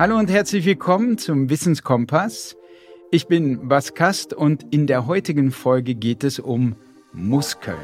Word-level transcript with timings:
Hallo 0.00 0.16
und 0.16 0.30
herzlich 0.30 0.64
willkommen 0.64 1.18
zum 1.18 1.50
Wissenskompass. 1.50 2.56
Ich 3.10 3.26
bin 3.26 3.68
Bas 3.68 3.92
Kast 3.92 4.32
und 4.32 4.64
in 4.72 4.86
der 4.86 5.06
heutigen 5.06 5.50
Folge 5.50 5.94
geht 5.94 6.24
es 6.24 6.38
um 6.38 6.74
Muskeln. 7.12 7.76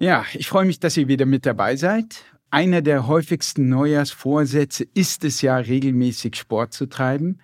Ja, 0.00 0.24
ich 0.32 0.48
freue 0.48 0.64
mich, 0.64 0.80
dass 0.80 0.96
ihr 0.96 1.06
wieder 1.06 1.24
mit 1.24 1.46
dabei 1.46 1.76
seid. 1.76 2.24
Einer 2.50 2.82
der 2.82 3.06
häufigsten 3.06 3.68
Neujahrsvorsätze 3.68 4.88
ist 4.92 5.22
es 5.22 5.40
ja, 5.40 5.56
regelmäßig 5.56 6.34
Sport 6.34 6.72
zu 6.72 6.86
treiben. 6.86 7.38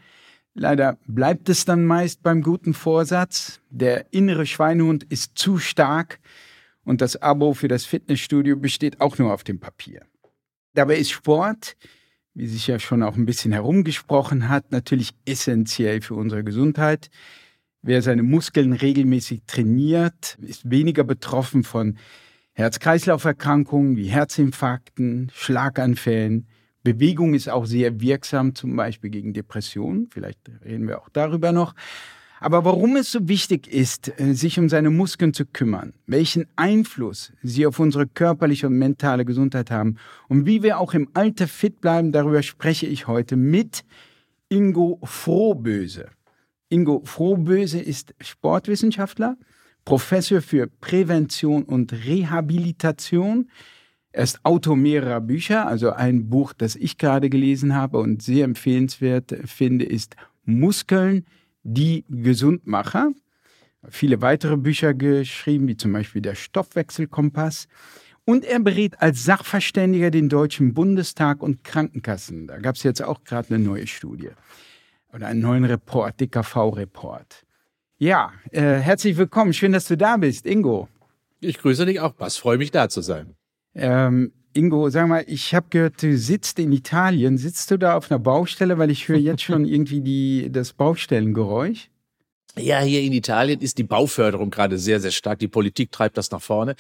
Leider 0.55 0.99
bleibt 1.07 1.49
es 1.49 1.65
dann 1.65 1.85
meist 1.85 2.25
beim 2.25 2.43
guten 2.43 2.75
Vorsatz. 2.75 3.61
Der 3.71 4.13
innere 4.13 4.47
Schweinehund 4.47 5.05
ist 5.05 5.39
zu 5.39 5.59
stark 5.59 6.19
und 6.85 7.01
das 7.01 7.23
Abo 7.23 7.55
für 7.55 7.69
das 7.69 7.85
Fitnessstudio 7.85 8.57
besteht 8.57 9.01
auch 9.01 9.17
nur 9.19 9.33
auf 9.33 9.45
dem 9.45 9.61
Papier. 9.61 10.03
Dabei 10.75 10.97
ist 10.97 11.13
Sport, 11.13 11.77
wie 12.37 12.47
sich 12.47 12.67
ja 12.67 12.79
schon 12.79 13.03
auch 13.03 13.17
ein 13.17 13.25
bisschen 13.25 13.53
herumgesprochen 13.53 14.51
hat, 14.51 14.71
natürlich 14.71 15.13
essentiell 15.25 16.03
für 16.03 16.15
unsere 16.15 16.45
Gesundheit. 16.45 17.09
Wer 17.81 18.03
seine 18.03 18.23
Muskeln 18.23 18.75
regelmäßig 18.75 19.43
trainiert, 19.47 20.37
ist 20.43 20.71
weniger 20.71 21.03
betroffen 21.03 21.65
von 21.65 21.97
Herz-Kreislauf-Erkrankungen 22.53 23.97
wie 23.97 24.09
Herzinfarkten, 24.09 25.31
Schlaganfällen. 25.35 26.47
Bewegung 26.83 27.33
ist 27.33 27.49
auch 27.49 27.65
sehr 27.65 28.01
wirksam, 28.01 28.55
zum 28.55 28.77
Beispiel 28.77 29.09
gegen 29.09 29.33
Depressionen. 29.33 30.09
Vielleicht 30.11 30.41
reden 30.63 30.87
wir 30.89 31.01
auch 31.01 31.09
darüber 31.09 31.53
noch. 31.53 31.75
Aber 32.39 32.65
warum 32.65 32.97
es 32.97 33.13
so 33.13 33.29
wichtig 33.29 33.67
ist, 33.67 34.21
äh, 34.21 34.35
sich 34.35 34.59
um 34.59 34.69
seine 34.69 34.91
Muskeln 34.91 35.33
zu 35.33 35.47
kümmern, 35.47 35.95
welchen 36.07 36.47
Einfluss 36.57 37.33
sie 37.43 37.67
auf 37.67 37.79
unsere 37.79 38.07
körperliche 38.07 38.67
und 38.67 38.79
mentale 38.79 39.25
Gesundheit 39.25 39.71
haben 39.71 39.97
und 40.29 40.47
wie 40.47 40.63
wir 40.63 40.79
auch 40.79 40.95
im 40.95 41.09
Alter 41.15 41.49
fit 41.49 41.81
bleiben, 41.81 42.13
darüber 42.13 42.43
spreche 42.43 42.87
ich 42.87 43.07
heute 43.07 43.37
mit 43.37 43.85
Ingo 44.49 45.01
Frohböse. 45.03 46.11
Ingo 46.69 47.03
Frohböse 47.05 47.81
ist 47.81 48.15
Sportwissenschaftler, 48.21 49.37
Professor 49.85 50.43
für 50.43 50.67
Prävention 50.67 51.63
und 51.63 51.93
Rehabilitation. 51.93 53.49
Er 54.11 54.25
ist 54.25 54.45
Autor 54.45 54.77
mehrerer 54.77 55.21
Bücher, 55.21 55.67
also 55.67 55.93
ein 55.93 56.29
Buch, 56.29 56.53
das 56.53 56.75
ich 56.77 56.99
gerade 56.99 57.31
gelesen 57.31 57.75
habe 57.75 57.99
und 57.99 58.23
sehr 58.23 58.45
empfehlenswert 58.45 59.35
finde, 59.47 59.85
ist 59.85 60.17
Muskeln, 60.45 61.25
die 61.67 62.05
Gesundmacher. 62.09 63.11
Viele 63.89 64.21
weitere 64.23 64.57
Bücher 64.57 64.95
geschrieben, 64.95 65.69
wie 65.69 65.77
zum 65.77 65.93
Beispiel 65.93 66.23
der 66.23 66.35
Stoffwechselkompass. 66.35 67.69
Und 68.25 68.45
er 68.45 68.59
berät 68.59 69.01
als 69.01 69.25
Sachverständiger 69.25 70.11
den 70.11 70.29
Deutschen 70.29 70.75
Bundestag 70.75 71.43
und 71.43 71.63
Krankenkassen. 71.63 72.47
Da 72.47 72.59
gab 72.59 72.77
es 72.77 72.83
jetzt 72.83 73.03
auch 73.03 73.23
gerade 73.25 73.55
eine 73.55 73.65
neue 73.65 73.87
Studie 73.87 74.31
oder 75.13 75.29
einen 75.29 75.41
neuen 75.41 75.65
Report, 75.65 76.21
DKV-Report. 76.21 77.45
Ja, 77.99 78.33
äh, 78.51 78.79
herzlich 78.79 79.17
willkommen. 79.17 79.53
Schön, 79.53 79.73
dass 79.73 79.87
du 79.87 79.97
da 79.97 80.17
bist, 80.17 80.45
Ingo. 80.47 80.89
Ich 81.41 81.59
grüße 81.59 81.87
dich 81.87 82.01
auch, 82.01 82.13
Bas. 82.13 82.37
Freue 82.37 82.59
mich, 82.59 82.71
da 82.71 82.89
zu 82.89 83.01
sein. 83.01 83.37
Ähm, 83.75 84.33
Ingo, 84.57 84.89
sag 84.89 85.07
mal, 85.09 85.25
ich 85.27 85.55
habe 85.55 85.67
gehört, 85.71 86.03
du 86.03 86.17
sitzt 86.17 86.59
in 86.59 86.73
Italien. 86.73 87.37
Sitzt 87.37 87.71
du 87.71 87.77
da 87.77 87.97
auf 87.97 88.11
einer 88.11 88.19
Baustelle? 88.19 88.79
Weil 88.79 88.91
ich 88.91 89.07
höre 89.09 89.19
jetzt 89.19 89.43
schon 89.43 89.65
irgendwie 89.65 90.01
die, 90.01 90.51
das 90.51 90.73
Baustellengeräusch. 90.73 91.91
Ja, 92.59 92.81
hier 92.81 93.03
in 93.03 93.13
Italien 93.13 93.61
ist 93.61 93.77
die 93.77 93.83
Bauförderung 93.83 94.49
gerade 94.49 94.79
sehr, 94.79 94.99
sehr 94.99 95.11
stark. 95.11 95.41
Die 95.41 95.49
Politik 95.49 95.93
treibt 95.93 96.17
das 96.17 96.31
nach 96.31 96.41
vorne. 96.41 96.75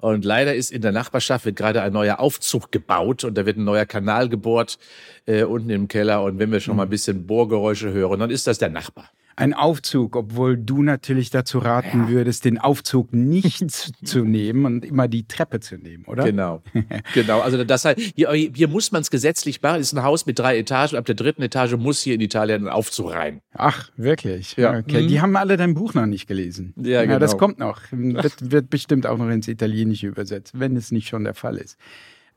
Und 0.00 0.24
leider 0.24 0.56
ist 0.56 0.72
in 0.72 0.82
der 0.82 0.90
Nachbarschaft 0.90 1.44
wird 1.44 1.54
gerade 1.54 1.82
ein 1.82 1.92
neuer 1.92 2.18
Aufzug 2.18 2.72
gebaut 2.72 3.22
und 3.22 3.38
da 3.38 3.46
wird 3.46 3.56
ein 3.56 3.64
neuer 3.64 3.86
Kanal 3.86 4.28
gebohrt 4.28 4.78
äh, 5.26 5.44
unten 5.44 5.70
im 5.70 5.86
Keller. 5.86 6.24
Und 6.24 6.40
wenn 6.40 6.50
wir 6.50 6.58
schon 6.58 6.74
mal 6.74 6.82
ein 6.82 6.88
mhm. 6.88 6.90
bisschen 6.90 7.26
Bohrgeräusche 7.28 7.92
hören, 7.92 8.18
dann 8.18 8.30
ist 8.30 8.48
das 8.48 8.58
der 8.58 8.70
Nachbar 8.70 9.08
ein 9.36 9.54
Aufzug, 9.54 10.16
obwohl 10.16 10.56
du 10.56 10.82
natürlich 10.82 11.30
dazu 11.30 11.58
raten 11.58 12.02
ja. 12.02 12.08
würdest, 12.08 12.44
den 12.44 12.58
Aufzug 12.58 13.12
nicht 13.12 13.64
zu 14.04 14.24
nehmen 14.24 14.64
und 14.64 14.84
immer 14.84 15.08
die 15.08 15.26
Treppe 15.26 15.60
zu 15.60 15.76
nehmen, 15.76 16.04
oder? 16.04 16.24
Genau, 16.24 16.62
genau. 17.14 17.40
Also 17.40 17.62
das 17.64 17.84
heißt, 17.84 17.98
hier, 18.14 18.30
hier 18.32 18.68
muss 18.68 18.92
man 18.92 19.02
es 19.02 19.10
gesetzlich 19.10 19.62
machen. 19.62 19.80
Es 19.80 19.88
ist 19.88 19.98
ein 19.98 20.02
Haus 20.02 20.26
mit 20.26 20.38
drei 20.38 20.58
Etagen. 20.58 20.96
Ab 20.96 21.06
der 21.06 21.14
dritten 21.14 21.42
Etage 21.42 21.76
muss 21.76 22.02
hier 22.02 22.14
in 22.14 22.20
Italien 22.20 22.66
ein 22.66 22.68
Aufzug 22.68 23.12
rein. 23.12 23.40
Ach, 23.54 23.90
wirklich? 23.96 24.56
Ja. 24.56 24.78
Okay. 24.78 25.02
Mhm. 25.02 25.08
Die 25.08 25.20
haben 25.20 25.36
alle 25.36 25.56
dein 25.56 25.74
Buch 25.74 25.94
noch 25.94 26.06
nicht 26.06 26.26
gelesen. 26.26 26.74
Ja, 26.76 27.02
genau. 27.02 27.14
Ja, 27.14 27.18
das 27.18 27.38
kommt 27.38 27.58
noch. 27.58 27.80
Wird, 27.90 28.50
wird 28.50 28.70
bestimmt 28.70 29.06
auch 29.06 29.18
noch 29.18 29.28
ins 29.28 29.48
Italienische 29.48 30.06
übersetzt, 30.06 30.58
wenn 30.58 30.76
es 30.76 30.90
nicht 30.90 31.08
schon 31.08 31.24
der 31.24 31.34
Fall 31.34 31.56
ist. 31.56 31.78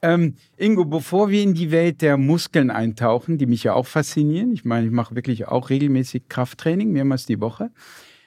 Ähm, 0.03 0.35
Ingo, 0.57 0.83
bevor 0.83 1.29
wir 1.29 1.41
in 1.41 1.53
die 1.53 1.71
Welt 1.71 2.01
der 2.01 2.17
Muskeln 2.17 2.69
eintauchen, 2.69 3.37
die 3.37 3.45
mich 3.45 3.63
ja 3.63 3.73
auch 3.73 3.87
faszinieren, 3.87 4.51
ich 4.51 4.65
meine, 4.65 4.87
ich 4.87 4.91
mache 4.91 5.15
wirklich 5.15 5.47
auch 5.47 5.69
regelmäßig 5.69 6.23
Krafttraining, 6.27 6.91
mehrmals 6.91 7.25
die 7.25 7.39
Woche, 7.39 7.71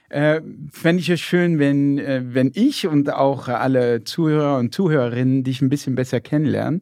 äh, 0.08 0.40
fände 0.72 1.02
ich 1.02 1.10
es 1.10 1.20
schön, 1.20 1.58
wenn, 1.58 1.98
äh, 1.98 2.22
wenn 2.24 2.50
ich 2.54 2.86
und 2.86 3.12
auch 3.12 3.48
alle 3.48 4.04
Zuhörer 4.04 4.56
und 4.56 4.72
Zuhörerinnen 4.72 5.44
dich 5.44 5.60
ein 5.60 5.68
bisschen 5.68 5.96
besser 5.96 6.20
kennenlernen. 6.20 6.80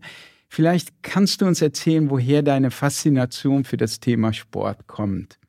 Vielleicht 0.49 1.03
kannst 1.03 1.41
du 1.41 1.47
uns 1.47 1.61
erzählen, 1.61 2.09
woher 2.09 2.43
deine 2.43 2.71
Faszination 2.71 3.65
für 3.65 3.76
das 3.76 3.99
Thema 3.99 4.32
Sport 4.32 4.87
kommt. 4.87 5.41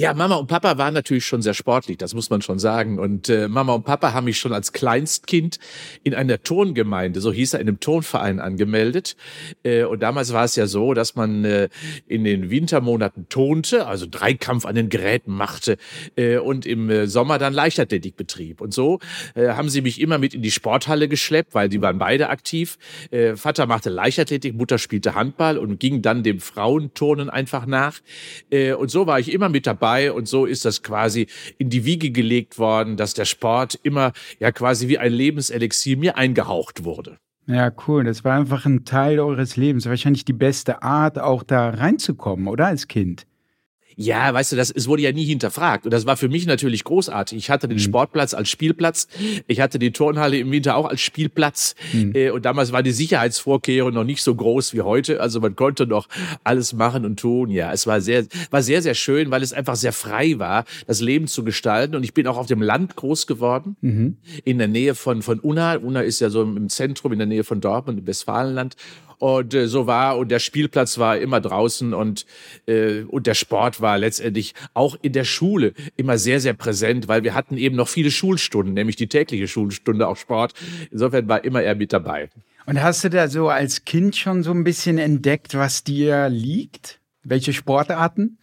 Ja, 0.00 0.14
Mama 0.14 0.36
und 0.36 0.46
Papa 0.46 0.78
waren 0.78 0.94
natürlich 0.94 1.26
schon 1.26 1.42
sehr 1.42 1.52
sportlich, 1.52 1.98
das 1.98 2.14
muss 2.14 2.30
man 2.30 2.40
schon 2.40 2.58
sagen. 2.58 2.98
Und 2.98 3.28
äh, 3.28 3.48
Mama 3.48 3.74
und 3.74 3.84
Papa 3.84 4.14
haben 4.14 4.24
mich 4.24 4.38
schon 4.38 4.54
als 4.54 4.72
Kleinstkind 4.72 5.58
in 6.04 6.14
einer 6.14 6.42
Turngemeinde, 6.42 7.20
so 7.20 7.30
hieß 7.30 7.52
er, 7.52 7.60
in 7.60 7.68
einem 7.68 7.80
Turnverein 7.80 8.40
angemeldet. 8.40 9.14
Äh, 9.62 9.84
und 9.84 10.02
damals 10.02 10.32
war 10.32 10.44
es 10.44 10.56
ja 10.56 10.66
so, 10.66 10.94
dass 10.94 11.16
man 11.16 11.44
äh, 11.44 11.68
in 12.08 12.24
den 12.24 12.48
Wintermonaten 12.48 13.28
turnte, 13.28 13.86
also 13.86 14.06
Dreikampf 14.10 14.64
an 14.64 14.74
den 14.74 14.88
Geräten 14.88 15.34
machte 15.34 15.76
äh, 16.16 16.38
und 16.38 16.64
im 16.64 16.88
äh, 16.88 17.06
Sommer 17.06 17.36
dann 17.36 17.52
Leichtathletik 17.52 18.16
betrieb. 18.16 18.62
Und 18.62 18.72
so 18.72 19.00
äh, 19.34 19.48
haben 19.48 19.68
sie 19.68 19.82
mich 19.82 20.00
immer 20.00 20.16
mit 20.16 20.32
in 20.32 20.40
die 20.40 20.50
Sporthalle 20.50 21.08
geschleppt, 21.08 21.52
weil 21.52 21.68
die 21.68 21.82
waren 21.82 21.98
beide 21.98 22.30
aktiv. 22.30 22.78
Äh, 23.10 23.36
Vater 23.36 23.66
machte 23.66 23.90
Leichtathletik, 23.90 24.54
Mutter 24.54 24.78
spielte 24.78 25.14
Handball 25.14 25.58
und 25.58 25.78
ging 25.78 26.00
dann 26.00 26.22
dem 26.22 26.40
Frauenturnen 26.40 27.28
einfach 27.28 27.66
nach. 27.66 27.98
Äh, 28.48 28.72
und 28.72 28.90
so 28.90 29.06
war 29.06 29.20
ich 29.20 29.30
immer 29.30 29.50
mit 29.50 29.66
dabei 29.66 29.89
dabei 29.90 30.12
und 30.12 30.28
so 30.28 30.46
ist 30.46 30.64
das 30.64 30.82
quasi 30.82 31.26
in 31.58 31.70
die 31.70 31.84
Wiege 31.84 32.10
gelegt 32.10 32.58
worden, 32.58 32.96
dass 32.96 33.14
der 33.14 33.24
Sport 33.24 33.78
immer 33.82 34.12
ja 34.38 34.52
quasi 34.52 34.88
wie 34.88 34.98
ein 34.98 35.12
Lebenselixier 35.12 35.96
mir 35.96 36.16
eingehaucht 36.16 36.84
wurde. 36.84 37.18
Ja, 37.46 37.72
cool. 37.88 38.04
Das 38.04 38.22
war 38.22 38.36
einfach 38.36 38.64
ein 38.64 38.84
Teil 38.84 39.18
eures 39.18 39.56
Lebens. 39.56 39.86
Wahrscheinlich 39.86 40.24
die 40.24 40.32
beste 40.32 40.82
Art, 40.82 41.18
auch 41.18 41.42
da 41.42 41.70
reinzukommen, 41.70 42.46
oder 42.46 42.66
als 42.66 42.86
Kind? 42.86 43.26
Ja, 44.00 44.32
weißt 44.32 44.52
du, 44.52 44.56
das, 44.56 44.70
es 44.70 44.88
wurde 44.88 45.02
ja 45.02 45.12
nie 45.12 45.26
hinterfragt. 45.26 45.84
Und 45.84 45.90
das 45.90 46.06
war 46.06 46.16
für 46.16 46.30
mich 46.30 46.46
natürlich 46.46 46.84
großartig. 46.84 47.36
Ich 47.36 47.50
hatte 47.50 47.68
den 47.68 47.76
mhm. 47.76 47.82
Sportplatz 47.82 48.32
als 48.32 48.48
Spielplatz. 48.48 49.08
Ich 49.46 49.60
hatte 49.60 49.78
die 49.78 49.92
Turnhalle 49.92 50.38
im 50.38 50.50
Winter 50.50 50.76
auch 50.76 50.86
als 50.86 51.02
Spielplatz. 51.02 51.74
Mhm. 51.92 52.12
Äh, 52.14 52.30
und 52.30 52.46
damals 52.46 52.72
war 52.72 52.82
die 52.82 52.92
Sicherheitsvorkehrung 52.92 53.92
noch 53.92 54.04
nicht 54.04 54.22
so 54.22 54.34
groß 54.34 54.72
wie 54.72 54.80
heute. 54.80 55.20
Also 55.20 55.40
man 55.40 55.54
konnte 55.54 55.86
noch 55.86 56.08
alles 56.44 56.72
machen 56.72 57.04
und 57.04 57.20
tun. 57.20 57.50
Ja, 57.50 57.74
es 57.74 57.86
war 57.86 58.00
sehr, 58.00 58.24
war 58.50 58.62
sehr, 58.62 58.80
sehr 58.80 58.94
schön, 58.94 59.30
weil 59.30 59.42
es 59.42 59.52
einfach 59.52 59.76
sehr 59.76 59.92
frei 59.92 60.38
war, 60.38 60.64
das 60.86 61.02
Leben 61.02 61.26
zu 61.26 61.44
gestalten. 61.44 61.94
Und 61.94 62.02
ich 62.02 62.14
bin 62.14 62.26
auch 62.26 62.38
auf 62.38 62.46
dem 62.46 62.62
Land 62.62 62.96
groß 62.96 63.26
geworden. 63.26 63.76
Mhm. 63.82 64.16
In 64.46 64.56
der 64.56 64.68
Nähe 64.68 64.94
von, 64.94 65.20
von 65.20 65.40
Unna. 65.40 65.76
Unna 65.76 66.00
ist 66.00 66.20
ja 66.20 66.30
so 66.30 66.40
im 66.40 66.70
Zentrum, 66.70 67.12
in 67.12 67.18
der 67.18 67.28
Nähe 67.28 67.44
von 67.44 67.60
Dortmund, 67.60 67.98
im 67.98 68.06
Westfalenland. 68.06 68.76
Und 69.20 69.52
äh, 69.52 69.68
so 69.68 69.86
war, 69.86 70.16
und 70.16 70.30
der 70.30 70.38
Spielplatz 70.38 70.96
war 70.96 71.18
immer 71.18 71.42
draußen 71.42 71.92
und, 71.92 72.24
äh, 72.66 73.02
und 73.02 73.26
der 73.26 73.34
Sport 73.34 73.82
war 73.82 73.98
letztendlich 73.98 74.54
auch 74.72 74.96
in 75.02 75.12
der 75.12 75.24
Schule 75.24 75.74
immer 75.96 76.16
sehr, 76.16 76.40
sehr 76.40 76.54
präsent, 76.54 77.06
weil 77.06 77.22
wir 77.22 77.34
hatten 77.34 77.58
eben 77.58 77.76
noch 77.76 77.88
viele 77.88 78.10
Schulstunden, 78.10 78.72
nämlich 78.72 78.96
die 78.96 79.08
tägliche 79.08 79.46
Schulstunde 79.46 80.08
auch 80.08 80.16
Sport. 80.16 80.54
Insofern 80.90 81.28
war 81.28 81.44
immer 81.44 81.62
er 81.62 81.74
mit 81.74 81.92
dabei. 81.92 82.30
Und 82.64 82.82
hast 82.82 83.04
du 83.04 83.10
da 83.10 83.28
so 83.28 83.50
als 83.50 83.84
Kind 83.84 84.16
schon 84.16 84.42
so 84.42 84.52
ein 84.52 84.64
bisschen 84.64 84.96
entdeckt, 84.96 85.54
was 85.54 85.84
dir 85.84 86.30
liegt? 86.30 86.98
Welche 87.22 87.52
Sportarten? 87.52 88.38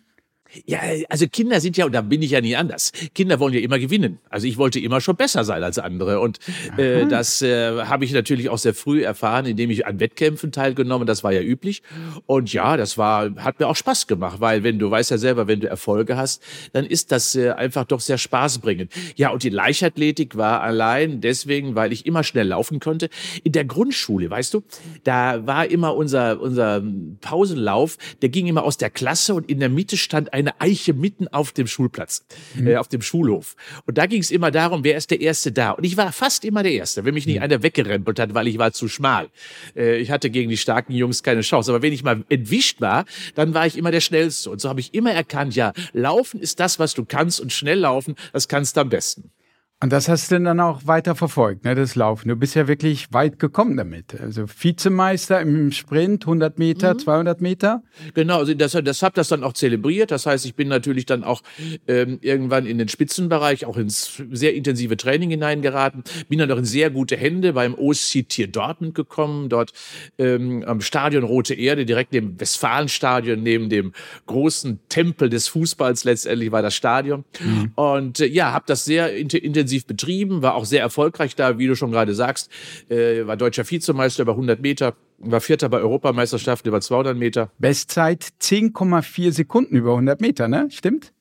Ja, 0.66 0.80
also 1.10 1.28
Kinder 1.28 1.60
sind 1.60 1.78
ja, 1.78 1.86
und 1.86 1.94
da 1.94 2.02
bin 2.02 2.22
ich 2.22 2.32
ja 2.32 2.42
nie 2.42 2.56
anders. 2.56 2.92
Kinder 3.14 3.40
wollen 3.40 3.54
ja 3.54 3.60
immer 3.60 3.80
gewinnen. 3.80 4.20
Also 4.30 4.48
ich 4.48 4.58
wollte 4.58 4.80
immer 4.80 5.02
schon 5.02 5.16
besser 5.16 5.44
sein 5.44 5.64
als 5.64 5.80
andere. 5.80 6.20
Und 6.20 6.40
äh, 6.78 7.06
das 7.06 7.42
äh, 7.42 7.84
habe 7.84 8.06
ich 8.06 8.14
natürlich 8.14 8.50
auch 8.50 8.58
sehr 8.58 8.74
früh 8.74 9.04
erfahren, 9.04 9.46
indem 9.46 9.70
ich 9.70 9.86
an 9.86 10.00
Wettkämpfen 10.00 10.52
teilgenommen. 10.52 11.06
Das 11.06 11.24
war 11.24 11.32
ja 11.32 11.42
üblich. 11.42 11.84
Und 12.26 12.54
ja, 12.54 12.78
das 12.78 12.98
war, 12.98 13.36
hat 13.38 13.60
mir 13.60 13.68
auch 13.68 13.76
Spaß 13.76 14.08
gemacht, 14.08 14.40
weil 14.40 14.64
wenn 14.64 14.80
du 14.80 14.90
weißt 14.90 15.12
ja 15.12 15.18
selber, 15.18 15.48
wenn 15.48 15.60
du 15.60 15.68
Erfolge 15.68 16.18
hast, 16.18 16.42
dann 16.74 16.86
ist 16.86 17.12
das 17.12 17.36
äh, 17.36 17.52
einfach 17.52 17.86
doch 17.86 18.00
sehr 18.00 18.18
spaßbringend. 18.18 18.92
Ja, 19.16 19.30
und 19.30 19.44
die 19.44 19.50
Leichtathletik 19.50 20.38
war 20.38 20.62
allein 20.62 21.22
deswegen, 21.22 21.76
weil 21.76 21.92
ich 21.92 22.06
immer 22.06 22.24
schnell 22.24 22.48
laufen 22.48 22.80
konnte. 22.80 23.10
In 23.44 23.52
der 23.52 23.66
Grundschule, 23.66 24.30
weißt 24.30 24.54
du, 24.54 24.64
da 25.04 25.46
war 25.46 25.70
immer 25.70 25.96
unser, 25.96 26.40
unser 26.40 26.84
Pausenlauf, 27.22 27.98
der 28.22 28.30
ging 28.30 28.48
immer 28.48 28.64
aus 28.64 28.78
der 28.78 28.90
Klasse 28.90 29.34
und 29.34 29.50
in 29.50 29.60
der 29.60 29.70
Mitte 29.70 29.98
stand 29.98 30.34
ein 30.34 30.47
eine 30.48 30.62
Eiche 30.62 30.94
mitten 30.94 31.28
auf 31.28 31.52
dem 31.52 31.68
Schulplatz, 31.68 32.26
mhm. 32.56 32.68
äh, 32.68 32.78
auf 32.78 32.88
dem 32.88 33.02
Schulhof. 33.02 33.56
Und 33.86 33.98
da 33.98 34.06
ging 34.06 34.22
es 34.22 34.32
immer 34.32 34.52
darum, 34.52 34.84
wer 34.84 34.98
ist 34.98 35.12
der 35.12 35.22
Erste 35.22 35.52
da? 35.52 35.72
Und 35.72 35.84
ich 35.84 35.98
war 35.98 36.12
fast 36.12 36.46
immer 36.46 36.64
der 36.64 36.72
Erste, 36.72 37.06
wenn 37.06 37.14
mich 37.14 37.26
nicht 37.26 37.38
mhm. 37.38 37.44
einer 37.44 37.64
weggerempelt 37.64 38.20
hat, 38.20 38.34
weil 38.34 38.48
ich 38.48 38.58
war 38.58 38.72
zu 38.72 38.88
schmal. 38.88 39.30
Äh, 39.76 39.98
ich 39.98 40.12
hatte 40.12 40.30
gegen 40.30 40.50
die 40.50 40.58
starken 40.58 40.94
Jungs 40.94 41.24
keine 41.24 41.42
Chance. 41.42 41.72
Aber 41.72 41.82
wenn 41.82 41.94
ich 41.94 42.04
mal 42.04 42.24
entwischt 42.30 42.82
war, 42.82 43.06
dann 43.36 43.54
war 43.54 43.68
ich 43.68 43.78
immer 43.78 43.92
der 43.92 44.02
Schnellste. 44.02 44.50
Und 44.50 44.62
so 44.62 44.70
habe 44.70 44.80
ich 44.80 44.94
immer 44.94 45.12
erkannt, 45.12 45.56
ja, 45.56 45.74
Laufen 45.94 46.40
ist 46.40 46.60
das, 46.60 46.80
was 46.80 46.94
du 46.94 47.06
kannst 47.06 47.40
und 47.42 47.52
schnell 47.52 47.80
laufen, 47.80 48.16
das 48.34 48.48
kannst 48.48 48.78
du 48.78 48.82
am 48.82 48.90
besten. 48.90 49.32
Und 49.80 49.94
das 49.94 50.10
hast 50.10 50.32
du 50.32 50.40
dann 50.40 50.60
auch 50.60 50.88
weiter 50.88 51.14
verfolgt, 51.14 51.64
ne, 51.64 51.76
das 51.76 51.94
Laufen. 51.94 52.30
Du 52.30 52.36
bist 52.36 52.56
ja 52.56 52.68
wirklich 52.68 53.14
weit 53.14 53.38
gekommen 53.38 53.78
damit. 53.78 54.20
Also 54.20 54.46
Vizemeister 54.48 55.40
im 55.40 55.72
Sprint, 55.72 56.24
100 56.24 56.58
Meter, 56.58 56.96
mhm. 56.96 57.00
200 57.00 57.42
Meter. 57.42 57.84
Genau, 58.16 58.40
also 58.40 58.56
das, 58.56 58.72
das 58.72 59.04
habe 59.04 59.14
das 59.14 59.28
dann 59.28 59.44
auch 59.44 59.54
zelebriert. 59.54 60.10
Das 60.10 60.26
heißt, 60.26 60.48
ich 60.48 60.56
bin 60.56 60.68
natürlich 60.68 61.06
dann 61.06 61.24
auch 61.24 61.44
ähm, 61.88 62.18
irgendwann 62.22 62.66
in 62.66 62.80
den 62.80 62.88
Spitzenbereich, 62.88 63.66
auch 63.66 63.78
ins 63.78 64.24
sehr 64.32 64.56
intensive 64.56 64.98
Training 64.98 65.30
hineingeraten. 65.30 66.04
Bin 66.28 66.40
dann 66.40 66.52
auch 66.52 66.58
in 66.58 66.66
sehr 66.66 66.90
gute 66.90 67.16
Hände 67.16 67.54
beim 67.54 67.76
OSC 67.76 68.28
Tier 68.28 68.48
Dortmund 68.48 68.96
gekommen, 68.96 69.48
dort 69.48 69.74
ähm, 70.18 70.64
am 70.66 70.82
Stadion 70.82 71.24
Rote 71.24 71.54
Erde, 71.54 71.86
direkt 71.86 72.14
neben 72.14 72.40
Westfalenstadion, 72.40 73.44
neben 73.44 73.70
dem 73.70 73.94
großen 74.26 74.80
Tempel 74.90 75.30
des 75.30 75.48
Fußballs 75.50 76.04
letztendlich 76.04 76.52
war 76.52 76.64
das 76.64 76.74
Stadion. 76.74 77.26
Mhm. 77.40 77.74
Und 77.76 78.20
äh, 78.22 78.26
ja, 78.26 78.54
habe 78.54 78.66
das 78.66 78.84
sehr 78.84 79.16
intensiv 79.16 79.67
intensiv 79.68 79.86
betrieben, 79.86 80.42
war 80.42 80.56
auch 80.56 80.66
sehr 80.66 80.82
erfolgreich 80.82 81.36
da, 81.36 81.58
wie 81.58 81.68
du 81.68 81.76
schon 81.76 81.92
gerade 81.92 82.14
sagst, 82.14 82.50
äh, 82.90 83.28
war 83.28 83.36
deutscher 83.36 83.70
Vizemeister 83.70 84.24
über 84.24 84.34
100 84.34 84.62
Meter, 84.62 84.96
war 85.20 85.42
Vierter 85.42 85.68
bei 85.70 85.80
Europameisterschaften 85.80 86.70
über 86.70 86.80
200 86.80 87.18
Meter. 87.18 87.52
Bestzeit 87.60 88.30
10,4 88.40 89.32
Sekunden 89.32 89.76
über 89.76 89.92
100 89.92 90.22
Meter, 90.22 90.48
ne? 90.48 90.68
Stimmt? 90.72 91.12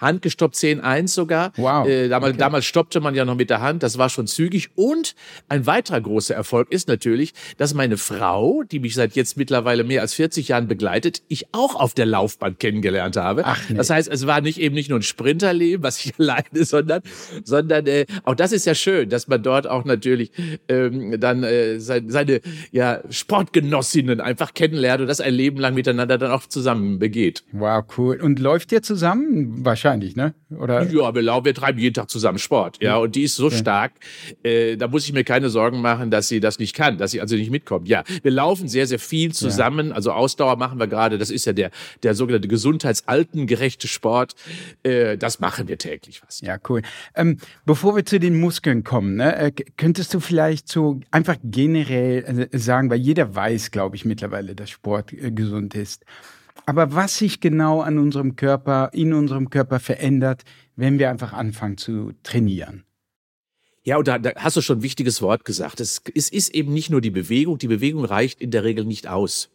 Handgestoppt 0.00 0.54
10-1 0.54 1.08
sogar. 1.08 1.52
Wow. 1.56 1.86
Äh, 1.86 2.08
damals, 2.08 2.30
okay. 2.30 2.38
damals 2.38 2.64
stoppte 2.64 3.00
man 3.00 3.14
ja 3.14 3.24
noch 3.24 3.36
mit 3.36 3.50
der 3.50 3.60
Hand, 3.60 3.82
das 3.82 3.98
war 3.98 4.08
schon 4.08 4.26
zügig. 4.26 4.70
Und 4.74 5.14
ein 5.48 5.66
weiterer 5.66 6.00
großer 6.00 6.34
Erfolg 6.34 6.72
ist 6.72 6.88
natürlich, 6.88 7.32
dass 7.58 7.74
meine 7.74 7.96
Frau, 7.96 8.62
die 8.62 8.80
mich 8.80 8.94
seit 8.94 9.14
jetzt 9.14 9.36
mittlerweile 9.36 9.84
mehr 9.84 10.00
als 10.00 10.14
40 10.14 10.48
Jahren 10.48 10.68
begleitet, 10.68 11.22
ich 11.28 11.46
auch 11.52 11.74
auf 11.74 11.94
der 11.94 12.06
Laufbahn 12.06 12.58
kennengelernt 12.58 13.16
habe. 13.16 13.42
Ach, 13.44 13.60
nee. 13.68 13.76
Das 13.76 13.90
heißt, 13.90 14.08
es 14.08 14.26
war 14.26 14.40
nicht 14.40 14.60
eben 14.60 14.74
nicht 14.74 14.88
nur 14.88 14.98
ein 14.98 15.02
Sprinterleben, 15.02 15.82
was 15.82 16.04
ich 16.04 16.14
alleine, 16.18 16.64
sondern, 16.64 17.02
sondern 17.44 17.86
äh, 17.86 18.06
auch 18.24 18.34
das 18.34 18.52
ist 18.52 18.66
ja 18.66 18.74
schön, 18.74 19.08
dass 19.08 19.28
man 19.28 19.42
dort 19.42 19.66
auch 19.66 19.84
natürlich 19.84 20.32
ähm, 20.68 21.20
dann 21.20 21.42
äh, 21.42 21.78
seine, 21.78 22.10
seine 22.10 22.40
ja, 22.72 23.02
Sportgenossinnen 23.10 24.20
einfach 24.20 24.54
kennenlernt 24.54 25.02
und 25.02 25.08
das 25.08 25.20
ein 25.20 25.34
Leben 25.34 25.58
lang 25.58 25.74
miteinander 25.74 26.18
dann 26.18 26.30
auch 26.30 26.46
zusammen 26.46 26.98
begeht. 26.98 27.44
Wow, 27.52 27.84
cool. 27.98 28.20
Und 28.20 28.38
läuft 28.38 28.72
ihr 28.72 28.82
zusammen? 28.82 29.64
Wahrscheinlich 29.64 29.89
wahrscheinlich, 29.90 30.16
ne? 30.16 30.34
Oder? 30.56 30.82
Ja, 30.90 31.14
wir, 31.14 31.44
wir 31.44 31.54
treiben 31.54 31.78
jeden 31.78 31.94
Tag 31.94 32.10
zusammen 32.10 32.38
Sport. 32.38 32.78
Ja, 32.82 32.96
und 32.96 33.14
die 33.14 33.22
ist 33.24 33.36
so 33.36 33.48
ja. 33.48 33.56
stark, 33.56 33.92
äh, 34.42 34.76
da 34.76 34.88
muss 34.88 35.04
ich 35.04 35.12
mir 35.12 35.24
keine 35.24 35.50
Sorgen 35.50 35.80
machen, 35.80 36.10
dass 36.10 36.28
sie 36.28 36.40
das 36.40 36.58
nicht 36.58 36.74
kann, 36.74 36.98
dass 36.98 37.10
sie 37.10 37.20
also 37.20 37.36
nicht 37.36 37.50
mitkommt. 37.50 37.88
Ja, 37.88 38.04
wir 38.22 38.30
laufen 38.30 38.68
sehr, 38.68 38.86
sehr 38.86 38.98
viel 38.98 39.32
zusammen. 39.32 39.88
Ja. 39.88 39.94
Also 39.94 40.12
Ausdauer 40.12 40.56
machen 40.56 40.78
wir 40.78 40.86
gerade. 40.86 41.18
Das 41.18 41.30
ist 41.30 41.44
ja 41.44 41.52
der, 41.52 41.70
der 42.02 42.14
sogenannte 42.14 42.48
gesundheitsaltengerechte 42.48 43.88
Sport. 43.88 44.34
Äh, 44.82 45.16
das 45.18 45.40
machen 45.40 45.68
wir 45.68 45.78
täglich 45.78 46.22
was. 46.24 46.40
Ja, 46.40 46.58
cool. 46.68 46.82
Ähm, 47.14 47.38
bevor 47.64 47.96
wir 47.96 48.04
zu 48.04 48.20
den 48.20 48.38
Muskeln 48.38 48.84
kommen, 48.84 49.16
ne, 49.16 49.36
äh, 49.36 49.52
könntest 49.76 50.14
du 50.14 50.20
vielleicht 50.20 50.68
so 50.68 51.00
einfach 51.10 51.36
generell 51.42 52.48
äh, 52.50 52.58
sagen, 52.58 52.90
weil 52.90 53.00
jeder 53.00 53.34
weiß, 53.34 53.70
glaube 53.70 53.96
ich, 53.96 54.04
mittlerweile, 54.04 54.54
dass 54.54 54.70
Sport 54.70 55.12
äh, 55.12 55.30
gesund 55.30 55.74
ist. 55.74 56.04
Aber 56.70 56.94
was 56.94 57.18
sich 57.18 57.40
genau 57.40 57.80
an 57.80 57.98
unserem 57.98 58.36
Körper, 58.36 58.90
in 58.92 59.12
unserem 59.12 59.50
Körper 59.50 59.80
verändert, 59.80 60.44
wenn 60.76 61.00
wir 61.00 61.10
einfach 61.10 61.32
anfangen 61.32 61.78
zu 61.78 62.12
trainieren. 62.22 62.84
Ja, 63.82 63.96
und 63.96 64.06
da, 64.06 64.20
da 64.20 64.34
hast 64.36 64.56
du 64.56 64.60
schon 64.60 64.78
ein 64.78 64.82
wichtiges 64.84 65.20
Wort 65.20 65.44
gesagt. 65.44 65.80
Es, 65.80 66.00
es 66.14 66.28
ist 66.28 66.54
eben 66.54 66.72
nicht 66.72 66.88
nur 66.88 67.00
die 67.00 67.10
Bewegung. 67.10 67.58
Die 67.58 67.66
Bewegung 67.66 68.04
reicht 68.04 68.40
in 68.40 68.52
der 68.52 68.62
Regel 68.62 68.84
nicht 68.84 69.08
aus 69.08 69.50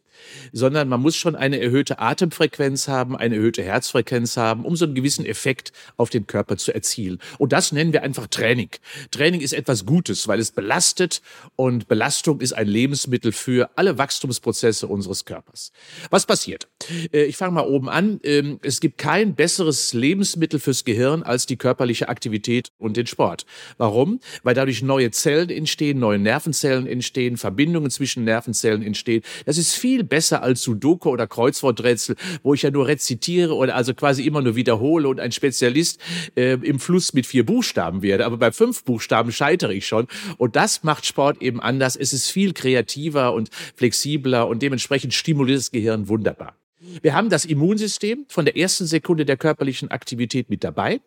sondern 0.51 0.89
man 0.89 1.01
muss 1.01 1.15
schon 1.15 1.35
eine 1.35 1.59
erhöhte 1.59 1.99
Atemfrequenz 1.99 2.87
haben, 2.87 3.15
eine 3.15 3.35
erhöhte 3.35 3.63
Herzfrequenz 3.63 4.37
haben, 4.37 4.65
um 4.65 4.75
so 4.75 4.85
einen 4.85 4.95
gewissen 4.95 5.25
Effekt 5.25 5.71
auf 5.97 6.09
den 6.09 6.27
Körper 6.27 6.57
zu 6.57 6.73
erzielen. 6.73 7.19
Und 7.37 7.53
das 7.53 7.71
nennen 7.71 7.93
wir 7.93 8.03
einfach 8.03 8.27
Training. 8.27 8.69
Training 9.11 9.41
ist 9.41 9.53
etwas 9.53 9.85
Gutes, 9.85 10.27
weil 10.27 10.39
es 10.39 10.51
belastet 10.51 11.21
und 11.55 11.87
Belastung 11.87 12.41
ist 12.41 12.53
ein 12.53 12.67
Lebensmittel 12.67 13.31
für 13.31 13.69
alle 13.75 13.97
Wachstumsprozesse 13.97 14.87
unseres 14.87 15.25
Körpers. 15.25 15.71
Was 16.09 16.25
passiert? 16.25 16.67
Äh, 17.11 17.23
ich 17.23 17.37
fange 17.37 17.53
mal 17.53 17.67
oben 17.67 17.89
an. 17.89 18.19
Ähm, 18.23 18.59
es 18.63 18.79
gibt 18.79 18.97
kein 18.97 19.35
besseres 19.35 19.93
Lebensmittel 19.93 20.59
fürs 20.59 20.85
Gehirn 20.85 21.23
als 21.23 21.45
die 21.45 21.57
körperliche 21.57 22.09
Aktivität 22.09 22.71
und 22.77 22.97
den 22.97 23.07
Sport. 23.07 23.45
Warum? 23.77 24.19
Weil 24.43 24.55
dadurch 24.55 24.81
neue 24.81 25.11
Zellen 25.11 25.49
entstehen, 25.49 25.99
neue 25.99 26.19
Nervenzellen 26.19 26.87
entstehen, 26.87 27.37
Verbindungen 27.37 27.91
zwischen 27.91 28.23
Nervenzellen 28.23 28.81
entstehen. 28.81 29.23
Das 29.45 29.57
ist 29.57 29.73
viel 29.73 30.03
besser 30.07 30.43
als 30.43 30.61
Sudoku 30.63 31.09
oder 31.09 31.27
Kreuzworträtsel, 31.27 32.15
wo 32.43 32.53
ich 32.53 32.61
ja 32.61 32.71
nur 32.71 32.87
rezitiere 32.87 33.55
oder 33.55 33.75
also 33.75 33.93
quasi 33.93 34.25
immer 34.25 34.41
nur 34.41 34.55
wiederhole 34.55 35.07
und 35.07 35.19
ein 35.19 35.31
Spezialist 35.31 35.99
äh, 36.35 36.53
im 36.53 36.79
Fluss 36.79 37.13
mit 37.13 37.25
vier 37.25 37.45
Buchstaben 37.45 38.01
werde. 38.01 38.25
Aber 38.25 38.37
bei 38.37 38.51
fünf 38.51 38.83
Buchstaben 38.83 39.31
scheitere 39.31 39.73
ich 39.73 39.87
schon. 39.87 40.07
Und 40.37 40.55
das 40.55 40.83
macht 40.83 41.05
Sport 41.05 41.41
eben 41.41 41.59
anders. 41.59 41.95
Es 41.95 42.13
ist 42.13 42.29
viel 42.29 42.53
kreativer 42.53 43.33
und 43.33 43.49
flexibler 43.75 44.47
und 44.47 44.61
dementsprechend 44.61 45.13
stimuliert 45.13 45.59
das 45.59 45.71
Gehirn 45.71 46.07
wunderbar. 46.07 46.55
Wir 47.01 47.13
haben 47.13 47.29
das 47.29 47.45
Immunsystem 47.45 48.25
von 48.27 48.45
der 48.45 48.57
ersten 48.57 48.85
Sekunde 48.85 49.25
der 49.25 49.37
körperlichen 49.37 49.91
Aktivität 49.91 50.49
mit 50.49 50.63
dabei. 50.63 51.01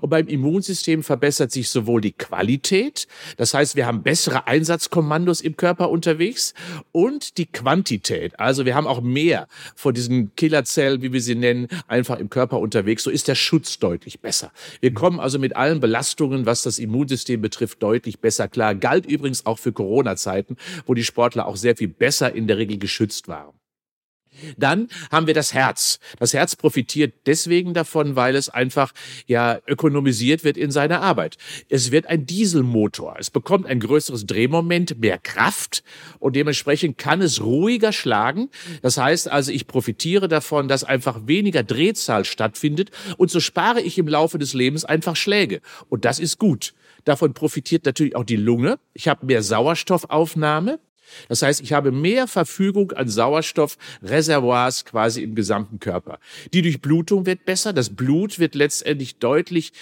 Und 0.00 0.10
beim 0.10 0.28
Immunsystem 0.28 1.02
verbessert 1.02 1.52
sich 1.52 1.70
sowohl 1.70 2.00
die 2.00 2.12
Qualität, 2.12 3.06
das 3.36 3.54
heißt, 3.54 3.76
wir 3.76 3.86
haben 3.86 4.02
bessere 4.02 4.46
Einsatzkommandos 4.46 5.40
im 5.40 5.56
Körper 5.56 5.90
unterwegs 5.90 6.54
und 6.92 7.38
die 7.38 7.46
Quantität. 7.46 8.38
Also 8.38 8.64
wir 8.64 8.74
haben 8.74 8.86
auch 8.86 9.00
mehr 9.00 9.48
von 9.74 9.94
diesen 9.94 10.34
Killerzellen, 10.36 11.02
wie 11.02 11.12
wir 11.12 11.20
sie 11.20 11.34
nennen, 11.34 11.68
einfach 11.86 12.18
im 12.18 12.30
Körper 12.30 12.60
unterwegs. 12.60 13.04
So 13.04 13.10
ist 13.10 13.28
der 13.28 13.34
Schutz 13.34 13.78
deutlich 13.78 14.20
besser. 14.20 14.52
Wir 14.80 14.92
kommen 14.92 15.20
also 15.20 15.38
mit 15.38 15.56
allen 15.56 15.80
Belastungen, 15.80 16.46
was 16.46 16.62
das 16.62 16.78
Immunsystem 16.78 17.40
betrifft, 17.40 17.82
deutlich 17.82 18.20
besser 18.20 18.48
klar. 18.48 18.74
Galt 18.74 19.06
übrigens 19.06 19.46
auch 19.46 19.58
für 19.58 19.72
Corona-Zeiten, 19.72 20.56
wo 20.86 20.94
die 20.94 21.04
Sportler 21.04 21.46
auch 21.46 21.56
sehr 21.56 21.76
viel 21.76 21.88
besser 21.88 22.34
in 22.34 22.46
der 22.46 22.58
Regel 22.58 22.78
geschützt 22.78 23.28
waren. 23.28 23.52
Dann 24.56 24.88
haben 25.10 25.26
wir 25.26 25.34
das 25.34 25.54
Herz. 25.54 25.98
Das 26.18 26.34
Herz 26.34 26.56
profitiert 26.56 27.14
deswegen 27.26 27.74
davon, 27.74 28.16
weil 28.16 28.36
es 28.36 28.48
einfach 28.48 28.92
ja 29.26 29.58
ökonomisiert 29.66 30.44
wird 30.44 30.56
in 30.56 30.70
seiner 30.70 31.02
Arbeit. 31.02 31.36
Es 31.68 31.90
wird 31.90 32.06
ein 32.06 32.26
Dieselmotor. 32.26 33.16
Es 33.18 33.30
bekommt 33.30 33.66
ein 33.66 33.80
größeres 33.80 34.26
Drehmoment, 34.26 34.98
mehr 35.00 35.18
Kraft 35.18 35.82
und 36.18 36.36
dementsprechend 36.36 36.98
kann 36.98 37.22
es 37.22 37.42
ruhiger 37.42 37.92
schlagen. 37.92 38.48
Das 38.82 38.98
heißt 38.98 39.28
also, 39.28 39.52
ich 39.52 39.66
profitiere 39.66 40.28
davon, 40.28 40.68
dass 40.68 40.84
einfach 40.84 41.26
weniger 41.26 41.62
Drehzahl 41.62 42.24
stattfindet 42.24 42.90
und 43.16 43.30
so 43.30 43.40
spare 43.40 43.80
ich 43.80 43.98
im 43.98 44.08
Laufe 44.08 44.38
des 44.38 44.54
Lebens 44.54 44.84
einfach 44.84 45.16
Schläge. 45.16 45.60
Und 45.88 46.04
das 46.04 46.18
ist 46.18 46.38
gut. 46.38 46.74
Davon 47.04 47.34
profitiert 47.34 47.84
natürlich 47.84 48.14
auch 48.14 48.24
die 48.24 48.36
Lunge. 48.36 48.78
Ich 48.94 49.08
habe 49.08 49.26
mehr 49.26 49.42
Sauerstoffaufnahme. 49.42 50.78
Das 51.28 51.42
heißt, 51.42 51.60
ich 51.60 51.72
habe 51.72 51.92
mehr 51.92 52.26
Verfügung 52.26 52.92
an 52.92 53.08
Sauerstoffreservoirs 53.08 54.84
quasi 54.84 55.22
im 55.22 55.34
gesamten 55.34 55.80
Körper. 55.80 56.18
Die 56.52 56.62
Durchblutung 56.62 57.26
wird 57.26 57.44
besser, 57.44 57.72
das 57.72 57.90
Blut 57.90 58.38
wird 58.38 58.54
letztendlich 58.54 59.16
deutlich 59.16 59.72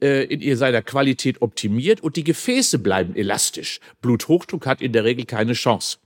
äh, 0.00 0.24
in 0.24 0.56
seiner 0.56 0.82
Qualität 0.82 1.42
optimiert 1.42 2.00
und 2.00 2.16
die 2.16 2.24
Gefäße 2.24 2.78
bleiben 2.78 3.14
elastisch. 3.14 3.80
Bluthochdruck 4.02 4.66
hat 4.66 4.82
in 4.82 4.92
der 4.92 5.04
Regel 5.04 5.24
keine 5.24 5.52
Chance. 5.52 5.98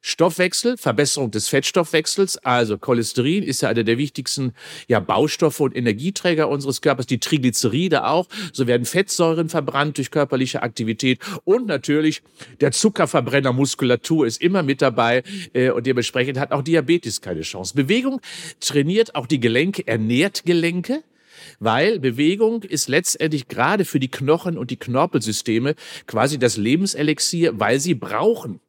Stoffwechsel, 0.00 0.76
Verbesserung 0.76 1.30
des 1.30 1.48
Fettstoffwechsels, 1.48 2.38
also 2.38 2.78
Cholesterin 2.78 3.42
ist 3.42 3.62
ja 3.62 3.68
einer 3.68 3.82
der 3.82 3.98
wichtigsten 3.98 4.52
ja, 4.86 5.00
Baustoffe 5.00 5.60
und 5.60 5.76
Energieträger 5.76 6.48
unseres 6.48 6.80
Körpers, 6.80 7.06
die 7.06 7.18
Triglyceride 7.18 8.06
auch. 8.06 8.28
So 8.52 8.66
werden 8.66 8.84
Fettsäuren 8.84 9.48
verbrannt 9.48 9.98
durch 9.98 10.10
körperliche 10.10 10.62
Aktivität 10.62 11.20
und 11.44 11.66
natürlich 11.66 12.22
der 12.60 12.70
Zuckerverbrenner 12.70 13.52
Muskulatur 13.52 14.26
ist 14.26 14.40
immer 14.40 14.62
mit 14.62 14.82
dabei 14.82 15.24
äh, 15.52 15.70
und 15.70 15.86
dementsprechend 15.86 16.38
hat 16.38 16.52
auch 16.52 16.62
Diabetes 16.62 17.20
keine 17.20 17.40
Chance. 17.42 17.74
Bewegung 17.74 18.20
trainiert 18.60 19.14
auch 19.14 19.26
die 19.26 19.40
Gelenke, 19.40 19.86
ernährt 19.86 20.44
Gelenke 20.44 21.02
weil 21.60 22.00
Bewegung 22.00 22.62
ist 22.64 22.88
letztendlich 22.88 23.48
gerade 23.48 23.84
für 23.84 24.00
die 24.00 24.10
Knochen 24.10 24.58
und 24.58 24.70
die 24.70 24.76
Knorpelsysteme 24.76 25.74
quasi 26.06 26.38
das 26.38 26.56
Lebenselixier, 26.56 27.58
weil 27.60 27.78
sie 27.78 27.94
brauchen 27.94 28.60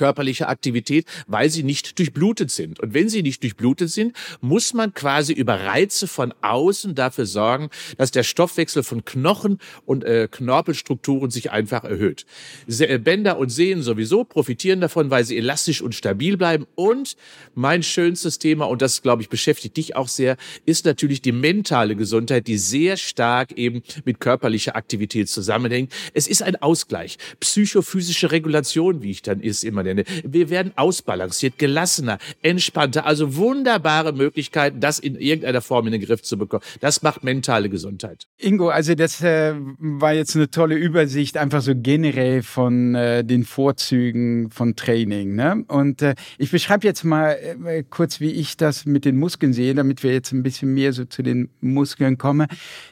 körperliche 0.00 0.48
Aktivität, 0.48 1.04
weil 1.26 1.50
sie 1.50 1.62
nicht 1.62 1.98
durchblutet 1.98 2.50
sind. 2.50 2.80
Und 2.80 2.94
wenn 2.94 3.10
sie 3.10 3.22
nicht 3.22 3.42
durchblutet 3.42 3.90
sind, 3.90 4.16
muss 4.40 4.72
man 4.72 4.94
quasi 4.94 5.34
über 5.34 5.60
Reize 5.60 6.08
von 6.08 6.32
außen 6.40 6.94
dafür 6.94 7.26
sorgen, 7.26 7.68
dass 7.98 8.10
der 8.10 8.22
Stoffwechsel 8.22 8.82
von 8.82 9.04
Knochen 9.04 9.58
und 9.84 10.02
äh, 10.04 10.26
Knorpelstrukturen 10.30 11.30
sich 11.30 11.50
einfach 11.50 11.84
erhöht. 11.84 12.24
Se 12.66 12.98
Bänder 12.98 13.36
und 13.36 13.50
Sehnen 13.50 13.82
sowieso 13.82 14.24
profitieren 14.24 14.80
davon, 14.80 15.10
weil 15.10 15.24
sie 15.24 15.36
elastisch 15.36 15.82
und 15.82 15.94
stabil 15.94 16.38
bleiben. 16.38 16.66
Und 16.76 17.14
mein 17.54 17.82
schönstes 17.82 18.38
Thema, 18.38 18.68
und 18.68 18.80
das, 18.80 19.02
glaube 19.02 19.20
ich, 19.20 19.28
beschäftigt 19.28 19.76
dich 19.76 19.96
auch 19.96 20.08
sehr, 20.08 20.38
ist 20.64 20.86
natürlich 20.86 21.20
die 21.20 21.32
mentale 21.32 21.94
Gesundheit, 21.94 22.46
die 22.46 22.56
sehr 22.56 22.96
stark 22.96 23.52
eben 23.52 23.82
mit 24.06 24.18
körperlicher 24.18 24.76
Aktivität 24.76 25.28
zusammenhängt. 25.28 25.92
Es 26.14 26.26
ist 26.26 26.42
ein 26.42 26.56
Ausgleich. 26.56 27.18
Psychophysische 27.38 28.32
Regulation, 28.32 29.02
wie 29.02 29.10
ich 29.10 29.20
dann 29.20 29.40
ist, 29.40 29.62
immer 29.62 29.89
nenne. 29.94 30.04
Wir 30.24 30.50
werden 30.50 30.72
ausbalanciert, 30.76 31.58
gelassener, 31.58 32.18
entspannter. 32.42 33.06
Also 33.06 33.36
wunderbare 33.36 34.12
Möglichkeiten, 34.12 34.80
das 34.80 34.98
in 34.98 35.16
irgendeiner 35.16 35.60
Form 35.60 35.86
in 35.86 35.92
den 35.92 36.02
Griff 36.02 36.22
zu 36.22 36.38
bekommen. 36.38 36.62
Das 36.80 37.02
macht 37.02 37.24
mentale 37.24 37.68
Gesundheit. 37.68 38.26
Ingo, 38.38 38.68
also 38.68 38.94
das 38.94 39.20
äh, 39.22 39.54
war 39.78 40.14
jetzt 40.14 40.36
eine 40.36 40.50
tolle 40.50 40.76
Übersicht, 40.76 41.36
einfach 41.36 41.62
so 41.62 41.72
generell 41.74 42.42
von 42.42 42.94
äh, 42.94 43.24
den 43.24 43.44
Vorzügen 43.44 44.50
von 44.50 44.76
Training. 44.76 45.34
Ne? 45.34 45.64
Und 45.68 46.02
äh, 46.02 46.14
ich 46.38 46.50
beschreibe 46.50 46.86
jetzt 46.86 47.04
mal 47.04 47.32
äh, 47.32 47.84
kurz, 47.88 48.20
wie 48.20 48.30
ich 48.30 48.56
das 48.56 48.86
mit 48.86 49.04
den 49.04 49.16
Muskeln 49.16 49.52
sehe, 49.52 49.74
damit 49.74 50.02
wir 50.02 50.12
jetzt 50.12 50.32
ein 50.32 50.42
bisschen 50.42 50.74
mehr 50.74 50.92
so 50.92 51.04
zu 51.04 51.22
den 51.22 51.50
Muskeln 51.60 52.18
kommen. 52.18 52.46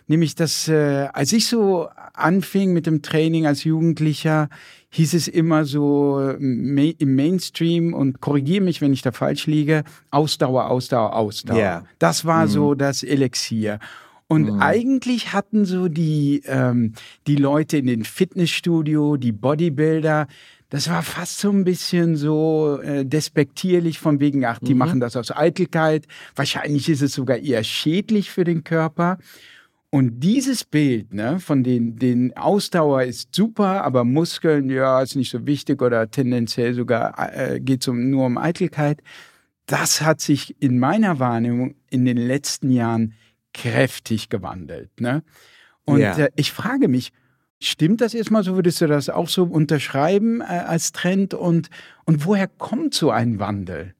Nämlich, 0.06 0.34
dass 0.34 0.68
äh, 0.68 1.08
als 1.12 1.32
ich 1.32 1.46
so 1.46 1.88
anfing 2.20 2.72
mit 2.72 2.86
dem 2.86 3.02
Training 3.02 3.46
als 3.46 3.64
Jugendlicher, 3.64 4.48
hieß 4.90 5.14
es 5.14 5.28
immer 5.28 5.64
so 5.64 6.20
im 6.38 7.14
Mainstream 7.14 7.94
und 7.94 8.20
korrigiere 8.20 8.64
mich, 8.64 8.80
wenn 8.80 8.92
ich 8.92 9.02
da 9.02 9.12
falsch 9.12 9.46
liege, 9.46 9.84
Ausdauer, 10.10 10.70
Ausdauer, 10.70 11.14
Ausdauer. 11.14 11.56
Yeah. 11.56 11.84
Das 11.98 12.24
war 12.24 12.46
mhm. 12.46 12.50
so 12.50 12.74
das 12.74 13.02
Elixier. 13.02 13.78
Und 14.28 14.52
mhm. 14.52 14.60
eigentlich 14.60 15.32
hatten 15.32 15.64
so 15.64 15.88
die, 15.88 16.42
ähm, 16.46 16.92
die 17.26 17.36
Leute 17.36 17.78
in 17.78 17.86
den 17.86 18.04
Fitnessstudio, 18.04 19.16
die 19.16 19.32
Bodybuilder, 19.32 20.26
das 20.70 20.90
war 20.90 21.02
fast 21.02 21.38
so 21.38 21.50
ein 21.50 21.64
bisschen 21.64 22.16
so 22.16 22.78
äh, 22.82 23.04
despektierlich 23.06 23.98
von 23.98 24.20
wegen, 24.20 24.44
ach, 24.44 24.58
die 24.58 24.74
mhm. 24.74 24.78
machen 24.78 25.00
das 25.00 25.16
aus 25.16 25.34
Eitelkeit. 25.34 26.06
Wahrscheinlich 26.36 26.90
ist 26.90 27.00
es 27.00 27.14
sogar 27.14 27.38
eher 27.38 27.64
schädlich 27.64 28.30
für 28.30 28.44
den 28.44 28.64
Körper. 28.64 29.18
Und 29.90 30.20
dieses 30.20 30.64
Bild 30.64 31.14
ne, 31.14 31.40
von 31.40 31.64
den, 31.64 31.96
den 31.96 32.36
Ausdauer 32.36 33.04
ist 33.04 33.34
super, 33.34 33.84
aber 33.84 34.04
Muskeln, 34.04 34.68
ja, 34.68 35.00
ist 35.00 35.16
nicht 35.16 35.30
so 35.30 35.46
wichtig 35.46 35.80
oder 35.80 36.10
tendenziell 36.10 36.74
sogar 36.74 37.14
äh, 37.34 37.58
geht 37.58 37.80
es 37.82 37.88
um, 37.88 38.10
nur 38.10 38.26
um 38.26 38.36
Eitelkeit. 38.36 39.02
Das 39.64 40.02
hat 40.02 40.20
sich 40.20 40.60
in 40.60 40.78
meiner 40.78 41.18
Wahrnehmung 41.18 41.74
in 41.88 42.04
den 42.04 42.18
letzten 42.18 42.70
Jahren 42.70 43.14
kräftig 43.54 44.28
gewandelt. 44.28 45.00
Ne? 45.00 45.22
Und 45.84 46.00
ja. 46.00 46.16
äh, 46.18 46.30
ich 46.36 46.52
frage 46.52 46.88
mich, 46.88 47.12
stimmt 47.58 48.02
das 48.02 48.12
erstmal 48.12 48.44
so? 48.44 48.56
Würdest 48.56 48.82
du 48.82 48.86
das 48.86 49.08
auch 49.08 49.28
so 49.28 49.44
unterschreiben 49.44 50.42
äh, 50.42 50.44
als 50.44 50.92
Trend? 50.92 51.32
Und, 51.32 51.70
und 52.04 52.26
woher 52.26 52.46
kommt 52.46 52.92
so 52.92 53.10
ein 53.10 53.38
Wandel? 53.40 53.94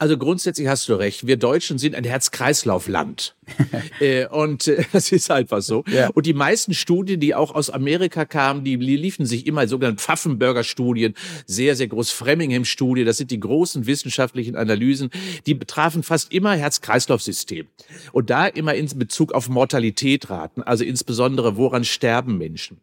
Also 0.00 0.16
grundsätzlich 0.16 0.66
hast 0.66 0.88
du 0.88 0.94
recht. 0.94 1.26
Wir 1.26 1.36
Deutschen 1.36 1.76
sind 1.76 1.94
ein 1.94 2.04
Herz-Kreislauf-Land. 2.04 3.36
äh, 4.00 4.26
und 4.28 4.66
äh, 4.66 4.82
das 4.92 5.12
ist 5.12 5.30
einfach 5.30 5.60
so. 5.60 5.84
Ja. 5.92 6.08
Und 6.14 6.24
die 6.24 6.32
meisten 6.32 6.72
Studien, 6.72 7.20
die 7.20 7.34
auch 7.34 7.54
aus 7.54 7.68
Amerika 7.68 8.24
kamen, 8.24 8.64
die 8.64 8.76
liefen 8.76 9.26
sich 9.26 9.46
immer 9.46 9.68
sogenannte 9.68 10.02
Pfaffenberger-Studien, 10.02 11.12
sehr, 11.44 11.76
sehr 11.76 11.88
groß 11.88 12.12
Framingham-Studie. 12.12 13.04
Das 13.04 13.18
sind 13.18 13.30
die 13.30 13.40
großen 13.40 13.86
wissenschaftlichen 13.86 14.56
Analysen. 14.56 15.10
Die 15.44 15.52
betrafen 15.52 16.02
fast 16.02 16.32
immer 16.32 16.54
Herz-Kreislauf-System. 16.54 17.66
Und 18.12 18.30
da 18.30 18.46
immer 18.46 18.74
in 18.74 18.88
Bezug 18.98 19.32
auf 19.32 19.50
Mortalitätraten, 19.50 20.62
also 20.62 20.82
insbesondere 20.82 21.58
woran 21.58 21.84
sterben 21.84 22.38
Menschen. 22.38 22.80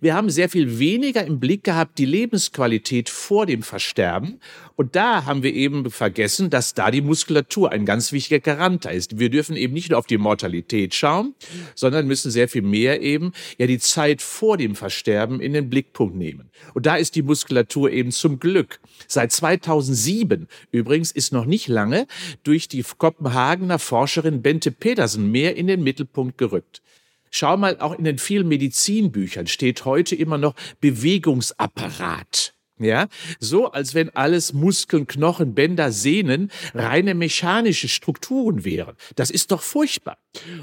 Wir 0.00 0.14
haben 0.14 0.30
sehr 0.30 0.48
viel 0.48 0.78
weniger 0.78 1.26
im 1.26 1.40
Blick 1.40 1.64
gehabt 1.64 1.98
die 1.98 2.04
Lebensqualität 2.04 3.08
vor 3.08 3.46
dem 3.46 3.64
Versterben. 3.64 4.38
Und 4.76 4.94
da 4.94 5.24
haben 5.24 5.42
wir 5.42 5.52
eben 5.52 5.90
vergessen, 5.90 6.50
dass 6.50 6.72
da 6.72 6.92
die 6.92 7.00
Muskulatur 7.00 7.72
ein 7.72 7.84
ganz 7.84 8.12
wichtiger 8.12 8.38
Garant 8.38 8.84
ist. 8.86 9.18
Wir 9.18 9.28
dürfen 9.28 9.56
eben 9.56 9.74
nicht 9.74 9.90
nur 9.90 9.98
auf 9.98 10.06
die 10.06 10.16
Mortalität 10.16 10.94
schauen, 10.94 11.34
sondern 11.74 12.06
müssen 12.06 12.30
sehr 12.30 12.46
viel 12.46 12.62
mehr 12.62 13.02
eben 13.02 13.32
ja 13.58 13.66
die 13.66 13.80
Zeit 13.80 14.22
vor 14.22 14.56
dem 14.56 14.76
Versterben 14.76 15.40
in 15.40 15.52
den 15.52 15.68
Blickpunkt 15.68 16.14
nehmen. 16.14 16.50
Und 16.74 16.86
da 16.86 16.94
ist 16.94 17.16
die 17.16 17.22
Muskulatur 17.22 17.90
eben 17.90 18.12
zum 18.12 18.38
Glück 18.38 18.78
seit 19.08 19.32
2007 19.32 20.46
übrigens 20.70 21.10
ist 21.10 21.32
noch 21.32 21.44
nicht 21.44 21.66
lange 21.66 22.06
durch 22.44 22.68
die 22.68 22.84
Kopenhagener 22.84 23.80
Forscherin 23.80 24.42
Bente 24.42 24.70
Pedersen 24.70 25.32
mehr 25.32 25.56
in 25.56 25.66
den 25.66 25.82
Mittelpunkt 25.82 26.38
gerückt. 26.38 26.82
Schau 27.30 27.56
mal, 27.56 27.78
auch 27.80 27.98
in 27.98 28.04
den 28.04 28.18
vielen 28.18 28.48
Medizinbüchern 28.48 29.46
steht 29.46 29.84
heute 29.84 30.14
immer 30.14 30.38
noch 30.38 30.54
Bewegungsapparat. 30.80 32.54
Ja, 32.80 33.08
so 33.40 33.72
als 33.72 33.94
wenn 33.94 34.14
alles 34.14 34.52
Muskeln, 34.52 35.08
Knochen, 35.08 35.54
Bänder, 35.54 35.90
Sehnen 35.90 36.52
reine 36.74 37.16
mechanische 37.16 37.88
Strukturen 37.88 38.64
wären. 38.64 38.94
Das 39.16 39.30
ist 39.30 39.50
doch 39.50 39.62
furchtbar. 39.62 40.18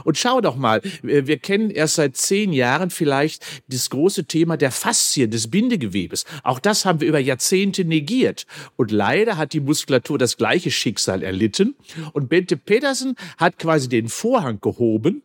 Und 0.06 0.18
schau 0.18 0.40
doch 0.40 0.56
mal, 0.56 0.82
wir 1.02 1.38
kennen 1.40 1.70
erst 1.70 1.96
seit 1.96 2.16
zehn 2.16 2.54
Jahren 2.54 2.90
vielleicht 2.90 3.46
das 3.68 3.90
große 3.90 4.26
Thema 4.26 4.56
der 4.56 4.72
Faszien, 4.72 5.30
des 5.30 5.50
Bindegewebes. 5.52 6.24
Auch 6.44 6.60
das 6.60 6.86
haben 6.86 7.02
wir 7.02 7.10
über 7.10 7.20
Jahrzehnte 7.20 7.84
negiert. 7.84 8.46
Und 8.78 8.92
leider 8.92 9.36
hat 9.36 9.52
die 9.52 9.60
Muskulatur 9.60 10.18
das 10.18 10.38
gleiche 10.38 10.72
Schicksal 10.72 11.22
erlitten. 11.22 11.76
Und 12.14 12.30
Bente 12.30 12.56
Pedersen 12.56 13.16
hat 13.38 13.60
quasi 13.60 13.90
den 13.90 14.08
Vorhang 14.08 14.62
gehoben 14.62 15.22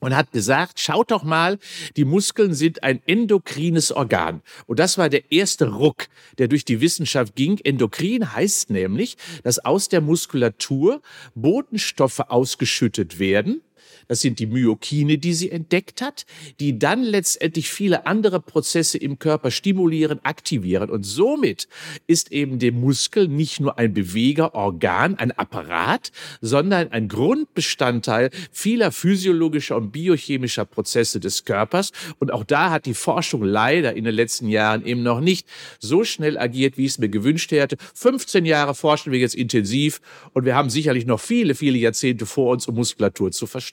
und 0.00 0.14
hat 0.14 0.32
gesagt, 0.32 0.80
schaut 0.80 1.10
doch 1.10 1.22
mal, 1.22 1.58
die 1.96 2.04
Muskeln 2.04 2.54
sind 2.54 2.82
ein 2.82 3.00
endokrines 3.06 3.92
Organ. 3.92 4.42
Und 4.66 4.78
das 4.78 4.98
war 4.98 5.08
der 5.08 5.32
erste 5.32 5.68
Ruck, 5.68 6.06
der 6.38 6.48
durch 6.48 6.64
die 6.64 6.80
Wissenschaft 6.80 7.34
ging. 7.34 7.58
Endokrin 7.58 8.32
heißt 8.32 8.70
nämlich, 8.70 9.16
dass 9.42 9.64
aus 9.64 9.88
der 9.88 10.00
Muskulatur 10.00 11.02
Botenstoffe 11.34 12.20
ausgeschüttet 12.20 13.18
werden, 13.18 13.62
das 14.06 14.20
sind 14.20 14.38
die 14.38 14.46
Myokine, 14.46 15.18
die 15.18 15.34
sie 15.34 15.50
entdeckt 15.50 16.02
hat, 16.02 16.26
die 16.60 16.78
dann 16.78 17.02
letztendlich 17.02 17.70
viele 17.70 18.06
andere 18.06 18.40
Prozesse 18.40 18.98
im 18.98 19.18
Körper 19.18 19.50
stimulieren, 19.50 20.20
aktivieren. 20.24 20.90
Und 20.90 21.04
somit 21.04 21.68
ist 22.06 22.32
eben 22.32 22.58
der 22.58 22.72
Muskel 22.72 23.28
nicht 23.28 23.60
nur 23.60 23.78
ein 23.78 23.92
Bewegerorgan, 23.94 25.16
ein 25.16 25.32
Apparat, 25.32 26.12
sondern 26.40 26.92
ein 26.92 27.08
Grundbestandteil 27.08 28.30
vieler 28.50 28.92
physiologischer 28.92 29.76
und 29.76 29.92
biochemischer 29.92 30.64
Prozesse 30.64 31.20
des 31.20 31.44
Körpers. 31.44 31.92
Und 32.18 32.32
auch 32.32 32.44
da 32.44 32.70
hat 32.70 32.86
die 32.86 32.94
Forschung 32.94 33.42
leider 33.42 33.94
in 33.94 34.04
den 34.04 34.14
letzten 34.14 34.48
Jahren 34.48 34.84
eben 34.84 35.02
noch 35.02 35.20
nicht 35.20 35.46
so 35.78 36.04
schnell 36.04 36.38
agiert, 36.38 36.78
wie 36.78 36.84
ich 36.84 36.92
es 36.92 36.98
mir 36.98 37.08
gewünscht 37.08 37.50
hätte. 37.52 37.76
15 37.94 38.44
Jahre 38.44 38.74
forschen 38.74 39.12
wir 39.12 39.18
jetzt 39.18 39.34
intensiv 39.34 40.00
und 40.32 40.44
wir 40.44 40.54
haben 40.54 40.70
sicherlich 40.70 41.06
noch 41.06 41.20
viele, 41.20 41.54
viele 41.54 41.78
Jahrzehnte 41.78 42.26
vor 42.26 42.52
uns, 42.52 42.66
um 42.66 42.74
Muskulatur 42.76 43.30
zu 43.32 43.46
verstehen. 43.46 43.67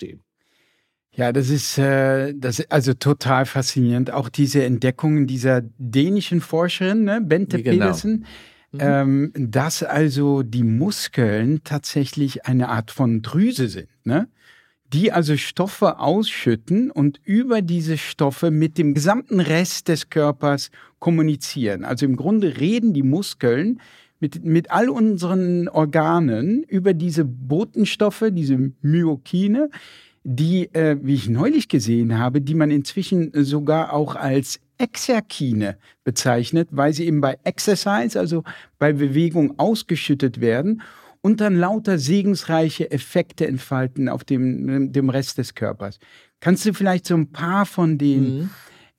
Ja, 1.11 1.31
das 1.31 1.49
ist, 1.49 1.77
äh, 1.77 2.33
das 2.35 2.59
ist 2.59 2.71
also 2.71 2.93
total 2.93 3.45
faszinierend. 3.45 4.11
Auch 4.11 4.27
diese 4.27 4.63
Entdeckungen 4.65 5.27
dieser 5.27 5.61
dänischen 5.77 6.41
Forscherin, 6.41 7.05
ne, 7.05 7.21
Bente 7.21 7.63
genau. 7.63 7.85
Pedersen, 7.85 8.25
mhm. 8.71 8.79
ähm, 8.81 9.31
dass 9.33 9.81
also 9.81 10.43
die 10.43 10.63
Muskeln 10.63 11.61
tatsächlich 11.63 12.45
eine 12.45 12.67
Art 12.67 12.91
von 12.91 13.21
Drüse 13.21 13.69
sind, 13.69 13.87
ne? 14.03 14.27
die 14.93 15.11
also 15.11 15.35
Stoffe 15.37 15.99
ausschütten 15.99 16.91
und 16.91 17.19
über 17.23 17.61
diese 17.61 17.97
Stoffe 17.97 18.51
mit 18.51 18.77
dem 18.77 18.93
gesamten 18.93 19.39
Rest 19.39 19.87
des 19.87 20.09
Körpers 20.09 20.69
kommunizieren. 20.99 21.85
Also 21.85 22.05
im 22.05 22.15
Grunde 22.15 22.57
reden 22.57 22.93
die 22.93 23.03
Muskeln 23.03 23.79
mit, 24.25 24.43
mit 24.43 24.71
all 24.71 24.89
unseren 24.89 25.67
Organen 25.67 26.63
über 26.63 26.95
diese 26.95 27.25
Botenstoffe, 27.25 28.25
diese 28.31 28.71
Myokine, 28.81 29.69
die, 30.23 30.73
äh, 30.73 30.97
wie 31.03 31.13
ich 31.13 31.29
neulich 31.29 31.67
gesehen 31.67 32.17
habe, 32.17 32.41
die 32.41 32.55
man 32.55 32.71
inzwischen 32.71 33.31
sogar 33.43 33.93
auch 33.93 34.15
als 34.15 34.59
Exerkine 34.79 35.77
bezeichnet, 36.03 36.69
weil 36.71 36.91
sie 36.91 37.05
eben 37.05 37.21
bei 37.21 37.37
Exercise, 37.43 38.19
also 38.19 38.43
bei 38.79 38.93
Bewegung 38.93 39.59
ausgeschüttet 39.59 40.41
werden 40.41 40.81
und 41.21 41.39
dann 41.39 41.55
lauter 41.55 41.99
segensreiche 41.99 42.89
Effekte 42.89 43.45
entfalten 43.47 44.09
auf 44.09 44.23
dem, 44.23 44.91
dem 44.91 45.09
Rest 45.11 45.37
des 45.37 45.53
Körpers. 45.53 45.99
Kannst 46.39 46.65
du 46.65 46.73
vielleicht 46.73 47.05
so 47.05 47.13
ein 47.13 47.31
paar 47.31 47.67
von 47.67 47.99
den 47.99 48.37
mhm. 48.37 48.49